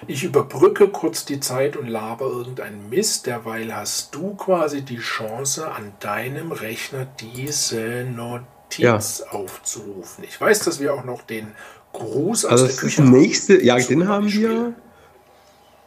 Ich 0.07 0.23
überbrücke 0.23 0.89
kurz 0.89 1.23
die 1.23 1.39
Zeit 1.39 1.77
und 1.77 1.87
laber 1.87 2.25
irgendeinen 2.25 2.89
Mist. 2.89 3.27
Derweil 3.27 3.75
hast 3.75 4.15
du 4.15 4.35
quasi 4.35 4.81
die 4.81 4.97
Chance, 4.97 5.71
an 5.71 5.93
deinem 5.99 6.51
Rechner 6.51 7.07
diese 7.19 8.03
Notiz 8.03 8.47
ja. 8.77 8.99
aufzurufen. 9.31 10.23
Ich 10.23 10.39
weiß, 10.39 10.59
dass 10.59 10.79
wir 10.79 10.93
auch 10.93 11.03
noch 11.03 11.21
den 11.21 11.53
Gruß 11.93 12.45
aus 12.45 12.51
also 12.51 12.67
der 12.67 12.75
Küche. 12.75 13.01
Das 13.01 13.09
nächste, 13.09 13.63
ja, 13.63 13.77
den 13.77 14.07
haben 14.07 14.31
wir. 14.31 14.73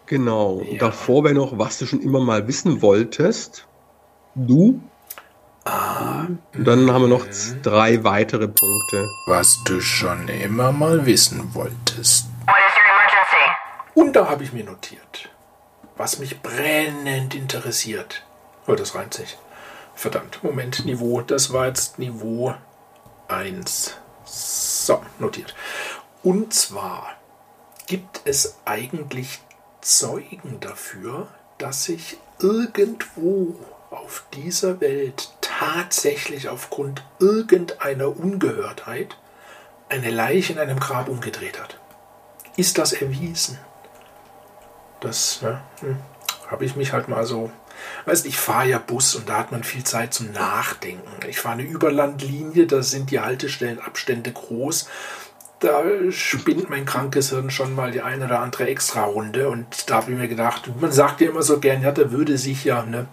Genau. 0.06 0.62
Ja. 0.62 0.78
Davor 0.78 1.24
wäre 1.24 1.34
noch, 1.34 1.58
was 1.58 1.78
du 1.78 1.86
schon 1.86 2.00
immer 2.00 2.20
mal 2.20 2.46
wissen 2.46 2.80
wolltest. 2.80 3.66
Du. 4.34 4.80
Ah, 5.64 6.26
Und 6.54 6.64
dann 6.64 6.92
haben 6.92 7.02
wir 7.02 7.08
noch 7.08 7.26
mhm. 7.26 7.62
drei 7.62 8.04
weitere 8.04 8.46
Punkte. 8.46 9.08
Was 9.26 9.58
du 9.64 9.80
schon 9.80 10.28
immer 10.28 10.70
mal 10.70 11.06
wissen 11.06 11.54
wolltest. 11.54 12.26
Und 13.94 14.14
da 14.14 14.28
habe 14.28 14.44
ich 14.44 14.52
mir 14.52 14.62
notiert, 14.62 15.30
was 15.96 16.18
mich 16.18 16.40
brennend 16.42 17.34
interessiert. 17.34 18.24
Oh, 18.66 18.74
das 18.74 18.94
reimt 18.94 19.14
sich. 19.14 19.38
Verdammt, 19.94 20.44
Moment, 20.44 20.84
Niveau, 20.84 21.22
das 21.22 21.52
war 21.52 21.66
jetzt 21.66 21.98
Niveau 21.98 22.54
1. 23.28 23.96
So, 24.24 25.02
notiert. 25.18 25.54
Und 26.22 26.52
zwar 26.52 27.14
gibt 27.86 28.22
es 28.24 28.56
eigentlich 28.64 29.40
Zeugen 29.80 30.58
dafür, 30.60 31.28
dass 31.58 31.84
sich 31.84 32.18
irgendwo 32.40 33.56
auf 33.90 34.24
dieser 34.34 34.80
Welt 34.80 35.30
tatsächlich 35.40 36.48
aufgrund 36.48 37.04
irgendeiner 37.18 38.08
Ungehörtheit 38.08 39.16
eine 39.88 40.10
Leiche 40.10 40.52
in 40.52 40.58
einem 40.58 40.80
Grab 40.80 41.08
umgedreht 41.08 41.60
hat. 41.60 41.78
Ist 42.56 42.78
das 42.78 42.92
erwiesen? 42.92 43.58
Das 45.00 45.42
ne, 45.42 45.60
hm, 45.80 45.96
habe 46.48 46.64
ich 46.64 46.76
mich 46.76 46.92
halt 46.92 47.08
mal 47.08 47.24
so. 47.26 47.50
Weißt 48.04 48.26
ich 48.26 48.38
fahre 48.38 48.68
ja 48.68 48.78
Bus 48.78 49.14
und 49.14 49.28
da 49.28 49.38
hat 49.38 49.52
man 49.52 49.64
viel 49.64 49.84
Zeit 49.84 50.14
zum 50.14 50.32
Nachdenken. 50.32 51.26
Ich 51.28 51.40
fahre 51.40 51.58
eine 51.58 51.68
Überlandlinie, 51.68 52.66
da 52.66 52.82
sind 52.82 53.10
die 53.10 53.20
Haltestellenabstände 53.20 54.32
groß 54.32 54.88
da 55.60 55.82
spinnt 56.10 56.68
mein 56.68 56.84
krankes 56.84 57.30
Hirn 57.30 57.50
schon 57.50 57.74
mal 57.74 57.90
die 57.90 58.02
eine 58.02 58.26
oder 58.26 58.40
andere 58.40 58.68
Extra-Runde. 58.68 59.48
Und 59.48 59.90
da 59.90 59.96
habe 59.96 60.12
ich 60.12 60.18
mir 60.18 60.28
gedacht, 60.28 60.70
man 60.80 60.92
sagt 60.92 61.20
ja 61.20 61.30
immer 61.30 61.42
so 61.42 61.60
gern, 61.60 61.82
ja, 61.82 61.92
da 61.92 62.10
würde 62.10 62.36
sich 62.38 62.64
ja, 62.64 62.84
ne, 62.84 63.06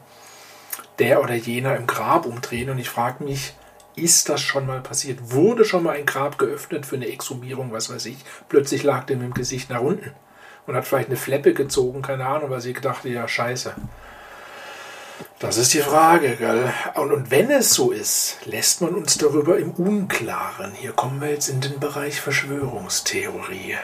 der 1.00 1.22
oder 1.22 1.36
jener 1.36 1.76
im 1.78 1.88
Grab 1.88 2.26
umdrehen. 2.26 2.70
Und 2.70 2.80
ich 2.80 2.90
frage 2.90 3.24
mich, 3.24 3.54
ist 3.96 4.28
das 4.30 4.42
schon 4.42 4.66
mal 4.66 4.82
passiert? 4.82 5.32
Wurde 5.32 5.66
schon 5.66 5.84
mal 5.84 5.96
ein 5.96 6.06
Grab 6.06 6.38
geöffnet 6.38 6.86
für 6.86 6.96
eine 6.96 7.08
Exhumierung, 7.08 7.72
was 7.72 7.94
weiß 7.94 8.06
ich? 8.08 8.18
Plötzlich 8.50 8.84
lag 8.84 9.06
der 9.06 9.18
mit 9.18 9.28
dem 9.28 9.34
Gesicht 9.34 9.70
nach 9.70 9.82
unten 9.82 10.12
und 10.66 10.76
hat 10.76 10.86
vielleicht 10.86 11.10
eine 11.10 11.18
Fleppe 11.18 11.54
gezogen, 11.54 12.02
keine 12.02 12.26
Ahnung, 12.26 12.50
weil 12.50 12.62
sie 12.62 12.74
gedacht, 12.74 13.06
ja, 13.06 13.28
scheiße. 13.28 13.74
Das 15.44 15.58
ist 15.58 15.74
die 15.74 15.80
Frage, 15.80 16.38
gell? 16.38 16.72
Und, 16.96 17.12
und 17.12 17.30
wenn 17.30 17.52
es 17.52 17.74
so 17.74 17.92
ist, 17.92 18.38
lässt 18.46 18.80
man 18.80 18.96
uns 18.96 19.18
darüber 19.18 19.58
im 19.58 19.72
Unklaren. 19.72 20.72
Hier 20.74 20.94
kommen 20.94 21.20
wir 21.20 21.32
jetzt 21.32 21.50
in 21.50 21.60
den 21.60 21.82
Bereich 21.82 22.22
Verschwörungstheorie. 22.22 23.76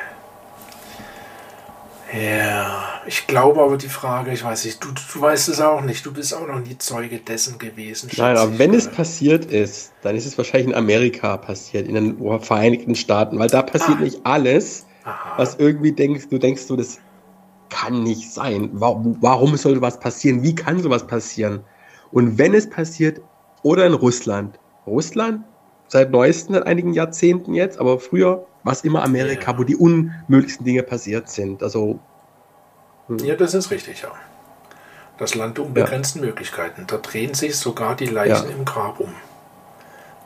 Ja, 2.17 3.01
ich 3.05 3.27
glaube 3.27 3.61
aber 3.61 3.77
die 3.77 3.89
Frage, 3.89 4.31
ich 4.31 4.41
weiß 4.41 4.63
nicht, 4.63 4.81
du, 4.81 4.87
du 4.91 5.21
weißt 5.21 5.49
es 5.49 5.59
auch 5.59 5.81
nicht, 5.81 6.05
du 6.05 6.13
bist 6.13 6.33
auch 6.33 6.47
noch 6.47 6.59
nie 6.59 6.77
Zeuge 6.77 7.19
dessen 7.19 7.59
gewesen. 7.59 8.09
Nein, 8.15 8.37
aber 8.37 8.57
wenn 8.57 8.73
es 8.73 8.87
passiert 8.87 9.43
ist, 9.43 9.91
dann 10.01 10.15
ist 10.15 10.25
es 10.25 10.37
wahrscheinlich 10.37 10.69
in 10.69 10.75
Amerika 10.75 11.35
passiert, 11.35 11.89
in 11.89 11.95
den 11.95 12.39
Vereinigten 12.39 12.95
Staaten, 12.95 13.37
weil 13.37 13.49
da 13.49 13.63
passiert 13.63 13.97
ah. 13.99 14.03
nicht 14.03 14.19
alles, 14.23 14.85
Aha. 15.03 15.33
was 15.35 15.55
irgendwie 15.59 15.91
denkst, 15.91 16.29
du 16.29 16.37
denkst 16.37 16.67
du, 16.67 16.77
das 16.77 16.99
kann 17.69 18.03
nicht 18.03 18.31
sein. 18.31 18.69
Warum, 18.73 19.17
warum 19.21 19.55
soll 19.57 19.81
was 19.81 19.99
passieren? 19.99 20.43
Wie 20.43 20.55
kann 20.55 20.79
sowas 20.79 21.05
passieren? 21.05 21.61
Und 22.11 22.37
wenn 22.37 22.53
es 22.53 22.69
passiert, 22.69 23.21
oder 23.63 23.85
in 23.85 23.93
Russland. 23.93 24.59
Russland, 24.87 25.43
seit 25.87 26.11
neuesten, 26.11 26.53
seit 26.53 26.65
einigen 26.65 26.93
Jahrzehnten 26.93 27.53
jetzt, 27.53 27.79
aber 27.79 27.99
früher 27.99 28.45
was 28.63 28.83
immer 28.83 29.03
Amerika, 29.03 29.51
ja. 29.51 29.57
wo 29.57 29.63
die 29.63 29.75
unmöglichsten 29.75 30.65
Dinge 30.65 30.83
passiert 30.83 31.29
sind. 31.29 31.63
Also. 31.63 31.99
Hm. 33.07 33.19
Ja, 33.19 33.35
das 33.35 33.53
ist 33.53 33.71
richtig, 33.71 34.01
ja. 34.01 34.11
Das 35.17 35.35
Land 35.35 35.59
unbegrenzten 35.59 36.21
ja. 36.21 36.27
Möglichkeiten. 36.27 36.85
Da 36.87 36.97
drehen 36.97 37.33
sich 37.33 37.57
sogar 37.57 37.95
die 37.95 38.05
Leichen 38.05 38.49
ja. 38.49 38.55
im 38.55 38.65
Grab 38.65 38.99
um. 38.99 39.13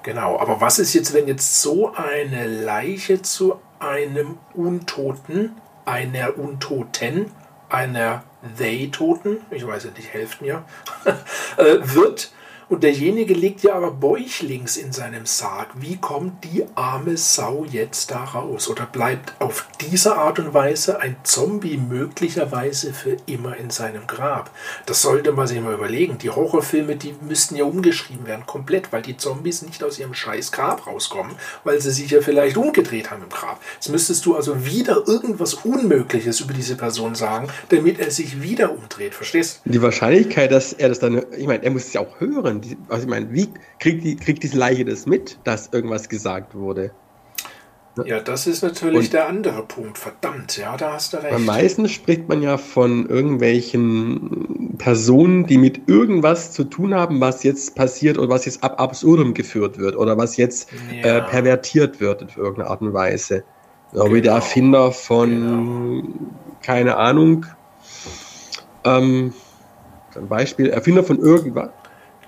Genau, 0.04 0.38
aber 0.38 0.60
was 0.60 0.80
ist 0.80 0.94
jetzt, 0.94 1.14
wenn 1.14 1.28
jetzt 1.28 1.62
so 1.62 1.94
eine 1.94 2.46
Leiche 2.46 3.22
zu 3.22 3.56
einem 3.80 4.38
Untoten, 4.54 5.56
einer 5.86 6.38
Untoten, 6.38 7.32
einer 7.70 8.24
They-Toten, 8.58 9.38
ich 9.52 9.66
weiß 9.66 9.86
ja 9.86 9.92
nicht, 9.92 10.14
helft 10.14 10.42
mir, 10.42 10.64
äh, 11.58 11.78
wird, 11.82 12.32
und 12.70 12.84
derjenige 12.84 13.34
liegt 13.34 13.64
ja 13.64 13.76
aber 13.76 13.92
bäuchlings 13.92 14.78
in 14.78 14.92
seinem 14.92 15.26
Sarg. 15.26 15.70
Wie 15.76 15.98
kommt 15.98 16.44
die 16.44 16.66
arme 16.76 17.18
Sau 17.18 17.66
jetzt 17.70 18.12
da 18.12 18.24
raus? 18.24 18.70
Oder 18.70 18.86
bleibt 18.86 19.34
auf 19.40 19.68
diese 19.82 20.16
Art 20.16 20.40
und 20.40 20.54
Weise 20.54 21.00
ein 21.00 21.16
Zombie 21.24 21.78
möglicherweise 21.78 22.94
für 22.94 23.18
immer 23.26 23.58
in 23.58 23.70
seinem 23.70 24.08
Grab? 24.08 24.52
Das 24.86 25.02
sollte 25.02 25.32
man 25.32 25.48
sich 25.48 25.60
mal 25.60 25.74
überlegen. 25.74 26.18
Die 26.18 26.30
Horrorfilme, 26.30 26.96
die 26.96 27.16
müssten 27.22 27.56
ja 27.56 27.66
umgeschrieben 27.66 28.28
werden, 28.28 28.46
komplett, 28.46 28.92
weil 28.92 29.02
die 29.02 29.18
Zombies 29.18 29.62
nicht 29.62 29.84
aus 29.84 30.00
ihrem 30.00 30.14
scheiß 30.14 30.52
Grab 30.52 30.88
rauskommen, 30.88 31.36
weil 31.64 31.82
sie 31.82 31.92
sich 31.92 32.12
ja 32.12 32.22
vielleicht 32.22 32.58
umgedreht 32.58 33.12
haben 33.12 33.24
im 33.24 33.30
Grab. 33.30 33.62
Jetzt 33.76 33.90
müsstest 33.90 34.26
du 34.26 34.36
also 34.36 34.66
wieder 34.66 35.04
irgendwas 35.08 35.54
Unmögliches 35.54 36.40
über 36.40 36.54
diese 36.54 36.76
Person 36.76 37.16
sagen, 37.16 37.48
damit 37.70 38.00
er 38.00 38.12
sich 38.12 38.42
wieder 38.42 38.72
umdreht. 38.72 39.14
Verstehst 39.14 39.62
du? 39.66 39.72
Die 39.72 39.82
Wahrscheinlichkeit, 39.82 40.52
dass 40.52 40.74
er 40.74 40.90
das 40.90 41.00
dann, 41.00 41.24
ich 41.38 41.48
meine, 41.48 41.64
er 41.64 41.72
muss 41.72 41.86
es 41.86 41.94
ja 41.94 42.02
auch 42.02 42.20
hören 42.20 42.53
die, 42.62 42.78
also 42.90 43.04
ich 43.04 43.10
meine, 43.10 43.32
wie 43.32 43.50
kriegt, 43.80 44.04
die, 44.04 44.16
kriegt 44.16 44.44
diese 44.44 44.58
Leiche 44.58 44.86
das 44.86 45.06
mit, 45.06 45.40
dass 45.44 45.70
irgendwas 45.72 46.10
gesagt 46.10 46.56
wurde? 46.56 46.92
Ja, 48.06 48.20
das 48.20 48.48
ist 48.48 48.64
natürlich 48.64 48.98
und 48.98 49.14
der 49.14 49.28
andere 49.28 49.64
Punkt. 49.64 50.00
Verdammt, 50.00 50.58
ja, 50.58 50.76
da 50.78 50.94
hast 50.94 51.14
du 51.14 51.18
recht. 51.18 51.32
Am 51.32 51.46
meisten 51.46 51.88
spricht 51.88 52.28
man 52.28 52.42
ja 52.42 52.58
von 52.58 53.08
irgendwelchen 53.08 54.76
Personen, 54.80 55.46
die 55.46 55.60
mit 55.60 55.88
irgendwas 55.88 56.52
zu 56.54 56.64
tun 56.64 56.96
haben, 56.96 57.22
was 57.22 57.44
jetzt 57.44 57.76
passiert 57.76 58.18
oder 58.18 58.30
was 58.30 58.46
jetzt 58.46 58.64
ab 58.64 58.80
absurdum 58.82 59.36
geführt 59.36 59.78
wird 59.78 59.96
oder 59.96 60.18
was 60.18 60.38
jetzt 60.38 60.70
ja. 60.92 61.18
äh, 61.18 61.22
pervertiert 61.22 62.00
wird 62.00 62.24
in 62.24 62.30
irgendeiner 62.36 62.72
Art 62.72 62.82
und 62.82 62.94
Weise. 62.94 63.44
Genau. 63.92 64.12
Wie 64.12 64.22
der. 64.22 64.34
Erfinder 64.34 64.92
von, 64.92 65.30
genau. 65.30 66.04
keine 66.64 66.98
Ahnung, 66.98 67.46
ähm, 68.86 69.34
ein 70.16 70.28
Beispiel, 70.28 70.70
Erfinder 70.70 71.04
von 71.04 71.20
irgendwas 71.20 71.70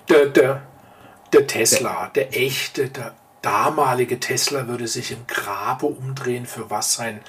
der, 0.09 0.27
der, 0.27 0.61
der 1.33 1.47
Tesla, 1.47 2.11
der 2.13 2.35
echte, 2.35 2.89
der 2.89 3.13
damalige 3.41 4.19
Tesla 4.19 4.67
würde 4.67 4.87
sich 4.87 5.11
im 5.11 5.27
Grabe 5.27 5.85
umdrehen, 5.85 6.45
für 6.45 6.69
was 6.69 6.93
sein 6.93 7.21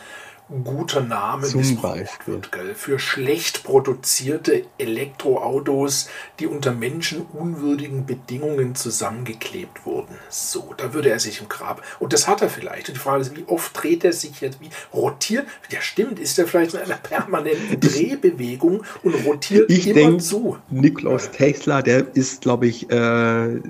guter 0.48 1.00
Name 1.00 1.46
Zum 1.46 1.60
missbraucht 1.60 2.26
wird, 2.26 2.52
gell? 2.52 2.74
Für 2.74 2.98
schlecht 2.98 3.64
produzierte 3.64 4.64
Elektroautos, 4.78 6.08
die 6.38 6.46
unter 6.46 6.72
menschenunwürdigen 6.72 8.06
Bedingungen 8.06 8.74
zusammengeklebt 8.76 9.84
wurden. 9.84 10.14
So, 10.28 10.72
da 10.76 10.94
würde 10.94 11.10
er 11.10 11.18
sich 11.18 11.40
im 11.40 11.48
Grab. 11.48 11.82
Und 11.98 12.12
das 12.12 12.28
hat 12.28 12.42
er 12.42 12.48
vielleicht. 12.48 12.88
Und 12.88 12.94
die 12.94 13.00
Frage 13.00 13.22
ist, 13.22 13.36
wie 13.36 13.44
oft 13.46 13.82
dreht 13.82 14.04
er 14.04 14.12
sich 14.12 14.40
jetzt? 14.40 14.60
Wie 14.60 14.70
rotiert? 14.94 15.46
Ja, 15.70 15.80
stimmt, 15.80 16.20
ist 16.20 16.38
er 16.38 16.46
vielleicht 16.46 16.74
in 16.74 16.80
einer 16.80 16.96
permanenten 16.96 17.80
Drehbewegung 17.80 18.84
und 19.02 19.14
rotiert 19.26 19.68
ich 19.68 19.88
immer 19.88 19.94
denk, 19.94 20.22
zu? 20.22 20.58
Nikolaus 20.70 21.30
Tesla, 21.32 21.82
der 21.82 22.14
ist, 22.14 22.42
glaube 22.42 22.68
ich, 22.68 22.88
äh, 22.90 23.60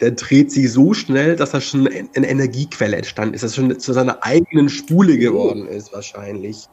der 0.00 0.12
dreht 0.12 0.50
sich 0.50 0.72
so 0.72 0.92
schnell, 0.94 1.36
dass 1.36 1.54
er 1.54 1.60
schon 1.60 1.86
eine 1.86 2.26
Energiequelle 2.26 2.96
entstanden 2.96 3.34
ist, 3.34 3.44
dass 3.44 3.54
schon 3.54 3.78
zu 3.78 3.92
seiner 3.92 4.24
eigenen 4.24 4.68
Spule 4.68 5.18
geworden 5.18 5.66
ist, 5.66 5.92
wahrscheinlich. 5.92 6.68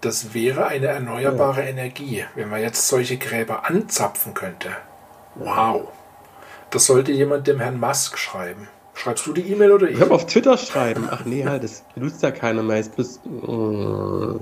Das 0.00 0.34
wäre 0.34 0.66
eine 0.66 0.86
erneuerbare 0.88 1.62
ja. 1.62 1.68
Energie, 1.68 2.24
wenn 2.34 2.50
man 2.50 2.60
jetzt 2.60 2.88
solche 2.88 3.16
Gräber 3.16 3.64
anzapfen 3.64 4.34
könnte. 4.34 4.68
Wow. 5.34 5.88
Das 6.70 6.86
sollte 6.86 7.12
jemand 7.12 7.46
dem 7.46 7.58
Herrn 7.58 7.80
Musk 7.80 8.18
schreiben. 8.18 8.68
Schreibst 8.92 9.26
du 9.26 9.32
die 9.32 9.42
E-Mail 9.42 9.72
oder 9.72 9.88
ich? 9.88 9.96
Ich 9.96 10.00
habe 10.00 10.14
auf 10.14 10.26
Twitter 10.26 10.56
schreiben. 10.56 11.08
Ach 11.10 11.24
nee, 11.24 11.44
halt, 11.44 11.64
das 11.64 11.84
benutzt 11.94 12.22
ja 12.22 12.30
keiner 12.30 12.62
mehr. 12.62 12.76
Jetzt 12.76 12.94
bist, 12.94 13.24
mm. 13.26 14.36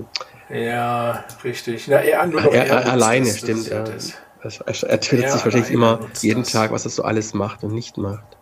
Ja, 0.49 1.23
richtig. 1.43 1.87
Na, 1.87 2.01
er, 2.01 2.25
nur 2.27 2.41
noch 2.41 2.53
er, 2.53 2.67
er 2.67 2.91
alleine, 2.91 3.25
das, 3.25 3.39
stimmt. 3.39 3.59
Das 3.61 3.69
ja. 3.69 3.83
Das. 3.83 4.13
Er, 4.43 4.83
er 4.89 4.99
twittert 4.99 5.31
sich 5.31 5.45
wahrscheinlich 5.45 5.71
immer 5.71 5.99
jeden 6.21 6.43
das. 6.43 6.51
Tag, 6.51 6.71
was 6.71 6.85
er 6.85 6.91
so 6.91 7.03
alles 7.03 7.33
macht 7.33 7.63
und 7.63 7.73
nicht 7.73 7.97
macht. 7.97 8.37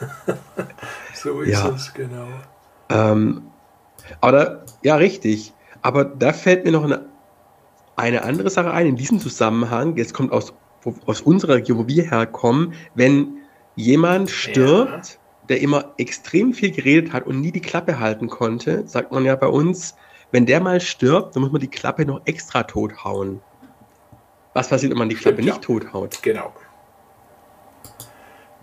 so 1.14 1.42
ist 1.42 1.50
ja. 1.50 1.68
es, 1.68 1.92
genau. 1.92 2.28
Ähm, 2.88 3.42
aber 4.20 4.32
da, 4.32 4.64
ja, 4.82 4.96
richtig. 4.96 5.52
Aber 5.82 6.04
da 6.04 6.32
fällt 6.32 6.64
mir 6.64 6.72
noch 6.72 6.84
eine, 6.84 7.04
eine 7.96 8.22
andere 8.22 8.50
Sache 8.50 8.70
ein 8.70 8.86
in 8.86 8.96
diesem 8.96 9.20
Zusammenhang. 9.20 9.96
Jetzt 9.96 10.14
kommt 10.14 10.32
aus, 10.32 10.54
aus 11.06 11.20
unserer 11.20 11.56
Region, 11.56 11.78
wo 11.78 11.86
wir 11.86 12.04
herkommen, 12.10 12.74
wenn 12.94 13.38
jemand 13.76 14.30
stirbt, 14.30 15.06
ja. 15.06 15.46
der 15.48 15.60
immer 15.60 15.92
extrem 15.98 16.54
viel 16.54 16.70
geredet 16.70 17.12
hat 17.12 17.26
und 17.26 17.40
nie 17.40 17.52
die 17.52 17.60
Klappe 17.60 17.98
halten 17.98 18.28
konnte, 18.28 18.86
sagt 18.86 19.12
man 19.12 19.24
ja 19.24 19.36
bei 19.36 19.46
uns, 19.46 19.94
wenn 20.32 20.46
der 20.46 20.60
mal 20.60 20.80
stirbt, 20.80 21.34
dann 21.34 21.42
muss 21.42 21.52
man 21.52 21.60
die 21.60 21.68
Klappe 21.68 22.04
noch 22.06 22.20
extra 22.24 22.62
tot 22.62 23.04
hauen. 23.04 23.40
Was 24.54 24.68
passiert, 24.68 24.90
wenn 24.90 24.98
man 24.98 25.08
die 25.08 25.14
Klappe 25.14 25.42
nicht 25.42 25.48
ja. 25.48 25.58
tothaut? 25.58 26.22
Genau. 26.22 26.52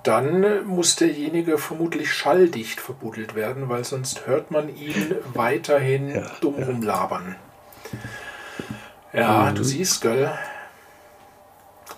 Dann 0.04 0.66
muss 0.66 0.96
derjenige 0.96 1.58
vermutlich 1.58 2.14
schalldicht 2.14 2.80
verbuddelt 2.80 3.36
werden, 3.36 3.68
weil 3.68 3.84
sonst 3.84 4.26
hört 4.26 4.52
man 4.52 4.74
ihn 4.76 5.16
weiterhin 5.34 6.10
ja, 6.10 6.32
dumm 6.40 6.60
ja. 6.60 6.66
rumlabern. 6.66 7.36
Ja, 9.14 9.50
mhm. 9.50 9.56
du 9.56 9.64
siehst, 9.64 10.02
gell? 10.02 10.32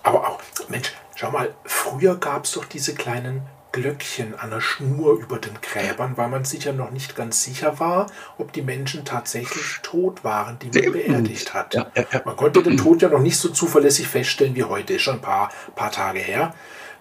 Aber 0.02 0.28
auch, 0.28 0.40
Mensch, 0.68 0.92
schau 1.14 1.30
mal, 1.30 1.54
früher 1.64 2.16
gab 2.16 2.44
es 2.44 2.52
doch 2.52 2.64
diese 2.64 2.94
kleinen 2.94 3.42
Glöckchen 3.72 4.38
an 4.38 4.50
der 4.50 4.60
Schnur 4.60 5.20
über 5.20 5.38
den 5.38 5.54
Gräbern, 5.60 6.16
weil 6.16 6.28
man 6.28 6.44
sich 6.44 6.64
ja 6.64 6.72
noch 6.72 6.90
nicht 6.90 7.16
ganz 7.16 7.42
sicher 7.44 7.78
war, 7.78 8.06
ob 8.38 8.52
die 8.52 8.62
Menschen 8.62 9.04
tatsächlich 9.04 9.78
tot 9.82 10.24
waren, 10.24 10.58
die 10.58 10.66
man 10.66 10.92
beerdigt 10.92 11.54
hat. 11.54 11.74
Ja, 11.74 11.86
ja, 11.94 12.04
ja. 12.10 12.22
Man 12.24 12.36
konnte 12.36 12.62
den 12.62 12.76
Tod 12.76 13.02
ja 13.02 13.08
noch 13.08 13.20
nicht 13.20 13.38
so 13.38 13.48
zuverlässig 13.48 14.08
feststellen 14.08 14.54
wie 14.54 14.64
heute, 14.64 14.94
ist 14.94 15.02
schon 15.02 15.16
ein 15.16 15.20
paar, 15.20 15.50
paar 15.76 15.90
Tage 15.90 16.18
her. 16.18 16.54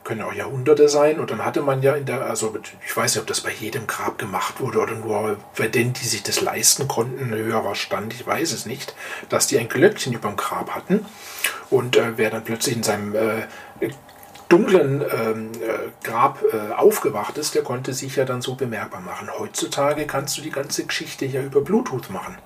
Können 0.04 0.22
auch 0.22 0.34
Jahrhunderte 0.34 0.88
sein. 0.88 1.20
Und 1.20 1.30
dann 1.30 1.44
hatte 1.44 1.62
man 1.62 1.82
ja 1.82 1.94
in 1.96 2.06
der, 2.06 2.22
also 2.22 2.56
ich 2.86 2.96
weiß 2.96 3.16
nicht, 3.16 3.22
ob 3.22 3.28
das 3.28 3.42
bei 3.42 3.52
jedem 3.52 3.86
Grab 3.86 4.18
gemacht 4.18 4.60
wurde 4.60 4.80
oder 4.80 4.96
nur 4.96 5.38
bei 5.58 5.68
denen, 5.68 5.94
die 5.94 6.06
sich 6.06 6.24
das 6.24 6.40
leisten 6.40 6.88
konnten, 6.88 7.34
ein 7.34 7.38
höherer 7.38 7.76
Stand, 7.76 8.14
ich 8.14 8.26
weiß 8.26 8.54
es 8.54 8.66
nicht, 8.66 8.96
dass 9.28 9.48
die 9.48 9.60
ein 9.60 9.68
Glöckchen 9.68 10.14
über 10.14 10.30
dem 10.30 10.38
Grab 10.38 10.72
hatten. 10.72 11.06
Und 11.70 11.98
äh, 11.98 12.18
wer 12.18 12.30
dann 12.30 12.44
plötzlich 12.44 12.78
in 12.78 12.84
seinem 12.84 13.14
äh, 13.14 13.44
dunklen 14.50 15.02
ähm, 15.02 15.52
äh, 15.62 16.06
Grab 16.06 16.44
äh, 16.52 16.74
aufgewacht 16.74 17.38
ist, 17.38 17.56
der 17.56 17.64
konnte 17.64 17.94
sich 17.94 18.16
ja 18.16 18.26
dann 18.26 18.42
so 18.42 18.56
bemerkbar 18.56 19.02
machen. 19.02 19.30
Heutzutage 19.38 20.06
kannst 20.06 20.38
du 20.38 20.42
die 20.42 20.50
ganze 20.50 20.86
Geschichte 20.86 21.26
ja 21.26 21.42
über 21.42 21.62
Bluetooth 21.62 22.10
machen. 22.10 22.38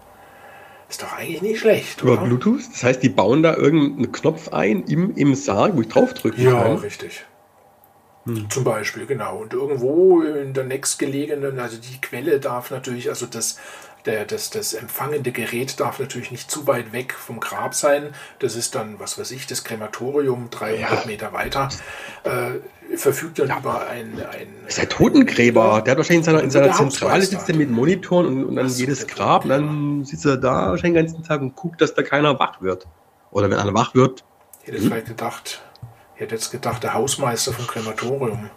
Ist 0.89 1.01
doch 1.01 1.13
eigentlich 1.17 1.41
nicht 1.41 1.59
schlecht. 1.59 2.01
Über 2.01 2.13
oder? 2.13 2.21
Bluetooth? 2.23 2.61
Das 2.71 2.83
heißt, 2.83 3.01
die 3.01 3.09
bauen 3.09 3.41
da 3.41 3.55
irgendeinen 3.55 4.11
Knopf 4.11 4.49
ein 4.49 4.83
im, 4.83 5.15
im 5.15 5.33
Sarg, 5.33 5.75
wo 5.75 5.81
ich 5.81 5.87
draufdrücken 5.87 6.43
ja, 6.43 6.51
kann? 6.51 6.73
Ja, 6.73 6.77
richtig. 6.79 7.25
Hm. 8.25 8.49
Zum 8.49 8.63
Beispiel, 8.63 9.05
genau. 9.05 9.37
Und 9.37 9.53
irgendwo 9.53 10.21
in 10.21 10.53
der 10.53 10.65
nächstgelegenen, 10.65 11.59
also 11.59 11.77
die 11.77 11.99
Quelle 11.99 12.39
darf 12.39 12.69
natürlich, 12.69 13.09
also 13.09 13.25
das 13.25 13.59
der, 14.05 14.25
das, 14.25 14.49
das 14.49 14.73
empfangende 14.73 15.31
Gerät 15.31 15.79
darf 15.79 15.99
natürlich 15.99 16.31
nicht 16.31 16.51
zu 16.51 16.67
weit 16.67 16.91
weg 16.91 17.13
vom 17.13 17.39
Grab 17.39 17.73
sein. 17.73 18.13
Das 18.39 18.55
ist 18.55 18.75
dann, 18.75 18.99
was 18.99 19.17
weiß 19.17 19.31
ich, 19.31 19.47
das 19.47 19.63
Krematorium 19.63 20.49
300 20.49 20.91
ja. 20.91 21.03
Meter 21.05 21.33
weiter. 21.33 21.69
Äh, 22.23 22.97
verfügt 22.97 23.39
dann 23.39 23.47
ja. 23.47 23.59
über 23.59 23.87
ein, 23.87 24.13
ein. 24.31 24.47
Ist 24.67 24.77
der 24.77 24.89
Totengräber. 24.89 25.81
Der 25.81 25.91
hat 25.91 25.97
wahrscheinlich 25.97 26.19
in 26.19 26.23
seiner, 26.23 26.43
in 26.43 26.51
seiner 26.51 26.73
Zentrale 26.73 27.23
sitzt 27.23 27.49
er 27.49 27.55
mit 27.55 27.71
Monitoren 27.71 28.27
und, 28.27 28.45
und 28.45 28.55
dann 28.55 28.67
jedes 28.67 29.07
Grab. 29.07 29.45
Und 29.45 29.49
dann 29.49 30.05
sitzt 30.05 30.25
er 30.25 30.37
da 30.37 30.69
wahrscheinlich 30.69 31.01
den 31.01 31.07
ganzen 31.07 31.23
Tag 31.23 31.41
und 31.41 31.55
guckt, 31.55 31.81
dass 31.81 31.93
da 31.93 32.03
keiner 32.03 32.37
wach 32.39 32.61
wird. 32.61 32.87
Oder 33.31 33.49
wenn 33.49 33.57
einer 33.57 33.73
wach 33.73 33.95
wird. 33.95 34.23
Ich 34.61 34.67
hätte 34.67 34.79
hm? 34.79 34.87
vielleicht 34.87 35.07
gedacht, 35.07 35.61
ich 36.15 36.21
hätte 36.21 36.35
jetzt 36.35 36.51
gedacht, 36.51 36.83
der 36.83 36.93
Hausmeister 36.93 37.53
vom 37.53 37.67
Krematorium 37.67 38.49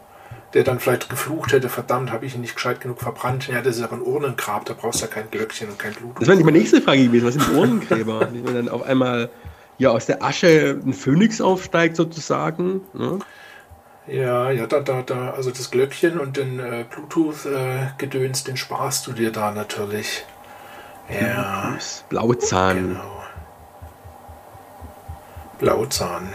der 0.54 0.64
dann 0.64 0.80
vielleicht 0.80 1.08
geflucht 1.08 1.52
hätte, 1.52 1.68
verdammt, 1.68 2.12
habe 2.12 2.26
ich 2.26 2.34
ihn 2.34 2.40
nicht 2.40 2.54
gescheit 2.54 2.80
genug 2.80 3.00
verbrannt. 3.00 3.48
Ja, 3.48 3.60
das 3.62 3.76
ist 3.76 3.82
aber 3.82 3.96
ein 3.96 4.02
Urnengrab, 4.02 4.64
da 4.64 4.74
brauchst 4.74 5.00
du 5.00 5.06
ja 5.06 5.10
kein 5.12 5.30
Glöckchen 5.30 5.68
und 5.68 5.78
kein 5.78 5.92
Blut. 5.92 6.20
Das 6.20 6.28
wäre 6.28 6.36
nicht 6.36 6.44
meine 6.44 6.58
nächste 6.58 6.80
Frage 6.80 7.04
gewesen, 7.04 7.26
was 7.26 7.34
sind 7.34 7.48
Urnengräber? 7.56 8.20
Wenn 8.32 8.44
man 8.44 8.54
dann 8.54 8.68
auf 8.68 8.82
einmal 8.82 9.30
ja 9.78 9.90
aus 9.90 10.06
der 10.06 10.22
Asche 10.22 10.80
ein 10.84 10.94
Phönix 10.94 11.40
aufsteigt 11.40 11.96
sozusagen. 11.96 12.80
Ne? 12.94 13.18
Ja, 14.06 14.50
ja, 14.50 14.66
da, 14.66 14.80
da, 14.80 15.02
da, 15.02 15.30
also 15.30 15.50
das 15.50 15.70
Glöckchen 15.70 16.20
und 16.20 16.36
den 16.36 16.60
äh, 16.60 16.84
Bluetooth-Gedöns, 16.88 18.42
äh, 18.42 18.44
den 18.44 18.56
sparst 18.56 19.06
du 19.06 19.12
dir 19.12 19.32
da 19.32 19.50
natürlich. 19.50 20.24
Ja. 21.08 21.76
Blauzahn. 22.08 22.76
Genau. 22.76 23.22
Blauzahn. 25.58 26.28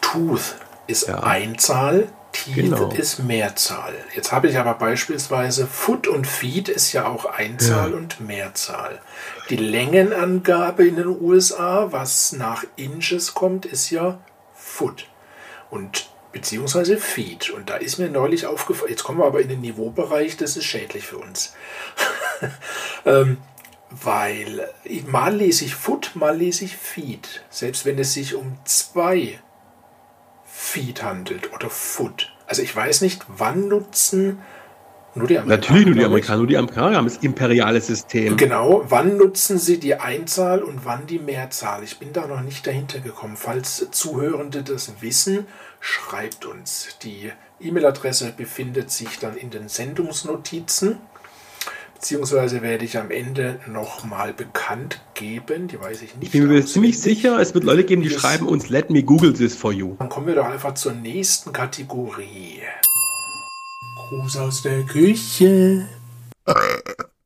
Tooth 0.00 0.56
ist 0.86 1.08
ja. 1.08 1.22
Einzahl, 1.22 2.08
Teeth 2.44 2.54
genau. 2.54 2.90
ist 2.90 3.20
Mehrzahl. 3.20 3.94
Jetzt 4.14 4.32
habe 4.32 4.48
ich 4.48 4.58
aber 4.58 4.74
beispielsweise 4.74 5.66
Foot 5.66 6.06
und 6.06 6.26
Feet 6.26 6.68
ist 6.68 6.92
ja 6.92 7.06
auch 7.06 7.24
Einzahl 7.24 7.90
ja. 7.90 7.96
und 7.96 8.20
Mehrzahl. 8.20 9.00
Die 9.50 9.56
Längenangabe 9.56 10.86
in 10.86 10.96
den 10.96 11.08
USA, 11.08 11.88
was 11.90 12.32
nach 12.32 12.64
Inches 12.76 13.34
kommt, 13.34 13.66
ist 13.66 13.90
ja 13.90 14.18
Foot. 14.54 15.08
Und 15.70 16.08
beziehungsweise 16.32 16.98
Feet. 16.98 17.50
Und 17.50 17.70
da 17.70 17.76
ist 17.76 17.98
mir 17.98 18.08
neulich 18.08 18.46
aufgefallen, 18.46 18.90
jetzt 18.90 19.04
kommen 19.04 19.18
wir 19.18 19.26
aber 19.26 19.40
in 19.40 19.48
den 19.48 19.62
Niveaubereich, 19.62 20.36
das 20.36 20.56
ist 20.56 20.64
schädlich 20.64 21.06
für 21.06 21.18
uns. 21.18 21.54
ähm, 23.06 23.38
weil 23.90 24.68
mal 25.06 25.34
lese 25.34 25.64
ich 25.64 25.74
Foot, 25.74 26.10
mal 26.14 26.36
lese 26.36 26.64
ich 26.64 26.76
Feet. 26.76 27.42
Selbst 27.50 27.86
wenn 27.86 27.98
es 27.98 28.12
sich 28.12 28.34
um 28.34 28.58
zwei 28.64 29.40
Feed 30.66 31.02
handelt 31.02 31.52
oder 31.54 31.70
Food. 31.70 32.32
Also 32.46 32.60
ich 32.60 32.74
weiß 32.74 33.00
nicht, 33.00 33.24
wann 33.28 33.68
nutzen 33.68 34.40
nur 35.14 35.28
die 35.28 35.38
Amerikaner. 35.38 35.56
Natürlich 35.56 35.86
nur 35.86 35.94
die 35.94 36.04
Amerikaner, 36.04 36.38
nur 36.38 36.46
die 36.48 36.56
Amerikaner 36.56 36.96
haben 36.96 37.06
das 37.06 37.18
imperiale 37.18 37.80
System. 37.80 38.36
Genau, 38.36 38.84
wann 38.88 39.16
nutzen 39.16 39.58
sie 39.58 39.78
die 39.78 39.94
Einzahl 39.94 40.62
und 40.62 40.84
wann 40.84 41.06
die 41.06 41.20
Mehrzahl? 41.20 41.82
Ich 41.84 41.98
bin 41.98 42.12
da 42.12 42.26
noch 42.26 42.42
nicht 42.42 42.66
dahinter 42.66 42.98
gekommen. 42.98 43.36
Falls 43.36 43.88
Zuhörende 43.92 44.62
das 44.62 45.00
wissen, 45.00 45.46
schreibt 45.80 46.44
uns. 46.44 46.98
Die 47.02 47.32
E-Mail-Adresse 47.60 48.34
befindet 48.36 48.90
sich 48.90 49.18
dann 49.18 49.36
in 49.36 49.50
den 49.50 49.68
Sendungsnotizen. 49.68 50.98
Beziehungsweise 51.96 52.60
werde 52.60 52.84
ich 52.84 52.98
am 52.98 53.10
Ende 53.10 53.58
nochmal 53.66 54.34
bekannt 54.34 55.00
geben. 55.14 55.66
Die 55.66 55.80
weiß 55.80 56.02
ich 56.02 56.14
nicht. 56.14 56.26
Ich 56.26 56.30
bin 56.32 56.46
mir 56.46 56.64
ziemlich 56.64 57.00
sicher, 57.00 57.40
es 57.40 57.54
wird 57.54 57.64
Leute 57.64 57.84
geben, 57.84 58.02
die 58.02 58.10
schreiben 58.10 58.46
uns, 58.46 58.68
let 58.68 58.90
me 58.90 59.02
Google 59.02 59.32
this 59.32 59.56
for 59.56 59.72
you. 59.72 59.96
Dann 59.98 60.10
kommen 60.10 60.26
wir 60.26 60.34
doch 60.34 60.44
einfach 60.44 60.74
zur 60.74 60.92
nächsten 60.92 61.54
Kategorie. 61.54 62.60
Gruß 64.10 64.36
aus 64.36 64.62
der 64.62 64.82
Küche. 64.82 65.88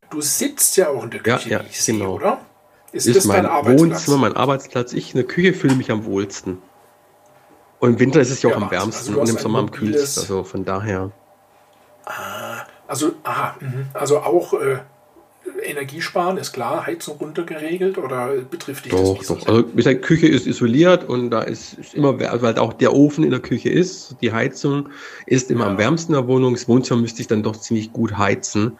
Du 0.08 0.20
sitzt 0.20 0.76
ja 0.76 0.88
auch 0.88 1.02
in 1.02 1.10
der 1.10 1.20
Küche, 1.20 1.50
ja, 1.50 1.58
ja, 1.58 1.64
ich 1.68 1.84
genau. 1.84 1.98
Sehe, 1.98 2.08
oder? 2.08 2.40
Ist, 2.92 3.08
ist 3.08 3.16
das 3.16 3.24
mein 3.24 3.42
dein 3.42 3.46
Arbeitsplatz? 3.46 3.80
Wohnzimmer, 3.80 4.16
mein 4.18 4.36
Arbeitsplatz. 4.36 4.92
Ich 4.92 5.14
in 5.14 5.16
der 5.16 5.26
Küche 5.26 5.52
fühle 5.52 5.74
mich 5.74 5.90
am 5.90 6.04
wohlsten. 6.04 6.58
Und 7.80 7.90
im 7.90 7.98
Winter 7.98 8.20
ist 8.20 8.30
es 8.30 8.40
ja 8.42 8.50
auch 8.50 8.56
ja, 8.56 8.62
am 8.62 8.70
wärmsten 8.70 9.10
also 9.10 9.20
und 9.20 9.28
im 9.28 9.36
Sommer 9.36 9.58
am 9.58 9.72
kühlsten. 9.72 10.20
Also 10.22 10.44
von 10.44 10.64
daher. 10.64 11.10
Ah, 12.04 12.66
also, 12.90 13.12
aha, 13.22 13.54
mhm. 13.60 13.86
also 13.94 14.18
auch 14.18 14.52
äh, 14.54 14.78
Energiesparen 15.62 16.38
ist 16.38 16.52
klar, 16.52 16.86
Heizung 16.86 17.18
runtergeregelt 17.18 17.98
oder 17.98 18.32
betrifft 18.50 18.84
dich 18.84 18.92
doch, 18.92 19.16
das 19.16 19.30
nicht? 19.30 19.42
Doch, 19.42 19.48
also 19.48 19.68
wie 19.68 19.76
gesagt, 19.76 20.02
Küche 20.02 20.26
ist 20.26 20.48
isoliert 20.48 21.08
und 21.08 21.30
da 21.30 21.42
ist, 21.42 21.74
ist 21.74 21.94
immer, 21.94 22.18
also 22.28 22.42
weil 22.42 22.58
auch 22.58 22.72
der 22.72 22.92
Ofen 22.92 23.22
in 23.22 23.30
der 23.30 23.38
Küche 23.38 23.68
ist, 23.68 24.16
die 24.20 24.32
Heizung 24.32 24.88
ist 25.26 25.52
immer 25.52 25.66
ja. 25.66 25.70
am 25.70 25.78
wärmsten 25.78 26.14
in 26.14 26.20
der 26.20 26.26
Wohnung. 26.26 26.54
Das 26.54 26.66
Wohnzimmer 26.66 27.00
müsste 27.00 27.20
ich 27.20 27.28
dann 27.28 27.44
doch 27.44 27.56
ziemlich 27.56 27.92
gut 27.92 28.18
heizen 28.18 28.76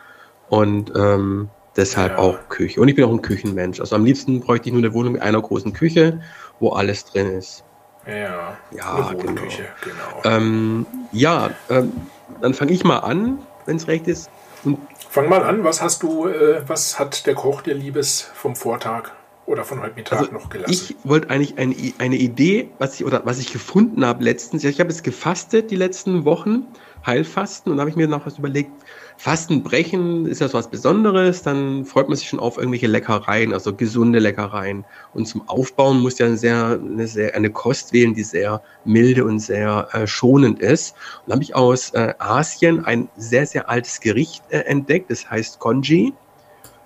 und 0.48 0.92
ähm, 0.96 1.48
deshalb 1.76 2.12
ja. 2.12 2.18
auch 2.18 2.48
Küche. 2.48 2.80
Und 2.80 2.88
ich 2.88 2.96
bin 2.96 3.04
auch 3.04 3.12
ein 3.12 3.22
Küchenmensch. 3.22 3.78
Also 3.78 3.94
am 3.94 4.04
liebsten 4.04 4.40
bräuchte 4.40 4.68
ich 4.68 4.72
nur 4.72 4.82
eine 4.82 4.92
Wohnung 4.92 5.12
mit 5.12 5.22
einer 5.22 5.40
großen 5.40 5.72
Küche, 5.72 6.20
wo 6.58 6.70
alles 6.70 7.04
drin 7.04 7.30
ist. 7.30 7.62
Ja, 8.08 8.56
ja 8.76 9.12
genau. 9.12 9.40
Küche, 9.40 9.66
genau. 9.84 10.34
Ähm, 10.36 10.84
ja, 11.12 11.50
ähm, 11.68 11.92
dann 12.40 12.54
fange 12.54 12.72
ich 12.72 12.82
mal 12.82 12.98
an 12.98 13.38
wenn 13.66 13.76
es 13.76 13.88
recht 13.88 14.08
ist. 14.08 14.30
Und 14.64 14.78
Fang 15.08 15.28
mal 15.28 15.42
an, 15.42 15.64
was 15.64 15.82
hast 15.82 16.02
du, 16.02 16.28
äh, 16.28 16.62
was 16.68 16.98
hat 16.98 17.26
der 17.26 17.34
Koch 17.34 17.62
dir 17.62 17.74
Liebes 17.74 18.30
vom 18.34 18.54
Vortag 18.54 19.10
oder 19.46 19.64
von 19.64 19.82
heute 19.82 19.96
Mittag 19.96 20.20
also 20.20 20.32
noch 20.32 20.50
gelassen? 20.50 20.70
Ich 20.70 20.96
wollte 21.02 21.30
eigentlich 21.30 21.58
eine, 21.58 21.74
eine 21.98 22.16
Idee, 22.16 22.70
was 22.78 22.94
ich, 22.94 23.04
oder 23.04 23.22
was 23.24 23.38
ich 23.40 23.52
gefunden 23.52 24.04
habe 24.04 24.22
letztens. 24.22 24.62
Ich 24.62 24.78
habe 24.78 24.90
es 24.90 25.02
gefastet 25.02 25.70
die 25.70 25.76
letzten 25.76 26.24
Wochen, 26.24 26.68
Heilfasten, 27.06 27.70
und 27.70 27.78
da 27.78 27.82
habe 27.82 27.90
ich 27.90 27.96
mir 27.96 28.08
noch 28.08 28.26
was 28.26 28.38
überlegt, 28.38 28.70
Fastenbrechen 29.16 30.24
ist 30.24 30.40
ja 30.40 30.48
so 30.48 30.56
was 30.56 30.70
Besonderes, 30.70 31.42
dann 31.42 31.84
freut 31.84 32.08
man 32.08 32.16
sich 32.16 32.28
schon 32.28 32.40
auf 32.40 32.56
irgendwelche 32.56 32.86
Leckereien, 32.86 33.52
also 33.52 33.74
gesunde 33.74 34.18
Leckereien. 34.18 34.84
Und 35.12 35.26
zum 35.26 35.46
Aufbauen 35.46 36.00
muss 36.00 36.18
ja 36.18 36.26
eine, 36.26 36.38
sehr, 36.38 36.80
eine, 36.82 37.06
sehr, 37.06 37.34
eine 37.34 37.50
Kost 37.50 37.92
wählen, 37.92 38.14
die 38.14 38.22
sehr 38.22 38.62
milde 38.86 39.26
und 39.26 39.38
sehr 39.38 39.88
äh, 39.92 40.06
schonend 40.06 40.60
ist. 40.60 40.94
Und 41.24 41.28
da 41.28 41.34
habe 41.34 41.42
ich 41.42 41.54
aus 41.54 41.90
äh, 41.90 42.14
Asien 42.18 42.84
ein 42.84 43.10
sehr, 43.16 43.44
sehr 43.46 43.68
altes 43.68 44.00
Gericht 44.00 44.42
äh, 44.48 44.60
entdeckt, 44.60 45.10
das 45.10 45.30
heißt 45.30 45.58
Konji. 45.58 46.14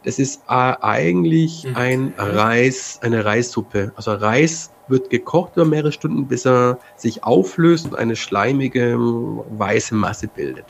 Das 0.04 0.18
ist 0.18 0.42
äh, 0.48 0.74
eigentlich 0.80 1.64
mhm. 1.64 1.76
ein 1.76 2.14
Reis, 2.18 2.98
eine 3.00 3.24
Reissuppe. 3.24 3.92
Also 3.94 4.12
Reis 4.12 4.70
wird 4.88 5.10
gekocht 5.10 5.56
über 5.56 5.64
mehrere 5.64 5.92
Stunden, 5.92 6.26
bis 6.26 6.46
er 6.46 6.78
sich 6.96 7.24
auflöst 7.24 7.86
und 7.86 7.96
eine 7.96 8.16
schleimige 8.16 8.96
weiße 8.98 9.94
Masse 9.94 10.28
bildet. 10.28 10.66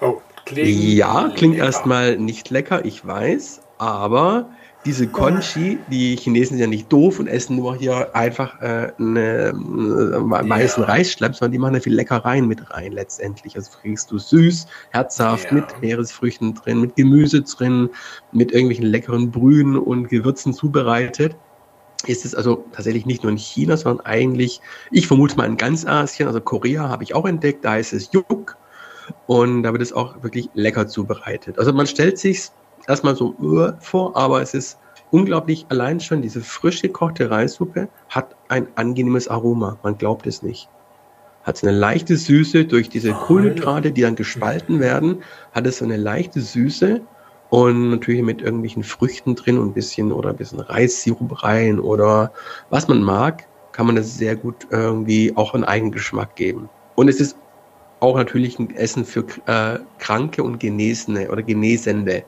Oh, 0.00 0.20
klingt 0.46 0.68
ja, 0.68 1.30
klingt 1.34 1.54
lecker. 1.54 1.66
erstmal 1.66 2.16
nicht 2.16 2.50
lecker, 2.50 2.84
ich 2.84 3.06
weiß, 3.06 3.60
aber 3.78 4.48
diese 4.86 5.06
Conchi, 5.06 5.78
die 5.90 6.16
Chinesen 6.16 6.56
sind 6.56 6.60
ja 6.60 6.66
nicht 6.66 6.90
doof 6.90 7.18
und 7.18 7.26
essen 7.26 7.56
nur 7.56 7.76
hier 7.76 8.16
einfach 8.16 8.62
äh, 8.62 8.92
eine, 8.98 9.48
äh, 9.48 9.52
weißen 9.52 10.82
ja. 10.82 10.88
Reisschlepp, 10.88 11.36
sondern 11.36 11.52
die 11.52 11.58
machen 11.58 11.74
da 11.74 11.80
viel 11.80 11.94
Leckereien 11.94 12.48
mit 12.48 12.70
rein 12.70 12.92
letztendlich. 12.92 13.56
Also 13.56 13.72
kriegst 13.78 14.10
du 14.10 14.18
süß, 14.18 14.66
herzhaft, 14.90 15.50
ja. 15.50 15.56
mit 15.56 15.82
Meeresfrüchten 15.82 16.54
drin, 16.54 16.80
mit 16.80 16.96
Gemüse 16.96 17.42
drin, 17.42 17.90
mit 18.32 18.52
irgendwelchen 18.52 18.86
leckeren 18.86 19.30
Brühen 19.30 19.76
und 19.76 20.08
Gewürzen 20.08 20.54
zubereitet. 20.54 21.36
Ist 22.06 22.24
es 22.24 22.34
also 22.34 22.64
tatsächlich 22.72 23.06
nicht 23.06 23.22
nur 23.22 23.32
in 23.32 23.38
China, 23.38 23.76
sondern 23.76 24.04
eigentlich, 24.06 24.60
ich 24.90 25.06
vermute 25.06 25.36
mal 25.36 25.46
in 25.46 25.56
ganz 25.56 25.86
Asien, 25.86 26.28
also 26.28 26.40
Korea 26.40 26.88
habe 26.88 27.04
ich 27.04 27.14
auch 27.14 27.26
entdeckt, 27.26 27.64
da 27.64 27.72
heißt 27.72 27.92
es 27.92 28.10
Yuk 28.12 28.56
und 29.26 29.62
da 29.62 29.72
wird 29.72 29.82
es 29.82 29.92
auch 29.92 30.22
wirklich 30.22 30.48
lecker 30.54 30.86
zubereitet. 30.88 31.58
Also 31.58 31.72
man 31.72 31.86
stellt 31.86 32.18
sich 32.18 32.50
erstmal 32.86 33.16
so 33.16 33.34
uh, 33.40 33.72
vor, 33.80 34.16
aber 34.16 34.40
es 34.42 34.54
ist 34.54 34.78
unglaublich 35.10 35.66
allein 35.68 36.00
schon 36.00 36.22
diese 36.22 36.40
frisch 36.40 36.82
gekochte 36.82 37.30
Reissuppe 37.30 37.88
hat 38.08 38.36
ein 38.48 38.68
angenehmes 38.76 39.28
Aroma. 39.28 39.78
Man 39.82 39.98
glaubt 39.98 40.26
es 40.26 40.42
nicht. 40.42 40.68
Hat 41.42 41.62
eine 41.62 41.76
leichte 41.76 42.16
Süße 42.16 42.66
durch 42.66 42.88
diese 42.88 43.12
Kohlenhydrate, 43.12 43.92
die 43.92 44.02
dann 44.02 44.14
gespalten 44.14 44.78
werden, 44.78 45.22
hat 45.52 45.66
es 45.66 45.78
so 45.78 45.84
eine 45.84 45.96
leichte 45.96 46.40
Süße 46.40 47.00
und 47.50 47.90
natürlich 47.90 48.22
mit 48.22 48.40
irgendwelchen 48.40 48.84
Früchten 48.84 49.34
drin 49.34 49.58
und 49.58 49.68
ein 49.68 49.74
bisschen 49.74 50.12
oder 50.12 50.30
ein 50.30 50.36
bisschen 50.36 50.60
Reissirup 50.60 51.42
rein 51.42 51.80
oder 51.80 52.32
was 52.70 52.88
man 52.88 53.02
mag, 53.02 53.46
kann 53.72 53.86
man 53.86 53.96
das 53.96 54.16
sehr 54.16 54.36
gut 54.36 54.68
irgendwie 54.70 55.32
auch 55.36 55.54
einen 55.54 55.64
Eigengeschmack 55.64 56.36
geben. 56.36 56.68
Und 56.94 57.08
es 57.08 57.20
ist 57.20 57.36
auch 57.98 58.16
natürlich 58.16 58.58
ein 58.58 58.74
Essen 58.74 59.04
für 59.04 59.24
äh, 59.46 59.78
Kranke 59.98 60.42
und 60.42 60.58
Genesene 60.58 61.30
oder 61.30 61.42
Genesende 61.42 62.24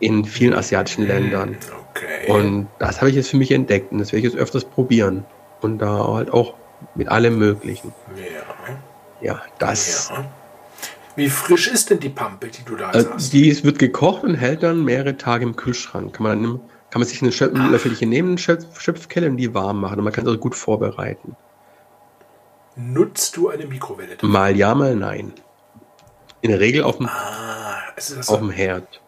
in 0.00 0.24
vielen 0.24 0.54
asiatischen 0.54 1.02
hm, 1.02 1.08
Ländern. 1.08 1.56
Okay. 1.90 2.30
Und 2.30 2.68
das 2.78 3.00
habe 3.00 3.10
ich 3.10 3.16
jetzt 3.16 3.30
für 3.30 3.36
mich 3.36 3.52
entdeckt 3.52 3.92
und 3.92 3.98
das 3.98 4.12
werde 4.12 4.26
ich 4.26 4.32
jetzt 4.32 4.40
öfters 4.40 4.64
probieren. 4.64 5.24
Und 5.60 5.78
da 5.78 6.06
halt 6.06 6.30
auch 6.32 6.54
mit 6.94 7.08
allem 7.08 7.38
Möglichen. 7.38 7.92
Ja. 8.16 8.76
Ja, 9.22 9.42
das. 9.58 10.10
Ja. 10.10 10.24
Wie 11.16 11.30
frisch 11.30 11.66
ist 11.68 11.90
denn 11.90 12.00
die 12.00 12.10
Pampe, 12.10 12.48
die 12.48 12.62
du 12.64 12.76
da 12.76 12.92
äh, 12.92 13.04
hast? 13.12 13.32
Die 13.32 13.64
wird 13.64 13.78
gekocht 13.78 14.22
und 14.22 14.34
hält 14.34 14.62
dann 14.62 14.84
mehrere 14.84 15.16
Tage 15.16 15.44
im 15.44 15.56
Kühlschrank. 15.56 16.14
Kann 16.14 16.22
man 16.24 16.42
dann 16.42 16.60
kann 16.90 17.00
man 17.00 17.08
sich 17.08 17.20
eine 17.20 17.32
Schöpf 17.32 17.52
Löffelchen 17.58 18.08
nehmen, 18.08 18.30
eine 18.30 18.38
Schöpf 18.38 18.80
Schöpfkelle 18.80 19.28
und 19.28 19.36
die 19.36 19.52
warm 19.52 19.80
machen. 19.80 19.98
Und 19.98 20.04
man 20.04 20.12
kann 20.12 20.24
es 20.24 20.28
also 20.28 20.38
gut 20.40 20.54
vorbereiten. 20.54 21.36
Nutzt 22.76 23.36
du 23.36 23.48
eine 23.48 23.66
Mikrowelle? 23.66 24.16
Mal 24.22 24.56
ja, 24.56 24.74
mal 24.74 24.94
nein. 24.94 25.32
In 26.42 26.50
der 26.50 26.60
Regel 26.60 26.84
auf 26.84 26.98
dem, 26.98 27.06
Ah, 27.08 27.78
also 27.96 28.14
das 28.16 28.28
auf 28.28 28.38
dem 28.38 28.50
Herd. 28.50 29.00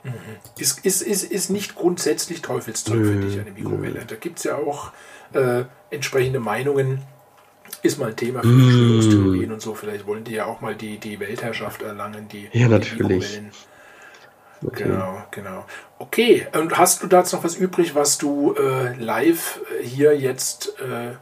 ist, 0.58 0.84
ist, 0.84 1.02
ist, 1.02 1.22
ist 1.24 1.50
nicht 1.50 1.76
grundsätzlich 1.76 2.42
Teufelszeug 2.42 2.96
für 2.96 3.12
Nö, 3.12 3.26
dich, 3.26 3.38
eine 3.38 3.50
Mikrowelle. 3.52 4.04
Da 4.06 4.16
gibt 4.16 4.38
es 4.38 4.44
ja 4.44 4.56
auch 4.56 4.92
äh, 5.34 5.64
entsprechende 5.90 6.40
Meinungen. 6.40 7.02
Ist 7.82 7.98
mal 7.98 8.08
ein 8.10 8.16
Thema 8.16 8.40
für 8.42 8.48
Mm. 8.48 8.60
Verschwörungstheorien 8.60 9.52
und 9.52 9.60
so. 9.62 9.74
Vielleicht 9.74 10.06
wollen 10.06 10.24
die 10.24 10.32
ja 10.32 10.46
auch 10.46 10.60
mal 10.60 10.74
die, 10.74 10.98
die 10.98 11.20
Weltherrschaft 11.20 11.82
erlangen, 11.82 12.28
die, 12.28 12.48
Ja, 12.52 12.66
die 12.66 12.68
natürlich. 12.68 13.00
Mikrowellen. 13.38 13.50
Okay. 14.66 14.84
Genau, 14.84 15.22
genau. 15.30 15.64
Okay, 16.00 16.46
und 16.52 16.76
hast 16.76 17.02
du 17.02 17.06
dazu 17.06 17.36
noch 17.36 17.44
was 17.44 17.54
übrig, 17.54 17.94
was 17.94 18.18
du 18.18 18.54
äh, 18.54 18.96
live 19.00 19.60
äh, 19.80 19.84
hier 19.86 20.18
jetzt 20.18 20.74
äh, 20.80 21.14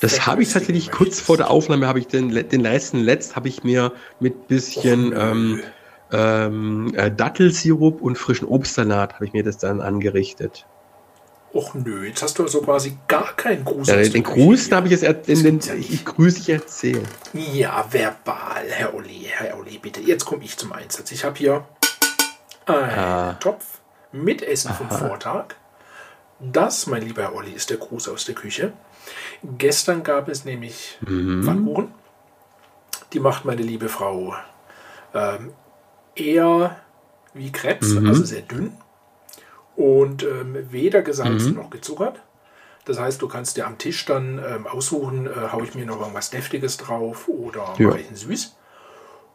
Das 0.00 0.26
habe 0.26 0.42
ich 0.42 0.52
tatsächlich 0.52 0.90
kurz 0.90 1.08
möchtest? 1.08 1.26
vor 1.26 1.36
der 1.38 1.50
Aufnahme, 1.50 1.86
habe 1.86 2.00
ich 2.00 2.06
den, 2.08 2.28
den 2.28 2.60
letzten 2.60 2.98
Letzt, 2.98 3.34
habe 3.34 3.48
ich 3.48 3.64
mir 3.64 3.92
mit 4.20 4.46
bisschen 4.48 5.14
Och, 5.14 5.18
ähm, 5.22 5.60
ähm, 6.12 6.92
äh, 6.94 7.10
Dattelsirup 7.10 8.02
und 8.02 8.18
frischen 8.18 8.46
Obstsalat, 8.46 9.14
habe 9.14 9.24
ich 9.24 9.32
mir 9.32 9.42
das 9.42 9.56
dann 9.56 9.80
angerichtet. 9.80 10.66
Och 11.54 11.74
nö, 11.74 12.06
jetzt 12.06 12.22
hast 12.22 12.38
du 12.38 12.44
also 12.44 12.62
quasi 12.62 12.96
gar 13.08 13.34
keinen 13.36 13.64
Gruß. 13.64 13.88
Ja, 13.88 13.96
den 13.96 14.22
Gruß, 14.22 14.70
habe 14.72 14.86
ich 14.86 14.92
jetzt 14.92 15.02
er- 15.04 15.12
den, 15.12 15.60
ich, 15.78 16.02
grüße, 16.04 16.38
ich 16.38 16.48
erzähle. 16.48 17.02
Ja, 17.34 17.84
verbal, 17.90 18.64
Herr 18.70 18.94
Olli, 18.94 19.26
Herr 19.30 19.58
Olli, 19.58 19.76
bitte. 19.78 20.00
Jetzt 20.00 20.24
komme 20.24 20.44
ich 20.44 20.56
zum 20.56 20.72
Einsatz. 20.72 21.12
Ich 21.12 21.24
habe 21.24 21.36
hier 21.36 21.64
einen 22.64 22.98
Ah. 22.98 23.34
Topf 23.34 23.80
mit 24.12 24.40
Essen 24.42 24.72
vom 24.72 24.88
Vortag. 24.90 25.54
Das, 26.40 26.86
mein 26.86 27.02
lieber 27.02 27.22
Herr 27.22 27.34
Olli, 27.34 27.52
ist 27.52 27.68
der 27.68 27.76
Gruß 27.76 28.08
aus 28.08 28.24
der 28.24 28.34
Küche. 28.34 28.72
Gestern 29.42 30.02
gab 30.02 30.28
es 30.28 30.44
nämlich 30.46 30.96
Mhm. 31.02 31.42
Pfannkuchen. 31.44 31.88
Die 33.12 33.20
macht 33.20 33.44
meine 33.44 33.62
liebe 33.62 33.90
Frau 33.90 34.34
ähm, 35.14 35.52
eher 36.14 36.76
wie 37.34 37.52
Krebs, 37.52 37.88
Mhm. 37.88 38.06
also 38.08 38.24
sehr 38.24 38.40
dünn. 38.42 38.72
Und 39.76 40.22
ähm, 40.22 40.66
weder 40.70 41.02
gesalzen 41.02 41.52
Mhm. 41.52 41.56
noch 41.58 41.70
gezuckert. 41.70 42.20
Das 42.84 42.98
heißt, 42.98 43.22
du 43.22 43.28
kannst 43.28 43.56
dir 43.56 43.66
am 43.66 43.78
Tisch 43.78 44.04
dann 44.04 44.38
ähm, 44.44 44.66
aussuchen, 44.66 45.26
äh, 45.26 45.30
haue 45.52 45.64
ich 45.64 45.74
mir 45.74 45.86
noch 45.86 46.00
irgendwas 46.00 46.30
Deftiges 46.30 46.76
drauf 46.76 47.28
oder 47.28 47.74
Ja. 47.78 47.88
mache 47.88 48.00
ich 48.00 48.10
ihn 48.10 48.16
süß. 48.16 48.56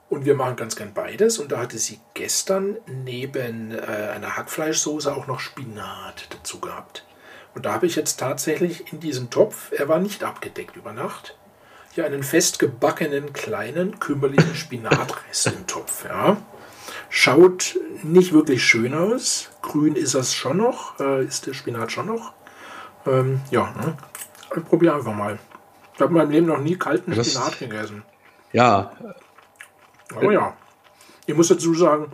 Und 0.10 0.26
wir 0.26 0.36
machen 0.36 0.56
ganz 0.56 0.76
gern 0.76 0.94
beides. 0.94 1.40
Und 1.40 1.52
da 1.52 1.60
hatte 1.60 1.78
sie 1.78 2.00
gestern 2.14 2.78
neben 2.88 3.72
äh, 3.72 3.78
einer 3.82 4.38
Hackfleischsoße 4.38 5.14
auch 5.16 5.28
noch 5.28 5.40
Spinat 5.40 6.28
dazu 6.30 6.60
gehabt. 6.60 7.06
Und 7.56 7.66
da 7.66 7.74
habe 7.74 7.88
ich 7.88 7.96
jetzt 7.96 8.20
tatsächlich 8.20 8.92
in 8.94 9.00
diesem 9.00 9.30
Topf, 9.30 9.72
er 9.72 9.88
war 9.90 10.00
nicht 10.00 10.24
abgedeckt 10.24 10.76
über 10.76 10.94
Nacht, 10.94 11.36
hier 11.94 12.06
einen 12.06 12.22
festgebackenen 12.24 13.34
kleinen 13.34 14.00
kümmerlichen 14.00 14.54
Spinatrest 14.56 15.48
im 15.48 15.66
Topf. 15.68 16.06
Ja. 16.06 16.38
Schaut 17.10 17.80
nicht 18.04 18.34
wirklich 18.34 18.64
schön 18.66 18.94
aus. 18.94 19.50
Grün 19.62 19.96
ist 19.96 20.16
das 20.16 20.34
schon 20.34 20.58
noch, 20.58 21.00
äh, 21.00 21.24
ist 21.26 21.48
der 21.48 21.54
Spinat 21.54 21.92
schon 21.92 22.08
noch. 22.08 22.34
Ähm, 23.06 23.40
ja, 23.50 23.74
ne? 23.82 23.98
ich 24.56 24.64
probiere 24.66 24.96
einfach 24.96 25.14
mal. 25.14 25.40
Ich 25.94 26.02
habe 26.02 26.12
in 26.12 26.18
meinem 26.18 26.32
Leben 26.32 26.48
noch 26.48 26.60
nie 26.60 26.78
kalten 26.78 27.16
Das- 27.16 27.32
Spinat 27.32 27.60
gegessen. 27.60 28.04
Ja, 28.54 28.92
Aber 30.16 30.32
ja, 30.32 30.56
ich 31.26 31.36
muss 31.36 31.50
dazu 31.50 31.74
sagen, 31.74 32.12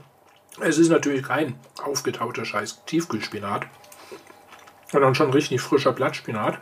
es 0.60 0.78
ist 0.80 0.90
natürlich 0.90 1.24
kein 1.24 1.56
aufgetauter 1.84 2.44
Scheiß 2.44 2.86
Tiefkühlspinat, 2.86 3.68
sondern 4.92 5.16
schon 5.16 5.30
richtig 5.32 5.62
frischer 5.62 5.92
Blattspinat. 5.92 6.58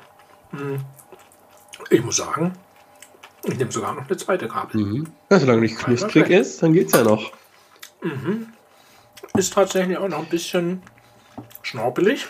Hm. 0.52 0.82
Ich 1.89 2.04
muss 2.04 2.17
sagen, 2.17 2.54
ich 3.44 3.58
nehme 3.58 3.72
sogar 3.72 3.94
noch 3.94 4.08
eine 4.08 4.17
zweite 4.17 4.48
Gabel. 4.48 4.82
mhm. 4.82 5.08
ja 5.30 5.39
solange 5.39 5.62
nicht 5.62 5.78
knusprig 5.78 6.30
ist, 6.30 6.62
dann 6.62 6.74
geht's 6.74 6.94
ja 6.94 7.04
noch. 7.04 7.32
Ist 9.38 9.54
tatsächlich 9.54 9.98
auch 9.98 10.08
noch 10.08 10.20
ein 10.20 10.30
bisschen 10.30 10.82
schnorpelig. 11.62 12.28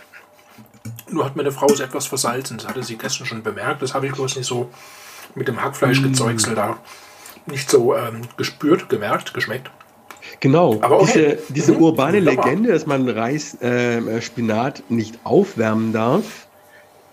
Nur 1.10 1.26
hat 1.26 1.36
meine 1.36 1.52
Frau 1.52 1.68
es 1.68 1.80
etwas 1.80 2.08
versalzen. 2.08 2.58
Das 2.58 2.68
hatte 2.68 2.84
sie 2.84 2.98
gestern 2.98 3.26
schon 3.26 3.44
bemerkt. 3.44 3.82
Das 3.82 3.94
habe 3.94 4.08
ich 4.08 4.14
bloß 4.14 4.36
nicht 4.36 4.46
so 4.48 4.70
mit 5.36 5.48
dem 5.48 5.62
Hackfleischgezeugsel 5.62 6.56
da 6.56 6.78
nicht 7.46 7.70
so 7.70 7.96
ähm, 7.96 8.22
gespürt, 8.38 8.90
gemerkt, 8.90 9.34
geschmeckt. 9.34 9.72
Genau, 10.40 10.80
Aber 10.82 11.02
okay. 11.02 11.38
diese, 11.48 11.54
diese 11.54 11.72
Mhm. 11.74 11.82
urbane 11.82 12.18
Wunderbar. 12.18 12.46
Legende, 12.46 12.72
dass 12.72 12.86
man 12.86 13.08
Reis, 13.10 13.58
ähm, 13.62 14.08
äh, 14.08 14.22
Spinat 14.22 14.84
nicht 14.90 15.20
aufwärmen 15.24 15.94
darf, 15.94 16.48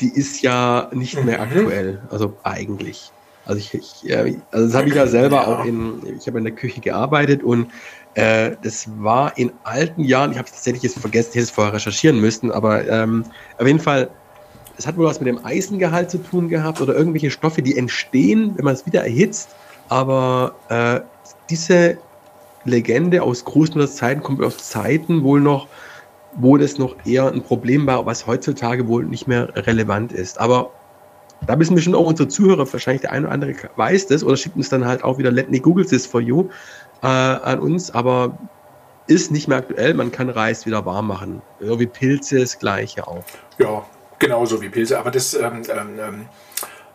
die 0.00 0.10
ist 0.10 0.42
ja 0.42 0.88
nicht 0.92 1.22
mehr 1.24 1.38
Mhm. 1.38 1.42
aktuell. 1.44 2.02
Also 2.10 2.36
eigentlich. 2.42 3.10
Also 3.46 3.58
ich, 3.60 3.72
ich 3.74 4.08
äh, 4.10 4.36
also 4.50 4.66
das 4.66 4.74
habe 4.74 4.88
ich 4.88 4.94
ja 4.94 5.06
selber 5.06 5.36
Ja. 5.36 5.46
auch 5.46 5.64
in, 5.64 6.18
ich 6.18 6.26
habe 6.26 6.38
in 6.38 6.44
der 6.44 6.54
Küche 6.54 6.80
gearbeitet 6.80 7.42
und 7.42 7.70
äh, 8.18 8.56
das 8.64 8.88
war 8.98 9.38
in 9.38 9.52
alten 9.62 10.02
Jahren, 10.02 10.32
ich 10.32 10.38
habe 10.38 10.48
tatsächlich 10.48 10.82
jetzt 10.82 10.98
vergessen, 10.98 11.28
ich 11.30 11.36
hätte 11.36 11.44
es 11.44 11.50
vorher 11.52 11.72
recherchieren 11.72 12.20
müssen, 12.20 12.50
aber 12.50 12.88
ähm, 12.88 13.24
auf 13.58 13.66
jeden 13.66 13.78
Fall, 13.78 14.10
es 14.76 14.88
hat 14.88 14.96
wohl 14.96 15.06
was 15.06 15.20
mit 15.20 15.28
dem 15.28 15.44
Eisengehalt 15.44 16.10
zu 16.10 16.18
tun 16.18 16.48
gehabt 16.48 16.80
oder 16.80 16.96
irgendwelche 16.96 17.30
Stoffe, 17.30 17.62
die 17.62 17.76
entstehen, 17.76 18.54
wenn 18.56 18.64
man 18.64 18.74
es 18.74 18.84
wieder 18.86 19.04
erhitzt. 19.04 19.50
Aber 19.88 20.56
äh, 20.68 21.00
diese 21.48 21.98
Legende 22.64 23.22
aus 23.22 23.44
Großmutters 23.44 23.94
Zeiten 23.94 24.20
kommt 24.20 24.42
aus 24.42 24.68
Zeiten 24.68 25.22
wohl 25.22 25.40
noch, 25.40 25.68
wo 26.34 26.56
das 26.56 26.76
noch 26.76 26.96
eher 27.06 27.30
ein 27.30 27.42
Problem 27.42 27.86
war, 27.86 28.04
was 28.04 28.26
heutzutage 28.26 28.88
wohl 28.88 29.04
nicht 29.04 29.28
mehr 29.28 29.54
relevant 29.54 30.12
ist. 30.12 30.40
Aber 30.40 30.72
da 31.46 31.58
wissen 31.58 31.76
bestimmt 31.76 31.96
auch 31.96 32.06
unsere 32.06 32.28
Zuhörer, 32.28 32.70
wahrscheinlich 32.70 33.02
der 33.02 33.12
eine 33.12 33.26
oder 33.26 33.34
andere 33.34 33.54
weiß 33.76 34.08
das 34.08 34.24
oder 34.24 34.36
schickt 34.36 34.56
uns 34.56 34.68
dann 34.68 34.84
halt 34.84 35.04
auch 35.04 35.18
wieder 35.18 35.30
Let 35.30 35.50
me 35.50 35.60
Google 35.60 35.86
this 35.86 36.04
for 36.04 36.20
you 36.20 36.48
äh, 37.02 37.06
an 37.06 37.60
uns, 37.60 37.90
aber 37.90 38.38
ist 39.06 39.30
nicht 39.30 39.48
mehr 39.48 39.58
aktuell, 39.58 39.94
man 39.94 40.12
kann 40.12 40.28
Reis 40.28 40.66
wieder 40.66 40.84
warm 40.84 41.08
machen. 41.08 41.42
So 41.60 41.80
wie 41.80 41.86
Pilze 41.86 42.40
das 42.40 42.58
gleiche 42.58 43.08
auch. 43.08 43.24
Ja, 43.58 43.84
genauso 44.18 44.60
wie 44.60 44.68
Pilze. 44.68 44.98
Aber 44.98 45.10
das 45.10 45.34
ähm, 45.34 45.62
ähm, 45.70 45.98
ähm, 45.98 46.28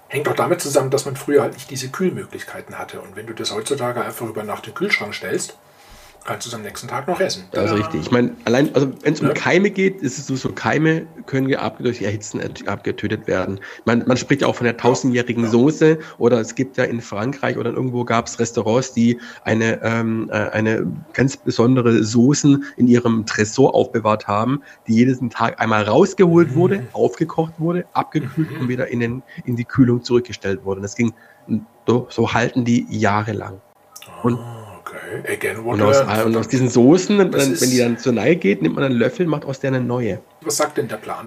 hängt 0.07 0.27
auch 0.27 0.35
damit 0.35 0.61
zusammen, 0.61 0.91
dass 0.91 1.05
man 1.05 1.15
früher 1.15 1.41
halt 1.41 1.53
nicht 1.53 1.71
diese 1.71 1.89
Kühlmöglichkeiten 1.89 2.77
hatte. 2.77 3.01
Und 3.01 3.15
wenn 3.15 3.25
du 3.25 3.33
das 3.33 3.51
heutzutage 3.51 4.03
einfach 4.03 4.27
über 4.27 4.43
Nacht 4.43 4.67
in 4.67 4.73
den 4.73 4.77
Kühlschrank 4.77 5.15
stellst, 5.15 5.57
kannst 6.25 6.45
du 6.45 6.49
es 6.49 6.55
am 6.55 6.61
nächsten 6.61 6.87
Tag 6.87 7.07
noch 7.07 7.19
essen. 7.19 7.43
Das 7.51 7.71
ist 7.71 7.77
richtig. 7.77 8.01
Ich 8.01 8.11
meine, 8.11 8.31
allein, 8.45 8.73
also 8.73 8.91
wenn 9.01 9.13
es 9.13 9.21
um 9.21 9.27
Ja. 9.27 9.33
Keime 9.33 9.69
geht, 9.69 10.01
ist 10.01 10.17
es 10.17 10.27
so, 10.27 10.35
so 10.35 10.51
Keime 10.51 11.05
können 11.25 11.49
ja 11.49 11.69
durch 11.79 12.01
Erhitzen 12.01 12.41
abgetötet 12.65 13.27
werden. 13.27 13.59
Man, 13.85 14.03
man 14.07 14.17
spricht 14.17 14.41
ja 14.41 14.47
auch 14.47 14.55
von 14.55 14.65
der 14.65 14.77
tausendjährigen 14.77 15.43
Ja. 15.45 15.49
Soße 15.49 15.99
oder 16.17 16.39
es 16.39 16.55
gibt 16.55 16.77
ja 16.77 16.85
in 16.85 17.01
Frankreich 17.01 17.57
oder 17.57 17.71
irgendwo 17.71 18.05
gab 18.05 18.27
es 18.27 18.39
Restaurants, 18.39 18.93
die 18.93 19.19
eine, 19.43 19.81
ähm, 19.83 20.29
äh, 20.31 20.49
eine 20.49 20.85
ganz 21.13 21.37
besondere 21.37 22.03
Soßen 22.03 22.63
in 22.77 22.87
ihrem 22.87 23.25
Tresor 23.25 23.75
aufbewahrt 23.75 24.27
haben, 24.27 24.61
die 24.87 24.95
jeden 24.95 25.29
Tag 25.29 25.59
einmal 25.59 25.83
rausgeholt 25.83 26.51
Mhm. 26.51 26.55
wurde, 26.55 26.87
aufgekocht 26.93 27.53
wurde, 27.59 27.85
abgekühlt 27.93 28.51
Mhm. 28.51 28.61
und 28.61 28.67
wieder 28.69 28.87
in, 28.87 28.99
den, 28.99 29.23
in 29.45 29.55
die 29.55 29.65
Kühlung 29.65 30.03
zurückgestellt 30.03 30.63
wurde. 30.63 30.77
Und 30.79 30.83
das 30.83 30.95
ging, 30.95 31.13
so, 31.85 32.07
so 32.09 32.33
halten 32.33 32.63
die 32.65 32.85
jahrelang. 32.89 33.61
Und 34.23 34.35
okay. 34.35 34.43
Again, 35.27 35.63
what 35.63 35.75
und 35.75 35.81
aus, 35.81 36.25
und 36.25 36.35
aus 36.35 36.47
diesen 36.47 36.69
Soßen, 36.69 37.17
dann, 37.17 37.33
wenn 37.33 37.69
die 37.69 37.77
dann 37.77 37.97
zur 37.97 38.13
Neige 38.13 38.37
geht, 38.39 38.61
nimmt 38.61 38.75
man 38.75 38.83
einen 38.83 38.95
Löffel, 38.95 39.25
macht 39.27 39.45
aus 39.45 39.59
der 39.59 39.69
eine 39.69 39.81
neue. 39.81 40.21
Was 40.41 40.57
sagt 40.57 40.77
denn 40.77 40.87
der 40.87 40.97
Plan? 40.97 41.25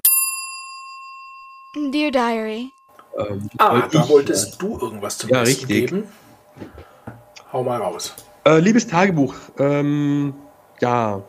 Dear 1.75 2.11
Diary, 2.11 2.71
Ähm, 3.17 3.49
Ah, 3.57 3.87
da 3.91 4.03
ich, 4.03 4.09
wolltest 4.09 4.61
du 4.61 4.79
irgendwas 4.79 5.17
zum 5.17 5.29
Ja, 5.29 5.39
Besten 5.41 5.65
richtig. 5.65 5.89
geben. 5.89 6.03
Hau 7.51 7.63
mal 7.63 7.77
raus. 7.77 8.13
Äh, 8.45 8.59
liebes 8.59 8.87
Tagebuch, 8.87 9.35
ähm, 9.59 10.33
ja, 10.79 11.23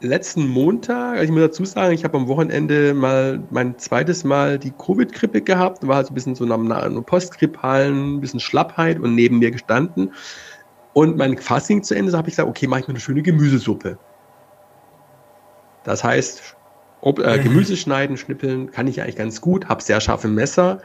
letzten 0.00 0.48
Montag, 0.48 1.12
also 1.18 1.24
ich 1.24 1.30
muss 1.30 1.40
dazu 1.42 1.64
sagen, 1.64 1.92
ich 1.92 2.04
habe 2.04 2.16
am 2.16 2.28
Wochenende 2.28 2.94
mal 2.94 3.42
mein 3.50 3.78
zweites 3.78 4.24
Mal 4.24 4.58
die 4.58 4.70
Covid-Grippe 4.72 5.42
gehabt, 5.42 5.86
war 5.86 5.96
also 5.96 6.12
ein 6.12 6.14
bisschen 6.14 6.34
so 6.34 6.44
am 6.44 6.70
am 6.72 7.04
Postgrippalen, 7.04 8.16
ein 8.16 8.20
bisschen 8.20 8.40
Schlappheit 8.40 8.98
und 8.98 9.14
neben 9.14 9.38
mir 9.38 9.50
gestanden. 9.50 10.12
Und 10.92 11.16
mein 11.16 11.38
Fasting 11.38 11.82
zu 11.82 11.94
Ende, 11.94 12.12
habe 12.12 12.28
ich 12.28 12.32
gesagt, 12.32 12.48
okay, 12.48 12.66
mache 12.66 12.80
ich 12.80 12.88
mir 12.88 12.94
eine 12.94 13.00
schöne 13.00 13.22
Gemüsesuppe. 13.22 13.98
Das 15.84 16.04
heißt, 16.04 16.56
ob, 17.00 17.18
äh, 17.20 17.38
Mhm. 17.38 17.42
Gemüse 17.44 17.76
schneiden, 17.76 18.16
schnippeln 18.16 18.70
kann 18.70 18.86
ich 18.86 19.00
eigentlich 19.00 19.16
ganz 19.16 19.40
gut, 19.40 19.68
habe 19.68 19.82
sehr 19.82 20.00
scharfe 20.00 20.28
Messer. 20.28 20.80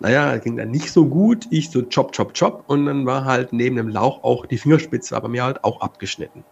Naja, 0.00 0.36
ging 0.38 0.56
dann 0.56 0.70
nicht 0.70 0.92
so 0.92 1.06
gut. 1.06 1.46
Ich 1.50 1.70
so 1.70 1.82
chop, 1.82 2.12
chop, 2.12 2.34
chop. 2.34 2.64
Und 2.68 2.86
dann 2.86 3.04
war 3.04 3.24
halt 3.24 3.52
neben 3.52 3.76
dem 3.76 3.88
Lauch 3.88 4.22
auch 4.22 4.46
die 4.46 4.56
Fingerspitze, 4.56 5.16
aber 5.16 5.28
mir 5.28 5.42
halt 5.42 5.64
auch 5.64 5.80
abgeschnitten. 5.80 6.44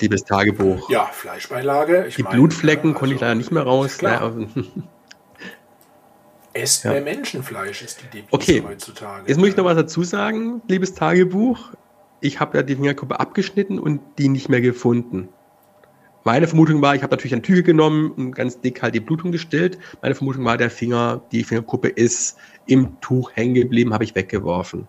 Liebes 0.00 0.24
Tagebuch. 0.24 0.88
Ja, 0.88 1.04
Fleischbeilage. 1.12 2.08
Die 2.16 2.22
meine, 2.22 2.34
Blutflecken 2.34 2.92
äh, 2.92 2.94
konnte 2.94 3.14
ich 3.14 3.20
also, 3.20 3.24
leider 3.26 3.34
nicht 3.34 3.52
mehr 3.52 3.62
raus. 3.64 4.00
Naja, 4.00 4.32
Esst 6.54 6.84
Ja. 6.84 6.92
mehr 6.92 7.02
Menschenfleisch 7.02 7.82
ist 7.82 8.02
die 8.02 8.06
Devise 8.08 8.28
Okay. 8.32 8.62
heutzutage. 8.66 9.28
Jetzt 9.28 9.38
muss 9.38 9.48
ich 9.48 9.56
noch 9.56 9.64
was 9.64 9.76
dazu 9.76 10.02
sagen, 10.04 10.60
liebes 10.68 10.94
Tagebuch. 10.94 11.70
Ich 12.20 12.40
habe 12.40 12.56
ja 12.58 12.62
die 12.62 12.76
Fingerkuppe 12.76 13.18
abgeschnitten 13.18 13.78
und 13.78 14.00
die 14.18 14.28
nicht 14.28 14.48
mehr 14.48 14.60
gefunden. 14.60 15.28
Meine 16.24 16.46
Vermutung 16.46 16.80
war, 16.82 16.94
ich 16.94 17.02
habe 17.02 17.10
natürlich 17.10 17.34
ein 17.34 17.42
Tücher 17.42 17.62
genommen 17.62 18.12
und 18.12 18.32
ganz 18.32 18.60
dick 18.60 18.80
halt 18.82 18.94
die 18.94 19.00
Blutung 19.00 19.32
gestillt. 19.32 19.78
Meine 20.02 20.14
Vermutung 20.14 20.44
war, 20.44 20.56
der 20.56 20.70
Finger, 20.70 21.20
die 21.32 21.42
Fingerkuppe 21.42 21.88
ist 21.88 22.38
im 22.66 23.00
Tuch 23.00 23.32
hängen 23.34 23.54
geblieben, 23.54 23.92
habe 23.92 24.04
ich 24.04 24.14
weggeworfen. 24.14 24.86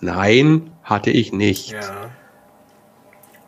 Nein, 0.00 0.70
hatte 0.82 1.10
ich 1.10 1.32
nicht. 1.32 1.72
Ja. 1.72 2.10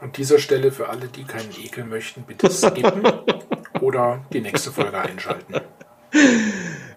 An 0.01 0.13
dieser 0.13 0.39
Stelle 0.39 0.73
für 0.73 0.89
alle, 0.89 1.07
die 1.09 1.25
keinen 1.25 1.51
Ekel 1.63 1.85
möchten, 1.85 2.23
bitte 2.23 2.51
skippen 2.51 3.03
oder 3.81 4.25
die 4.33 4.41
nächste 4.41 4.73
Folge 4.73 4.99
einschalten. 4.99 5.55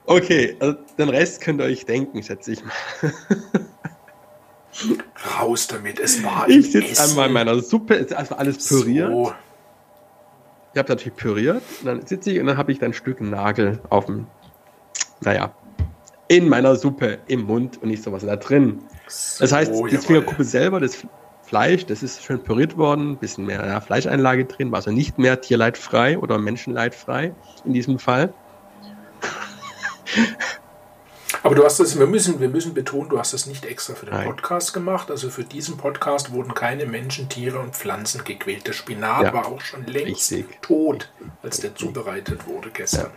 Okay, 0.06 0.56
also 0.60 0.78
den 0.98 1.10
Rest 1.10 1.42
könnt 1.42 1.62
ihr 1.62 1.66
euch 1.66 1.86
denken, 1.86 2.22
schätze 2.24 2.52
ich 2.54 2.64
mal. 2.64 3.14
Raus 5.40 5.68
damit, 5.68 6.00
es 6.00 6.24
war 6.24 6.50
Ich 6.50 6.72
sitze 6.72 7.04
einmal 7.04 7.28
in 7.28 7.34
meiner 7.34 7.60
Suppe, 7.62 7.96
es 7.96 8.08
ist 8.08 8.14
also 8.14 8.36
alles 8.36 8.68
püriert. 8.68 9.12
So. 9.12 9.34
Ich 10.74 10.80
habe 10.80 10.90
natürlich 10.90 11.16
püriert, 11.16 11.62
und 11.80 11.86
dann 11.86 12.06
sitze 12.06 12.32
ich 12.32 12.40
und 12.40 12.48
dann 12.48 12.58
habe 12.58 12.72
ich 12.72 12.80
dann 12.80 12.90
ein 12.90 12.94
Stück 12.94 13.22
Nagel 13.22 13.80
auf 13.90 14.08
dem, 14.08 14.26
naja, 15.22 15.54
in 16.28 16.50
meiner 16.50 16.76
Suppe 16.76 17.20
im 17.28 17.44
Mund 17.44 17.80
und 17.82 17.90
nicht 17.90 18.04
sowas 18.04 18.26
da 18.26 18.36
drin. 18.36 18.80
Das 19.06 19.52
heißt, 19.52 19.74
So, 19.74 19.86
die. 19.86 19.98
Fingerkuppe 19.98 20.44
selber, 20.44 20.80
das 20.80 21.06
Fleisch, 21.44 21.86
das 21.86 22.02
ist 22.02 22.24
schön 22.24 22.42
püriert 22.44 22.76
worden, 22.78 23.12
ein 23.12 23.18
bisschen 23.18 23.46
mehr 23.46 23.80
Fleischeinlage 23.82 24.46
drin, 24.46 24.72
war 24.72 24.78
also 24.78 24.92
nicht 24.92 25.20
mehr 25.20 25.40
tierleidfrei 25.40 26.18
oder 26.18 26.40
menschenleidfrei 26.40 27.36
in 27.64 27.74
diesem 27.74 28.00
Fall. 28.00 28.34
Aber 31.42 31.56
du 31.56 31.66
hast 31.66 31.80
das, 31.80 31.98
wir 31.98 32.08
müssen, 32.08 32.40
wir 32.40 32.48
müssen 32.48 32.74
betonen, 32.74 33.10
du 33.10 33.20
hast 33.20 33.34
das 33.34 33.48
nicht 33.48 33.66
extra 33.66 33.96
für 33.96 34.06
den 34.06 34.14
Nein. 34.16 34.28
Podcast 34.28 34.74
gemacht. 34.74 35.10
Also 35.12 35.30
für 35.30 35.44
diesen 35.44 35.78
Podcast 35.78 36.32
wurden 36.32 36.54
keine 36.54 36.86
Menschen, 36.86 37.28
Tiere 37.28 37.60
und 37.60 37.76
Pflanzen 37.76 38.24
gequält. 38.24 38.68
Der 38.68 38.74
Spinat 38.74 39.24
Ja. 39.24 39.34
war 39.34 39.48
auch 39.48 39.60
schon 39.62 39.86
längst 39.86 40.32
Richtig. 40.32 40.62
tot, 40.62 41.12
als 41.42 41.60
der 41.60 41.76
zubereitet 41.76 42.48
wurde 42.48 42.70
gestern. 42.72 43.12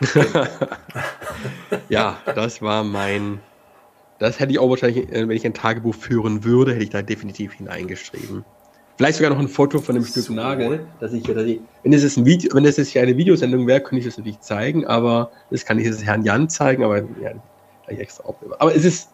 Ja, 1.88 2.18
das 2.34 2.60
war 2.62 2.84
mein. 2.84 3.40
Das 4.18 4.38
hätte 4.40 4.52
ich 4.52 4.58
auch 4.58 4.70
wahrscheinlich, 4.70 5.08
äh, 5.10 5.28
wenn 5.28 5.36
ich 5.36 5.44
ein 5.46 5.54
Tagebuch 5.54 5.94
führen 5.94 6.44
würde, 6.44 6.72
hätte 6.72 6.84
ich 6.84 6.90
da 6.90 7.02
definitiv 7.02 7.52
hineingeschrieben. 7.54 8.44
Vielleicht 8.96 9.16
sogar 9.18 9.30
noch 9.32 9.40
ein 9.40 9.48
Foto 9.48 9.80
von 9.80 9.96
dem 9.96 10.04
Stück 10.04 10.22
So. 10.24 10.32
Nagel, 10.32 10.86
dass 11.00 11.12
ich, 11.12 11.24
dass 11.24 11.42
ich 11.44 11.60
wenn 11.82 11.92
es 11.92 12.02
jetzt 12.04 12.16
ein 12.16 12.24
Video, 12.24 12.54
wenn 12.54 12.64
es 12.64 12.76
jetzt 12.76 12.90
hier 12.90 13.02
eine 13.02 13.16
Videosendung 13.16 13.66
wäre, 13.66 13.80
könnte 13.80 13.98
ich 14.00 14.04
das 14.06 14.16
natürlich 14.18 14.40
zeigen, 14.40 14.86
aber 14.86 15.30
das 15.50 15.64
kann 15.64 15.78
ich 15.78 15.86
jetzt 15.86 16.04
Herrn 16.04 16.22
Jan 16.24 16.48
zeigen, 16.48 16.84
aber 16.84 16.98
ja, 16.98 17.32
ich 17.88 17.98
extra 17.98 18.24
aufgehoben. 18.24 18.54
Aber 18.60 18.74
es 18.74 18.84
ist 18.84 19.08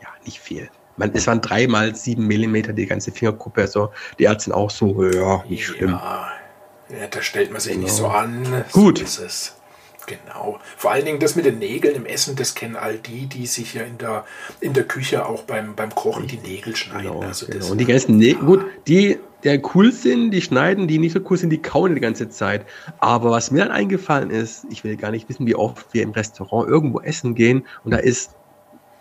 ja 0.00 0.08
nicht 0.24 0.40
viel. 0.40 0.70
Man, 0.96 1.10
es 1.12 1.26
waren 1.26 1.40
drei 1.42 1.66
mal 1.66 1.94
sieben 1.94 2.26
Millimeter 2.26 2.72
die 2.72 2.86
ganze 2.86 3.12
Fingerkuppe, 3.12 3.60
also 3.62 3.90
die 4.18 4.24
Ärzte 4.24 4.44
sind 4.44 4.54
auch 4.54 4.70
so, 4.70 5.04
ja, 5.04 5.44
nicht 5.48 5.66
schlimm. 5.66 5.90
Ja, 5.90 6.28
ja, 6.88 7.06
da 7.10 7.20
stellt 7.20 7.52
man 7.52 7.60
sich 7.60 7.76
nicht 7.76 7.94
Genau. 7.96 8.08
so 8.08 8.14
an. 8.14 8.64
Gut. 8.72 9.06
So. 9.06 9.22
Genau. 10.08 10.58
Vor 10.76 10.90
allen 10.90 11.04
Dingen 11.04 11.20
das 11.20 11.36
mit 11.36 11.44
den 11.44 11.58
Nägeln 11.58 11.94
im 11.94 12.06
Essen, 12.06 12.34
das 12.34 12.54
kennen 12.54 12.76
all 12.76 12.96
die, 12.96 13.26
die 13.26 13.46
sich 13.46 13.74
ja 13.74 13.82
in 13.82 13.98
der, 13.98 14.24
in 14.60 14.72
der 14.72 14.84
Küche 14.84 15.26
auch 15.26 15.42
beim, 15.42 15.74
beim 15.74 15.94
Kochen 15.94 16.26
die 16.26 16.38
Nägel 16.38 16.74
schneiden. 16.74 17.12
Genau, 17.12 17.20
also 17.20 17.46
genau. 17.46 17.66
Und 17.70 17.78
die 17.78 17.84
ganzen 17.84 18.16
Nägel, 18.16 18.42
gut, 18.44 18.64
die, 18.86 19.18
der 19.44 19.60
cool 19.74 19.92
sind, 19.92 20.30
die 20.30 20.40
schneiden, 20.40 20.88
die 20.88 20.98
nicht 20.98 21.12
so 21.12 21.20
cool 21.28 21.36
sind, 21.36 21.50
die 21.50 21.60
kauen 21.60 21.94
die 21.94 22.00
ganze 22.00 22.28
Zeit. 22.30 22.64
Aber 23.00 23.30
was 23.30 23.50
mir 23.50 23.58
dann 23.64 23.70
eingefallen 23.70 24.30
ist, 24.30 24.64
ich 24.70 24.82
will 24.82 24.96
gar 24.96 25.10
nicht 25.10 25.28
wissen, 25.28 25.46
wie 25.46 25.54
oft 25.54 25.86
wir 25.92 26.02
im 26.02 26.10
Restaurant 26.12 26.68
irgendwo 26.68 27.00
essen 27.00 27.34
gehen 27.34 27.66
und 27.84 27.90
da 27.92 27.98
ist 27.98 28.32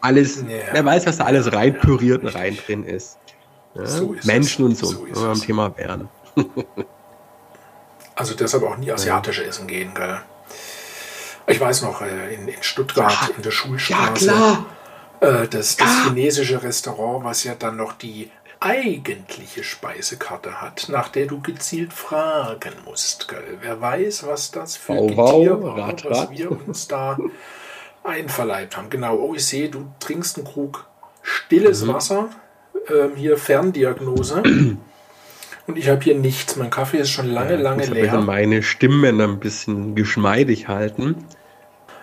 alles, 0.02 0.42
Ja. 0.42 0.58
wer 0.74 0.86
weiß, 0.86 1.08
was 1.08 1.18
da 1.18 1.24
alles 1.26 1.46
Ja, 1.48 1.54
rein 1.54 1.74
ja, 1.74 1.80
püriert 1.80 2.22
und 2.24 2.36
rein 2.36 2.58
drin 2.66 2.84
ist. 2.84 3.18
Ja? 3.76 3.86
So 3.86 4.14
ist 4.14 4.26
Menschen 4.26 4.66
es. 4.72 4.84
und 4.84 4.88
so, 4.90 4.96
So 4.98 5.06
ist 5.06 5.16
wenn 5.16 5.24
wir 5.24 5.30
am 5.32 5.42
Thema 5.42 5.78
wären. 5.78 6.10
Also 8.16 8.34
deshalb 8.34 8.64
auch 8.64 8.78
nie 8.78 8.92
asiatisch 8.92 9.40
essen 9.42 9.68
gehen, 9.68 9.92
gell? 9.94 10.18
Ich 11.48 11.60
weiß 11.60 11.82
noch, 11.84 12.02
äh, 12.02 12.34
in, 12.36 12.48
in 12.48 12.62
Stuttgart, 12.62 13.12
Ja. 13.12 13.30
in 13.36 13.42
der 13.42 13.52
Schulstraße, 13.52 14.32
äh, 15.22 15.48
das, 15.48 15.78
das 15.78 16.04
chinesische 16.06 16.62
Restaurant, 16.62 17.24
was 17.24 17.44
ja 17.44 17.56
dann 17.58 17.78
noch 17.78 17.94
die 17.94 18.30
eigentliche 18.60 19.64
Speisekarte 19.64 20.62
hat, 20.62 20.88
nach 20.90 21.10
der 21.10 21.28
du 21.28 21.40
gezielt 21.42 21.94
fragen 21.94 22.74
musst, 22.86 23.28
gell? 23.28 23.58
Wer 23.62 23.80
weiß, 23.80 24.26
was 24.28 24.52
das 24.52 24.76
für 24.76 24.94
Wow, 24.94 25.08
Getier 25.08 25.62
wow, 25.62 25.64
war, 25.64 25.78
rat, 25.90 26.06
was 26.06 26.18
rat. 26.20 26.32
wir 26.32 26.52
uns 26.52 26.88
da 26.88 27.18
einverleibt 28.04 28.76
haben. 28.76 28.90
Genau, 28.90 29.16
oh, 29.18 29.34
ich 29.36 29.46
sehe, 29.46 29.70
du 29.70 29.88
trinkst 30.00 30.38
einen 30.38 30.48
Krug 30.48 30.86
stilles 31.22 31.84
Mhm. 31.84 31.94
Wasser, 31.94 32.30
ähm, 32.90 33.12
hier 33.16 33.38
Ferndiagnose. 33.38 34.42
Und 35.68 35.78
ich 35.78 35.90
habe 35.90 36.02
hier 36.02 36.16
nichts. 36.16 36.56
Mein 36.56 36.70
Kaffee 36.70 36.98
ist 37.00 37.10
schon 37.12 37.28
lange, 37.28 37.58
lange 37.58 37.84
ich 37.84 37.90
muss 37.90 37.98
aber 38.00 38.08
leer. 38.18 38.22
meine 38.22 38.64
Stimmen 38.64 39.20
ein 39.22 39.40
bisschen 39.40 39.96
geschmeidig 39.96 40.68
halten. 40.68 41.26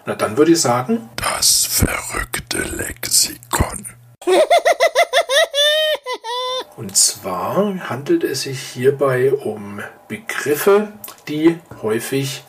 Na, 0.07 0.15
dann 0.15 0.37
würde 0.37 0.53
ich 0.53 0.61
sagen, 0.61 1.09
Das 1.17 1.65
verrückte 1.67 2.59
Lexikon. 2.59 3.87
und 6.77 6.97
zwar 6.97 7.89
handelt 7.89 8.25
es 8.25 8.43
sich 8.43 8.61
hierbei 8.61 9.33
um 9.33 9.81
Begriffe, 10.09 10.93
die 11.29 11.59
häufig 11.83 12.45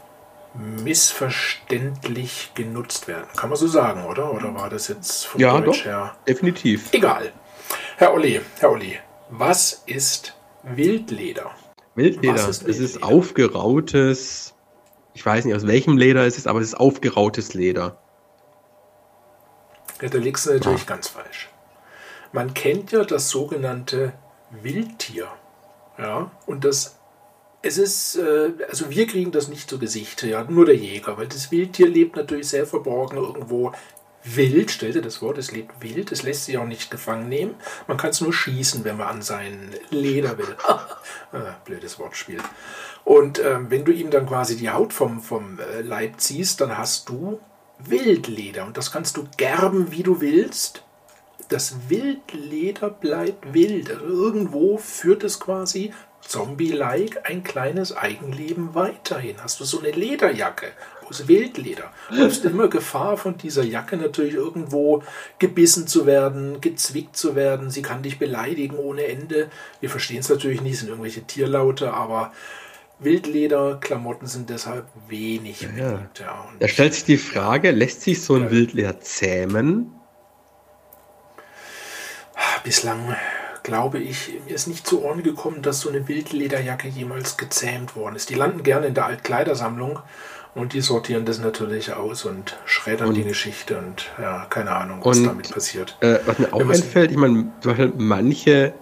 missverständlich 0.54 2.52
genutzt 2.56 3.08
werden. 3.08 3.26
Kann 3.36 3.50
man 3.50 3.58
so 3.58 3.68
sagen, 3.68 4.06
oder? 4.06 4.34
Oder 4.34 4.54
war 4.56 4.70
das 4.70 4.88
jetzt 4.88 5.26
vom 5.26 5.42
Ja, 5.42 5.60
Deutsch 5.60 5.80
doch. 5.80 5.86
her? 5.86 6.16
Definitiv. 6.28 6.90
Egal. 6.94 7.32
Herr 7.98 8.14
Olli, 8.14 8.42
Herr 8.60 8.72
Olli, 8.72 8.98
was 9.30 9.84
ist 9.86 10.34
Wildleder? 10.64 11.52
Wildleder. 11.96 12.34
Was 12.34 12.48
ist 12.48 12.62
es 12.64 12.80
ist 12.80 12.96
Wildleder? 12.96 13.08
aufgerautes, 13.08 14.54
ich 15.16 15.26
weiß 15.26 15.46
nicht 15.46 15.56
aus 15.56 15.66
welchem 15.66 15.98
Leder 15.98 16.28
es 16.28 16.38
ist, 16.38 16.46
aber 16.46 16.60
es 16.60 16.68
ist 16.68 16.76
aufgerautes 16.76 17.54
Leder. 17.54 17.98
Ja, 20.02 20.10
da 20.10 20.18
liegst 20.18 20.46
du 20.46 20.54
natürlich 20.54 20.86
ganz 20.86 21.08
falsch. 21.08 21.50
Man 22.34 22.54
kennt 22.54 22.92
ja 22.92 23.06
das 23.06 23.30
sogenannte 23.30 24.12
Wildtier. 24.52 25.30
Ja, 25.98 26.30
und 26.46 26.66
das, 26.66 27.00
es 27.62 27.78
ist, 27.78 28.18
äh, 28.18 28.52
also 28.70 28.90
wir 28.90 29.08
kriegen 29.08 29.32
das 29.32 29.48
nicht 29.48 29.70
zu 29.70 29.80
Gesicht, 29.80 30.24
ja, 30.24 30.44
nur 30.44 30.66
der 30.66 30.76
Jäger, 30.76 31.18
weil 31.18 31.28
das 31.28 31.50
Wildtier 31.50 31.88
lebt 31.88 32.18
natürlich 32.18 32.50
sehr 32.50 32.68
verborgen 32.68 33.18
irgendwo 33.18 33.72
wild, 34.26 34.72
stell 34.72 34.92
dir 34.92 35.02
das 35.02 35.18
vor, 35.18 35.38
es 35.38 35.52
lebt 35.52 35.82
wild, 35.82 36.12
es 36.12 36.24
lässt 36.24 36.46
sich 36.46 36.58
auch 36.58 36.66
nicht 36.66 36.92
gefangen 36.92 37.30
nehmen. 37.30 37.56
Man 37.88 37.98
kann 37.98 38.10
es 38.10 38.22
nur 38.22 38.34
schießen, 38.34 38.84
wenn 38.84 38.98
man 38.98 39.08
an 39.08 39.22
sein 39.22 39.70
Leder 39.90 40.38
will. 40.38 40.56
ah, 40.68 41.56
blödes 41.64 42.00
Wortspiel. 42.00 42.40
Und 43.04 43.40
ähm, 43.40 43.70
wenn 43.70 43.86
du 43.86 43.92
ihm 43.92 44.10
dann 44.10 44.26
quasi 44.26 44.58
die 44.58 44.70
Haut 44.70 44.94
vom, 44.94 45.22
vom 45.22 45.60
äh, 45.60 45.82
Leib 45.82 46.20
ziehst, 46.20 46.62
dann 46.62 46.78
hast 46.78 47.10
du 47.10 47.40
Wildleder. 47.80 48.66
Und 48.66 48.78
das 48.78 48.92
kannst 48.92 49.18
du 49.18 49.28
gerben, 49.38 49.92
wie 49.92 50.04
du 50.04 50.22
willst. 50.22 50.84
Das 51.50 51.90
Wildleder 51.90 52.90
bleibt 52.90 53.54
wild. 53.54 53.92
Also 53.92 54.06
irgendwo 54.06 54.78
führt 54.78 55.24
es 55.24 55.40
quasi 55.40 55.94
Zombie-like 56.22 57.30
ein 57.30 57.44
kleines 57.44 57.96
Eigenleben 57.96 58.74
weiterhin. 58.74 59.36
Hast 59.44 59.60
du 59.60 59.64
so 59.64 59.80
eine 59.80 59.92
Lederjacke 59.92 60.72
aus 61.10 61.28
Wildleder, 61.28 61.92
läufst 62.10 62.46
immer 62.46 62.68
Gefahr 62.68 63.18
von 63.18 63.38
dieser 63.38 63.64
Jacke 63.64 63.98
natürlich 63.98 64.34
irgendwo 64.34 65.04
gebissen 65.40 65.88
zu 65.88 66.06
werden, 66.06 66.62
gezwickt 66.62 67.16
zu 67.16 67.36
werden. 67.36 67.70
Sie 67.70 67.82
kann 67.82 68.04
dich 68.04 68.20
beleidigen 68.20 68.78
ohne 68.78 69.06
Ende. 69.06 69.50
Wir 69.82 69.90
verstehen 69.90 70.20
es 70.20 70.30
natürlich 70.30 70.62
nicht, 70.62 70.80
sind 70.80 70.90
irgendwelche 70.90 71.24
Tierlaute, 71.24 71.94
aber 71.94 72.32
Wildlederklamotten 73.00 74.28
sind 74.28 74.50
deshalb 74.50 74.86
wenig 75.08 75.62
Ja. 75.62 75.68
beliebt. 75.70 76.20
Ja. 76.20 76.46
Da 76.60 76.68
stellt 76.68 76.94
sich 76.94 77.04
die 77.04 77.18
Frage, 77.18 77.72
lässt 77.72 78.02
sich 78.02 78.22
so 78.24 78.36
ein 78.36 78.44
Ja. 78.44 78.52
Wildleder 78.52 79.00
zähmen? 79.00 79.92
Bislang 82.64 83.16
glaube 83.64 84.00
ich, 84.00 84.34
mir 84.46 84.56
ist 84.56 84.68
nicht 84.68 84.88
zu 84.88 85.04
Ohren 85.04 85.24
gekommen, 85.24 85.62
dass 85.62 85.82
so 85.82 85.90
eine 85.90 86.08
Wildlederjacke 86.08 86.88
jemals 86.88 87.38
gezähmt 87.38 87.96
worden 87.96 88.16
ist. 88.16 88.30
Die 88.30 88.36
landen 88.36 88.64
gerne 88.64 88.88
in 88.88 88.94
der 88.94 89.06
Altkleidersammlung 89.06 90.00
und 90.56 90.74
die 90.74 90.82
sortieren 90.82 91.26
das 91.26 91.40
natürlich 91.40 91.94
aus 91.94 92.26
und 92.26 92.58
schreddern 92.66 93.14
die 93.14 93.24
Geschichte 93.24 93.78
und 93.78 94.10
ja, 94.22 94.46
keine 94.50 94.72
Ahnung, 94.72 95.00
was 95.04 95.20
Und- 95.20 95.26
damit 95.28 95.52
passiert. 95.52 95.98
Äh, 96.00 96.20
was 96.26 96.40
mir 96.40 96.52
auch 96.54 96.62
einfällt, 96.68 97.12
ich 97.12 97.18
meine, 97.18 97.52
zum 97.60 97.72
Beispiel 97.72 97.94
manche 97.98 98.74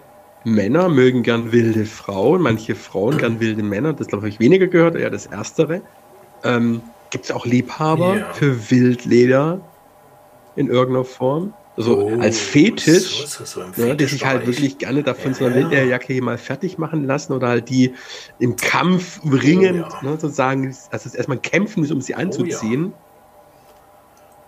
Männer 0.44 0.88
mögen 0.88 1.22
gern 1.22 1.52
wilde 1.52 1.84
Frauen, 1.86 2.42
manche 2.42 2.74
Frauen 2.74 3.18
gern 3.18 3.40
wilde 3.40 3.62
Männer. 3.62 3.92
Das 3.92 4.06
glaube 4.06 4.28
ich 4.28 4.38
weniger 4.40 4.66
gehört, 4.66 4.94
eher 4.94 5.10
das 5.10 5.26
Erstere. 5.26 5.82
Ähm, 6.42 6.82
Gibt 7.10 7.26
es 7.26 7.30
auch 7.30 7.46
Liebhaber 7.46 8.16
Ja. 8.18 8.32
für 8.34 8.70
Wildleder 8.70 9.60
in 10.56 10.68
irgendeiner 10.68 11.04
Form? 11.04 11.54
Also 11.76 11.98
Oh, 11.98 12.20
als 12.20 12.38
Fetisch, 12.38 13.26
so 13.26 13.40
das 13.40 13.50
so 13.50 13.82
ne, 13.82 13.96
die 13.96 14.04
sich 14.04 14.24
halt 14.24 14.46
wirklich 14.46 14.78
gerne 14.78 15.02
davon 15.02 15.32
Ja, 15.32 15.38
so 15.38 15.44
einer 15.46 15.56
ja. 15.56 15.60
Wildlederjacke 15.62 16.12
hier 16.12 16.22
mal 16.22 16.38
fertig 16.38 16.78
machen 16.78 17.04
lassen 17.04 17.32
oder 17.32 17.48
halt 17.48 17.68
die 17.68 17.94
im 18.38 18.54
Kampf 18.56 19.20
ringend, 19.24 19.84
Oh, 19.84 19.88
ja. 19.90 19.98
Oh, 20.02 20.06
ne, 20.06 20.12
sozusagen, 20.18 20.66
also 20.90 21.08
es 21.08 21.14
erstmal 21.14 21.38
kämpfen 21.38 21.80
müssen, 21.80 21.94
um 21.94 22.00
sie 22.00 22.14
anzuziehen. 22.14 22.92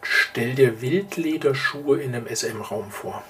Stell 0.03 0.55
dir 0.55 0.81
Wildlederschuhe 0.81 2.01
in 2.01 2.15
einem 2.15 2.27
SM-Raum 2.29 2.91
vor. 2.91 3.23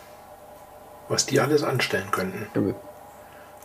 Was 1.09 1.25
die 1.25 1.41
alles 1.41 1.63
anstellen 1.63 2.11
könnten. 2.11 2.47
Ja. 2.55 2.75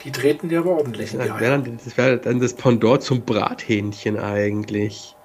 Die 0.05 0.11
treten 0.11 0.47
dir 0.49 0.59
aber 0.59 0.71
ordentlich 0.77 1.13
in 1.13 1.19
die 1.19 1.27
Das 1.27 1.39
wäre 1.39 1.53
Eier. 1.55 1.61
dann, 1.61 1.77
das 1.83 1.97
wär 1.97 2.17
dann 2.17 2.39
das 2.39 2.53
Pendant 2.53 3.01
zum 3.03 3.21
Brathähnchen 3.25 4.17
eigentlich. 4.17 5.15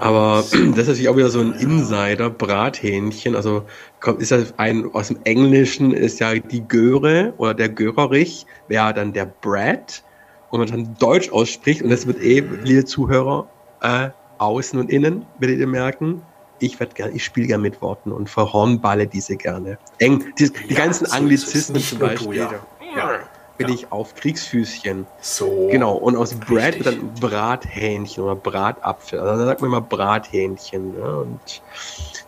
Aber 0.00 0.44
das 0.50 0.52
ist 0.52 0.74
natürlich 0.88 1.08
auch 1.08 1.16
wieder 1.16 1.30
so 1.30 1.40
ein 1.40 1.52
Insider, 1.54 2.30
Brathähnchen. 2.30 3.36
Also 3.36 3.64
kommt, 4.00 4.20
ist 4.20 4.32
das 4.32 4.54
ein 4.58 4.92
aus 4.94 5.08
dem 5.08 5.18
Englischen 5.24 5.92
ist 5.92 6.20
ja 6.20 6.34
die 6.34 6.66
Göre 6.66 7.34
oder 7.38 7.54
der 7.54 7.68
Görerich, 7.68 8.46
wäre 8.68 8.92
dann 8.94 9.12
der 9.12 9.26
Brad. 9.26 10.02
Und 10.50 10.60
man 10.60 10.68
dann 10.68 10.94
Deutsch 10.98 11.30
ausspricht, 11.30 11.80
und 11.80 11.88
das 11.88 12.06
wird 12.06 12.20
eh, 12.22 12.40
liebe 12.62 12.84
Zuhörer, 12.84 13.48
äh, 13.80 14.10
außen 14.36 14.78
und 14.78 14.90
innen, 14.90 15.24
werdet 15.38 15.60
ihr 15.60 15.66
merken, 15.66 16.20
ich 16.58 16.78
gerne, 16.78 17.12
ich 17.14 17.24
spiele 17.24 17.46
gerne 17.46 17.62
mit 17.62 17.80
Worten 17.80 18.12
und 18.12 18.28
verhornballe 18.28 19.06
diese 19.06 19.36
gerne. 19.36 19.78
Eng, 19.98 20.24
die, 20.38 20.50
die 20.68 20.74
Ja, 20.74 20.80
ganzen 20.80 21.06
so. 21.06 21.16
Anglizismen 21.16 21.80
zum 21.82 21.98
Beispiel. 21.98 22.36
ja. 22.36 22.50
Ja. 22.94 23.20
Bin 23.66 23.68
Ja. 23.68 23.74
ich 23.74 23.92
auf 23.92 24.14
Kriegsfüßchen. 24.14 25.06
So. 25.20 25.68
Genau, 25.70 25.94
und 25.94 26.16
aus 26.16 26.34
Brad 26.34 26.74
wird 26.76 26.86
dann 26.86 27.14
Brathähnchen 27.20 28.22
oder 28.24 28.36
Bratapfel. 28.36 29.18
Also 29.20 29.40
da 29.40 29.46
sagt 29.46 29.60
man 29.60 29.70
immer 29.70 29.80
Brathähnchen. 29.80 30.94
Ne? 30.98 31.16
Und 31.18 31.62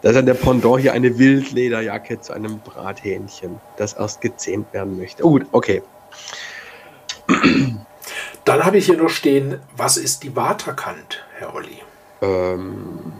da 0.02 0.10
ist 0.10 0.16
dann 0.16 0.26
der 0.26 0.34
Pendant 0.34 0.80
hier 0.80 0.92
eine 0.92 1.18
Wildlederjacke 1.18 2.20
zu 2.20 2.32
einem 2.32 2.58
Brathähnchen, 2.60 3.60
das 3.76 3.94
erst 3.94 4.20
gezähmt 4.20 4.72
werden 4.72 4.96
möchte. 4.98 5.24
Oh, 5.24 5.30
gut, 5.30 5.46
okay. 5.52 5.82
Dann 8.44 8.64
habe 8.64 8.76
ich 8.76 8.86
hier 8.86 8.96
noch 8.98 9.08
stehen, 9.08 9.60
was 9.76 9.96
ist 9.96 10.22
die 10.22 10.36
Waterkant, 10.36 11.24
Herr 11.38 11.54
Olli? 11.54 11.78
Ähm, 12.20 13.12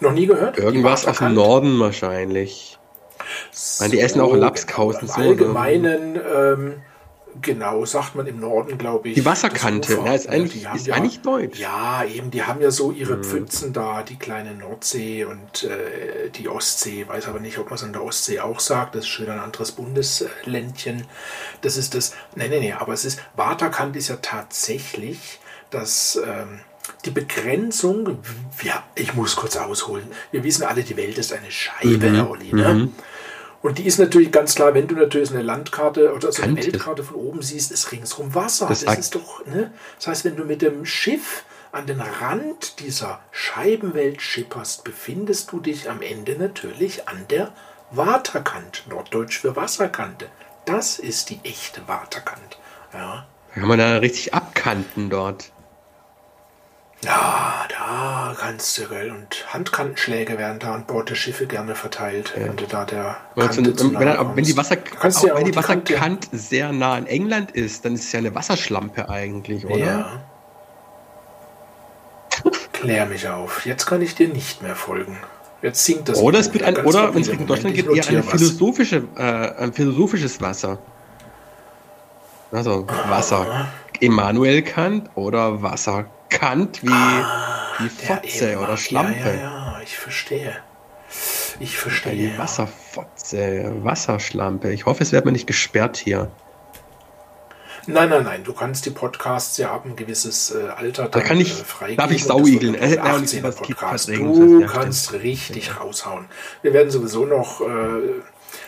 Noch 0.00 0.12
nie 0.12 0.26
gehört? 0.26 0.58
Irgendwas 0.58 1.06
aus 1.06 1.18
dem? 1.18 1.34
Norden 1.34 1.78
wahrscheinlich. 1.78 2.78
meine, 3.78 3.92
die 3.92 4.00
essen 4.00 4.20
auch 4.20 4.34
Lapskausen 4.34 5.02
Genau. 5.02 5.12
so, 5.12 5.20
Allgemeinen, 5.20 6.16
ähm, 6.16 6.74
genau, 7.40 7.84
sagt 7.84 8.14
man 8.14 8.26
im 8.26 8.40
Norden, 8.40 8.76
glaube 8.78 9.08
ich. 9.08 9.14
Die 9.14 9.24
Wasserkante, 9.24 9.98
Ufer. 9.98 10.06
ja, 10.06 10.14
ist 10.14 10.28
eigentlich- 10.28 10.66
ist 10.74 10.90
eigentlich 10.90 11.20
deutsch. 11.20 11.58
Ja, 11.58 12.04
eben, 12.04 12.30
die 12.30 12.42
haben 12.42 12.60
ja 12.60 12.70
so 12.70 12.90
ihre 12.92 13.22
Pfützen 13.22 13.72
da, 13.72 14.02
die 14.02 14.16
kleine 14.16 14.54
Nordsee 14.54 15.24
und 15.24 15.64
äh, 15.64 16.28
die 16.30 16.48
Ostsee. 16.48 17.06
Weiß 17.08 17.26
aber 17.28 17.40
nicht, 17.40 17.58
ob 17.58 17.66
man 17.66 17.74
es 17.76 17.82
an 17.84 17.92
der 17.92 18.02
Ostsee 18.04 18.40
auch 18.40 18.60
sagt. 18.60 18.94
Das 18.94 19.02
ist 19.02 19.08
schon 19.08 19.28
ein 19.28 19.38
anderes 19.38 19.72
Bundesländchen. 19.72 21.04
Das 21.62 21.76
ist 21.76 21.94
das. 21.94 22.12
Nee, 22.36 22.48
nee, 22.48 22.60
nee, 22.60 22.72
aber 22.72 22.92
es 22.92 23.04
ist, 23.04 23.20
Waterkant 23.36 23.96
ist 23.96 24.08
ja 24.08 24.16
tatsächlich 24.20 25.38
das. 25.70 26.20
Ähm, 26.24 26.60
die 27.04 27.10
Begrenzung, 27.10 28.18
ja, 28.62 28.82
ich 28.96 29.14
muss 29.14 29.36
kurz 29.36 29.56
ausholen. 29.56 30.04
Wir 30.32 30.42
wissen 30.44 30.64
alle, 30.64 30.82
die 30.82 30.96
Welt 30.96 31.16
ist 31.18 31.32
eine 31.32 31.50
Scheibe, 31.50 32.10
Mhm. 32.10 32.14
Herr 32.14 32.30
Olli. 32.30 32.52
Ne? 32.52 32.88
Und 33.62 33.78
die 33.78 33.86
ist 33.86 33.98
natürlich 33.98 34.32
ganz 34.32 34.56
klar, 34.56 34.74
wenn 34.74 34.88
du 34.88 34.96
natürlich 34.96 35.30
eine 35.30 35.42
Landkarte 35.42 36.12
oder 36.12 36.32
so 36.32 36.42
eine. 36.42 36.56
Weltkarte 36.56 37.04
von 37.04 37.16
oben 37.16 37.42
siehst, 37.42 37.70
ist 37.70 37.92
ringsrum 37.92 38.34
Wasser. 38.34 38.66
Das 38.66 38.84
Das, 38.84 38.98
ist 38.98 39.14
doch, 39.14 39.46
ne? 39.46 39.72
Das 39.98 40.08
heißt, 40.08 40.24
wenn 40.24 40.36
du 40.36 40.44
mit 40.44 40.62
dem 40.62 40.84
Schiff 40.84 41.44
an 41.70 41.86
den 41.86 42.00
Rand 42.00 42.80
dieser 42.80 43.20
Scheibenwelt 43.30 44.20
schipperst, 44.20 44.84
befindest 44.84 45.52
du 45.52 45.60
dich 45.60 45.88
am 45.88 46.02
Ende 46.02 46.36
natürlich 46.36 47.08
an 47.08 47.24
der 47.30 47.52
Waterkant, 47.92 48.84
norddeutsch 48.88 49.38
für 49.38 49.54
Wasserkante. 49.54 50.26
Das 50.64 50.98
ist 50.98 51.30
die 51.30 51.40
echte 51.44 51.86
Waterkant. 51.86 52.58
Ja. 52.92 53.26
Da 53.54 53.60
kann 53.60 53.68
man 53.68 53.78
da 53.78 53.96
richtig 53.98 54.34
abkanten 54.34 55.08
dort. 55.08 55.52
Ja, 57.04 57.66
da 57.68 58.34
kannst 58.38 58.78
du, 58.78 58.88
gell. 58.88 59.10
Und 59.10 59.52
Handkantenschläge 59.52 60.38
werden 60.38 60.60
da 60.60 60.72
an 60.74 60.84
Bord 60.86 61.10
der 61.10 61.16
Schiffe 61.16 61.46
gerne 61.46 61.74
verteilt, 61.74 62.32
wenn 62.36 62.56
du 62.56 62.64
da 62.66 62.84
der 62.84 63.16
Wenn, 63.34 63.48
Kante 63.48 63.74
zu 63.74 63.92
wenn, 63.92 64.00
wenn, 64.00 64.36
wenn 64.36 64.44
die. 64.44 64.56
Wasser, 64.56 64.76
auch 65.00 65.24
ja 65.24 65.34
wenn 65.36 65.44
die 65.46 65.50
die 65.50 65.58
Kante- 65.58 65.94
Wasserkant 65.94 66.28
sehr 66.30 66.72
nah 66.72 66.96
in 66.96 67.06
England 67.06 67.50
ist, 67.50 67.84
dann 67.84 67.94
ist 67.94 68.04
es 68.04 68.12
ja 68.12 68.20
eine 68.20 68.34
Wasserschlampe 68.34 69.08
eigentlich, 69.08 69.66
oder? 69.66 69.76
Ja. 69.76 70.22
Klär 72.72 73.06
mich 73.06 73.28
auf. 73.28 73.66
Jetzt 73.66 73.86
kann 73.86 74.00
ich 74.00 74.14
dir 74.14 74.28
nicht 74.28 74.62
mehr 74.62 74.76
folgen. 74.76 75.18
Jetzt 75.60 75.84
sinkt 75.84 76.08
das. 76.08 76.18
Oder 76.18 76.40
es 76.40 76.52
wird 76.52 76.64
ein, 76.64 76.76
oder 76.84 77.14
wenn 77.14 77.22
es 77.22 77.28
Richtung 77.28 77.46
Deutschland 77.46 77.74
geht, 77.76 77.86
eher 77.86 78.08
eine 78.08 78.22
philosophische, 78.22 79.04
äh, 79.16 79.62
ein 79.62 79.72
philosophisches 79.72 80.40
Wasser. 80.40 80.78
Also 82.50 82.86
Wasser 83.08 83.68
Immanuel 84.00 84.62
Kant 84.62 85.10
oder 85.14 85.62
Wasser 85.62 86.06
Kant 86.38 86.82
wie, 86.82 86.88
wie 86.88 86.92
Ah, 86.92 87.78
Der 87.78 88.16
Fotze 88.16 88.58
oder 88.58 88.76
Schlampe. 88.76 89.18
Ja, 89.20 89.34
ja, 89.34 89.40
ja, 89.42 89.80
ich 89.82 89.96
verstehe. 89.96 90.56
Ich 91.60 91.74
Ja, 91.74 91.78
verstehe. 91.80 92.12
die 92.14 92.38
Wasserfotze, 92.38 93.72
Wasserschlampe. 93.82 94.72
Ich 94.72 94.86
hoffe, 94.86 95.02
es 95.02 95.12
wird 95.12 95.24
mir 95.24 95.32
nicht 95.32 95.46
gesperrt 95.46 95.96
hier. 95.96 96.30
Nein, 97.88 98.10
nein, 98.10 98.22
nein. 98.22 98.44
Du 98.44 98.52
kannst 98.52 98.86
die 98.86 98.90
Podcasts 98.90 99.56
ja 99.58 99.72
ab 99.72 99.84
ein 99.84 99.96
gewisses 99.96 100.52
äh, 100.54 100.68
Alter 100.68 101.08
Da 101.08 101.20
kann 101.20 101.40
ich- 101.40 101.50
äh, 101.60 101.64
freigeben. 101.64 101.96
darf 101.98 102.10
ich 102.12 102.24
sauigeln. 102.24 102.74
Äh, 102.76 102.94
äh, 102.94 102.98
und 103.00 103.26
18er 103.28 103.42
was 103.42 103.56
gibt 103.56 103.80
Podcast. 103.80 104.08
Du 104.08 104.60
ja, 104.60 104.66
kannst 104.68 105.06
stimmt. 105.08 105.22
richtig 105.24 105.80
raushauen. 105.80 106.26
Wir 106.62 106.72
werden 106.74 106.90
sowieso 106.90 107.26
noch 107.26 107.60
äh, 107.60 108.22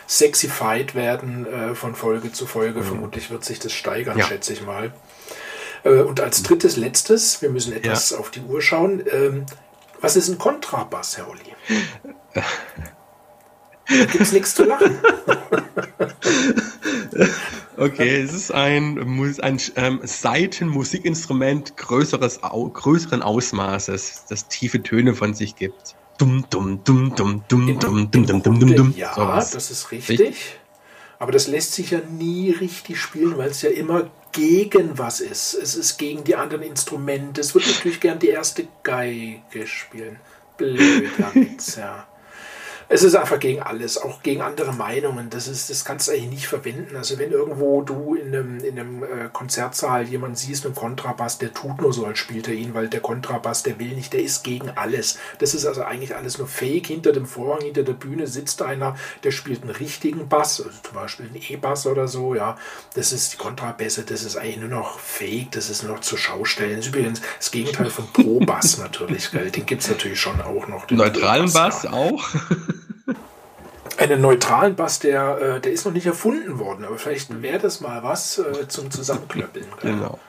sexified 0.05 0.95
werden 0.95 1.45
äh, 1.45 1.75
von 1.75 1.95
Folge 1.95 2.31
zu 2.33 2.45
Folge. 2.45 2.83
Vermutlich 2.83 3.31
wird 3.31 3.45
sich 3.45 3.59
das 3.59 3.71
steigern, 3.71 4.15
Mhm. 4.15 4.19
Ja. 4.19 4.25
schätze 4.27 4.51
ich 4.53 4.61
mal. 4.65 4.91
Äh, 5.85 6.01
und 6.01 6.19
als 6.19 6.43
drittes, 6.43 6.75
letztes, 6.75 7.41
wir 7.41 7.49
müssen 7.49 7.71
etwas 7.71 8.09
ja. 8.09 8.17
auf 8.17 8.31
die 8.31 8.41
Uhr 8.41 8.61
schauen. 8.61 9.03
Ähm, 9.09 9.45
was 10.01 10.17
ist 10.17 10.27
ein 10.27 10.37
Kontrabass, 10.37 11.17
Herr 11.17 11.29
Olli? 11.29 11.55
Gibt 13.87 14.19
es 14.19 14.31
nichts 14.31 14.55
zu 14.55 14.65
lachen? 14.65 14.97
okay, 17.77 18.21
es 18.21 18.33
ist 18.33 18.51
ein, 18.51 18.99
ein 19.41 19.61
ähm, 19.75 19.99
Seitenmusikinstrument 20.03 21.77
größeres, 21.77 22.43
au, 22.43 22.67
größeren 22.67 23.21
Ausmaßes, 23.21 24.25
das 24.27 24.47
tiefe 24.47 24.81
Töne 24.81 25.13
von 25.13 25.33
sich 25.33 25.55
gibt. 25.55 25.95
Dum, 26.17 26.45
dum, 26.49 26.83
dum, 26.83 27.15
dum, 27.15 27.43
dum, 27.47 27.79
dum, 27.79 28.11
dum, 28.11 28.25
dum, 28.25 28.41
dum, 28.41 28.59
dum, 28.59 28.75
dum. 28.75 28.93
Ja, 28.97 29.13
sowas. 29.13 29.51
das 29.51 29.69
ist 29.69 29.91
richtig. 29.91 30.19
richtig. 30.19 30.59
Aber 31.19 31.31
das 31.31 31.47
lässt 31.47 31.73
sich 31.73 31.91
ja 31.91 31.99
nie 31.99 32.51
richtig 32.51 32.99
spielen, 32.99 33.37
weil 33.37 33.49
es 33.49 33.61
ja 33.61 33.69
immer 33.69 34.09
gegen 34.35 34.97
was 34.97 35.21
ist. 35.21 35.53
Es 35.53 35.75
ist 35.75 35.97
gegen 35.97 36.25
die 36.25 36.35
anderen 36.35 36.63
Instrumente. 36.63 37.39
Es 37.39 37.55
wird 37.55 37.65
natürlich 37.67 38.01
gern 38.01 38.19
die 38.19 38.29
erste 38.29 38.67
Geige 38.83 39.65
spielen. 39.65 40.19
Blöder 40.57 41.31
ja. 41.77 42.07
Es 42.87 43.01
ist 43.01 43.15
einfach 43.15 43.39
gegen 43.39 43.61
alles, 43.61 43.97
auch 43.97 44.21
gegen 44.21 44.41
andere 44.41 44.71
Meinungen. 44.71 45.29
Das, 45.31 45.47
ist, 45.47 45.69
das 45.69 45.85
kannst 45.85 46.07
du 46.07 46.11
eigentlich 46.11 46.29
nicht 46.29 46.47
verwenden. 46.47 46.95
Also 46.95 47.17
wenn 47.17 47.31
irgendwo 47.31 47.81
du 47.81 48.13
in 48.15 48.27
einem, 48.27 48.59
in 48.59 48.79
einem 48.79 49.03
äh, 49.03 49.29
Konzertsaal 49.33 50.07
jemanden 50.07 50.35
siehst 50.35 50.65
mit 50.65 50.75
Kontrabass, 50.75 51.39
der 51.39 51.51
tut 51.53 51.81
nur 51.81 51.93
so, 51.93 52.05
als 52.05 52.19
spielt 52.19 52.47
er 52.47 52.53
ihn, 52.53 52.75
weil 52.75 52.87
der 52.87 52.99
Kontrabass, 52.99 53.63
der 53.63 53.79
will 53.79 53.95
nicht, 53.95 54.13
der 54.13 54.21
ist 54.21 54.43
gegen 54.43 54.69
alles. 54.75 55.17
Das 55.39 55.55
ist 55.55 55.65
also 55.65 55.83
eigentlich 55.83 56.15
alles 56.15 56.37
nur 56.37 56.47
fake. 56.47 56.87
Hinter 56.87 57.11
dem 57.11 57.25
Vorhang, 57.25 57.63
hinter 57.63 57.83
der 57.83 57.93
Bühne 57.93 58.27
sitzt 58.27 58.61
einer, 58.61 58.95
der 59.23 59.31
spielt 59.31 59.63
einen 59.63 59.71
richtigen 59.71 60.29
Bass, 60.29 60.61
also 60.61 60.77
zum 60.83 60.93
Beispiel 60.93 61.25
einen 61.25 61.41
E-Bass 61.49 61.87
oder 61.87 62.07
so, 62.07 62.35
ja. 62.35 62.55
Das 62.93 63.11
ist 63.11 63.33
die 63.33 63.37
Kontrabässe, 63.37 64.03
das 64.03 64.23
ist 64.23 64.37
eigentlich 64.37 64.57
nur 64.57 64.69
noch 64.69 64.99
fake, 64.99 65.51
das 65.51 65.71
ist 65.71 65.83
nur 65.83 65.93
noch 65.93 66.01
zur 66.01 66.19
Schaustellen. 66.19 66.77
Das 66.77 66.85
ist 66.85 66.93
übrigens 66.93 67.21
das 67.39 67.49
Gegenteil 67.49 67.89
von 67.89 68.05
Pro-Bass 68.13 68.77
natürlich, 68.79 69.31
gell. 69.31 69.49
Den 69.49 69.65
gibt 69.65 69.81
es 69.81 69.89
natürlich 69.89 70.19
schon 70.19 70.39
auch 70.41 70.67
noch. 70.67 70.87
Neutralen 70.91 71.51
Bass 71.51 71.83
ja. 71.83 71.91
auch. 71.91 72.23
Einen 73.97 74.19
neutralen 74.21 74.75
Bass, 74.75 74.99
der, 74.99 75.37
äh, 75.39 75.61
der 75.61 75.71
ist 75.71 75.85
noch 75.85 75.93
nicht 75.93 76.05
erfunden 76.05 76.59
worden, 76.59 76.83
aber 76.85 76.97
vielleicht 76.97 77.41
wäre 77.41 77.59
das 77.59 77.79
mal 77.81 78.03
was 78.03 78.37
äh, 78.39 78.67
zum 78.67 78.91
Zusammenklöppeln. 78.91 79.65
Genau. 79.81 80.19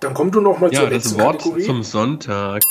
Dann 0.00 0.12
komm 0.14 0.30
du 0.32 0.40
noch 0.40 0.58
mal 0.58 0.72
Ja, 0.72 0.80
zur 0.80 0.90
das 0.90 1.04
letzten 1.04 1.20
Wort 1.20 1.38
Kategorie. 1.38 1.62
zum 1.64 1.82
Sonntag. 1.84 2.62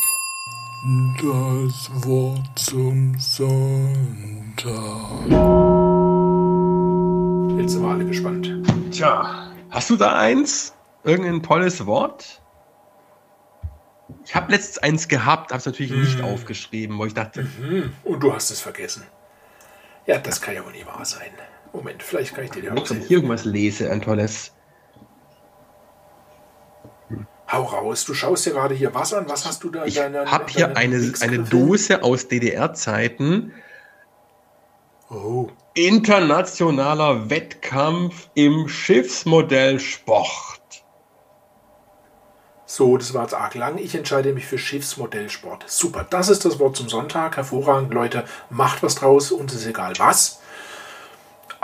Das 1.22 1.90
Wort 2.06 2.60
zum 2.60 3.16
Sonntag. 3.20 4.72
Jetzt 7.62 7.72
sind 7.74 7.84
wir 7.84 7.90
alle 7.92 8.06
gespannt. 8.06 8.52
Tja, 8.92 9.52
hast 9.70 9.90
du 9.90 9.96
da 9.96 10.18
eins? 10.18 10.74
Irgendein 11.04 11.42
tolles 11.42 11.86
Wort? 11.86 12.42
Ich 14.26 14.36
habe 14.36 14.52
letztens 14.52 14.80
eins 14.80 15.08
gehabt, 15.08 15.52
habe 15.52 15.60
es 15.60 15.66
natürlich 15.66 15.92
nicht 15.92 16.18
Hm. 16.20 16.26
aufgeschrieben, 16.26 16.98
wo 16.98 17.06
ich 17.06 17.14
dachte, 17.14 17.46
Und 18.04 18.20
du 18.22 18.34
hast 18.34 18.52
es 18.52 18.60
vergessen. 18.60 19.04
Ja, 20.06 20.18
das 20.18 20.42
kann 20.42 20.56
ja 20.56 20.66
wohl 20.66 20.72
nicht 20.72 20.88
wahr 20.88 21.06
sein. 21.06 21.30
Moment, 21.74 22.04
vielleicht 22.04 22.36
kann 22.36 22.44
ich 22.46 22.52
dir 22.52 22.64
ja 22.64 22.74
auch 22.74 22.90
ich 22.90 23.12
irgendwas 23.12 23.46
lese, 23.46 23.90
ein 23.92 24.02
tolles. 24.02 24.52
Hau 27.52 27.64
raus, 27.64 28.06
du 28.06 28.14
schaust 28.14 28.46
dir 28.46 28.52
gerade 28.52 28.74
hier 28.76 28.94
was 28.94 29.14
an. 29.14 29.28
Was 29.28 29.46
hast 29.46 29.64
du 29.64 29.70
da 29.70 29.84
in 29.84 29.90
Ich 29.90 29.96
deiner 29.96 30.32
habe 30.32 30.46
hier 30.48 30.78
eine, 30.78 31.14
eine? 31.20 31.40
Dose 31.40 32.02
aus 32.04 32.28
DDR-Zeiten. 32.30 33.54
Oh, 35.10 35.50
Internationaler 35.74 37.30
Wettkampf 37.30 38.30
im 38.34 38.70
Schiffsmodellsport. 38.70 40.61
So, 42.74 42.96
das 42.98 43.14
war 43.14 43.24
jetzt 43.24 43.34
arg 43.34 43.54
lang. 43.56 43.78
Ich 43.78 43.96
entscheide 43.96 44.32
mich 44.34 44.46
für 44.46 44.58
Schiffsmodellsport. 44.58 45.66
Super, 45.68 46.06
das 46.10 46.30
ist 46.30 46.46
das 46.46 46.58
Wort 46.58 46.78
zum 46.78 46.88
Sonntag. 46.88 47.36
Hervorragend, 47.36 47.94
Leute. 47.94 48.24
Macht 48.50 48.82
was 48.82 48.96
draus, 48.96 49.34
uns 49.34 49.54
ist 49.54 49.66
egal 49.66 49.92
was. 49.98 50.40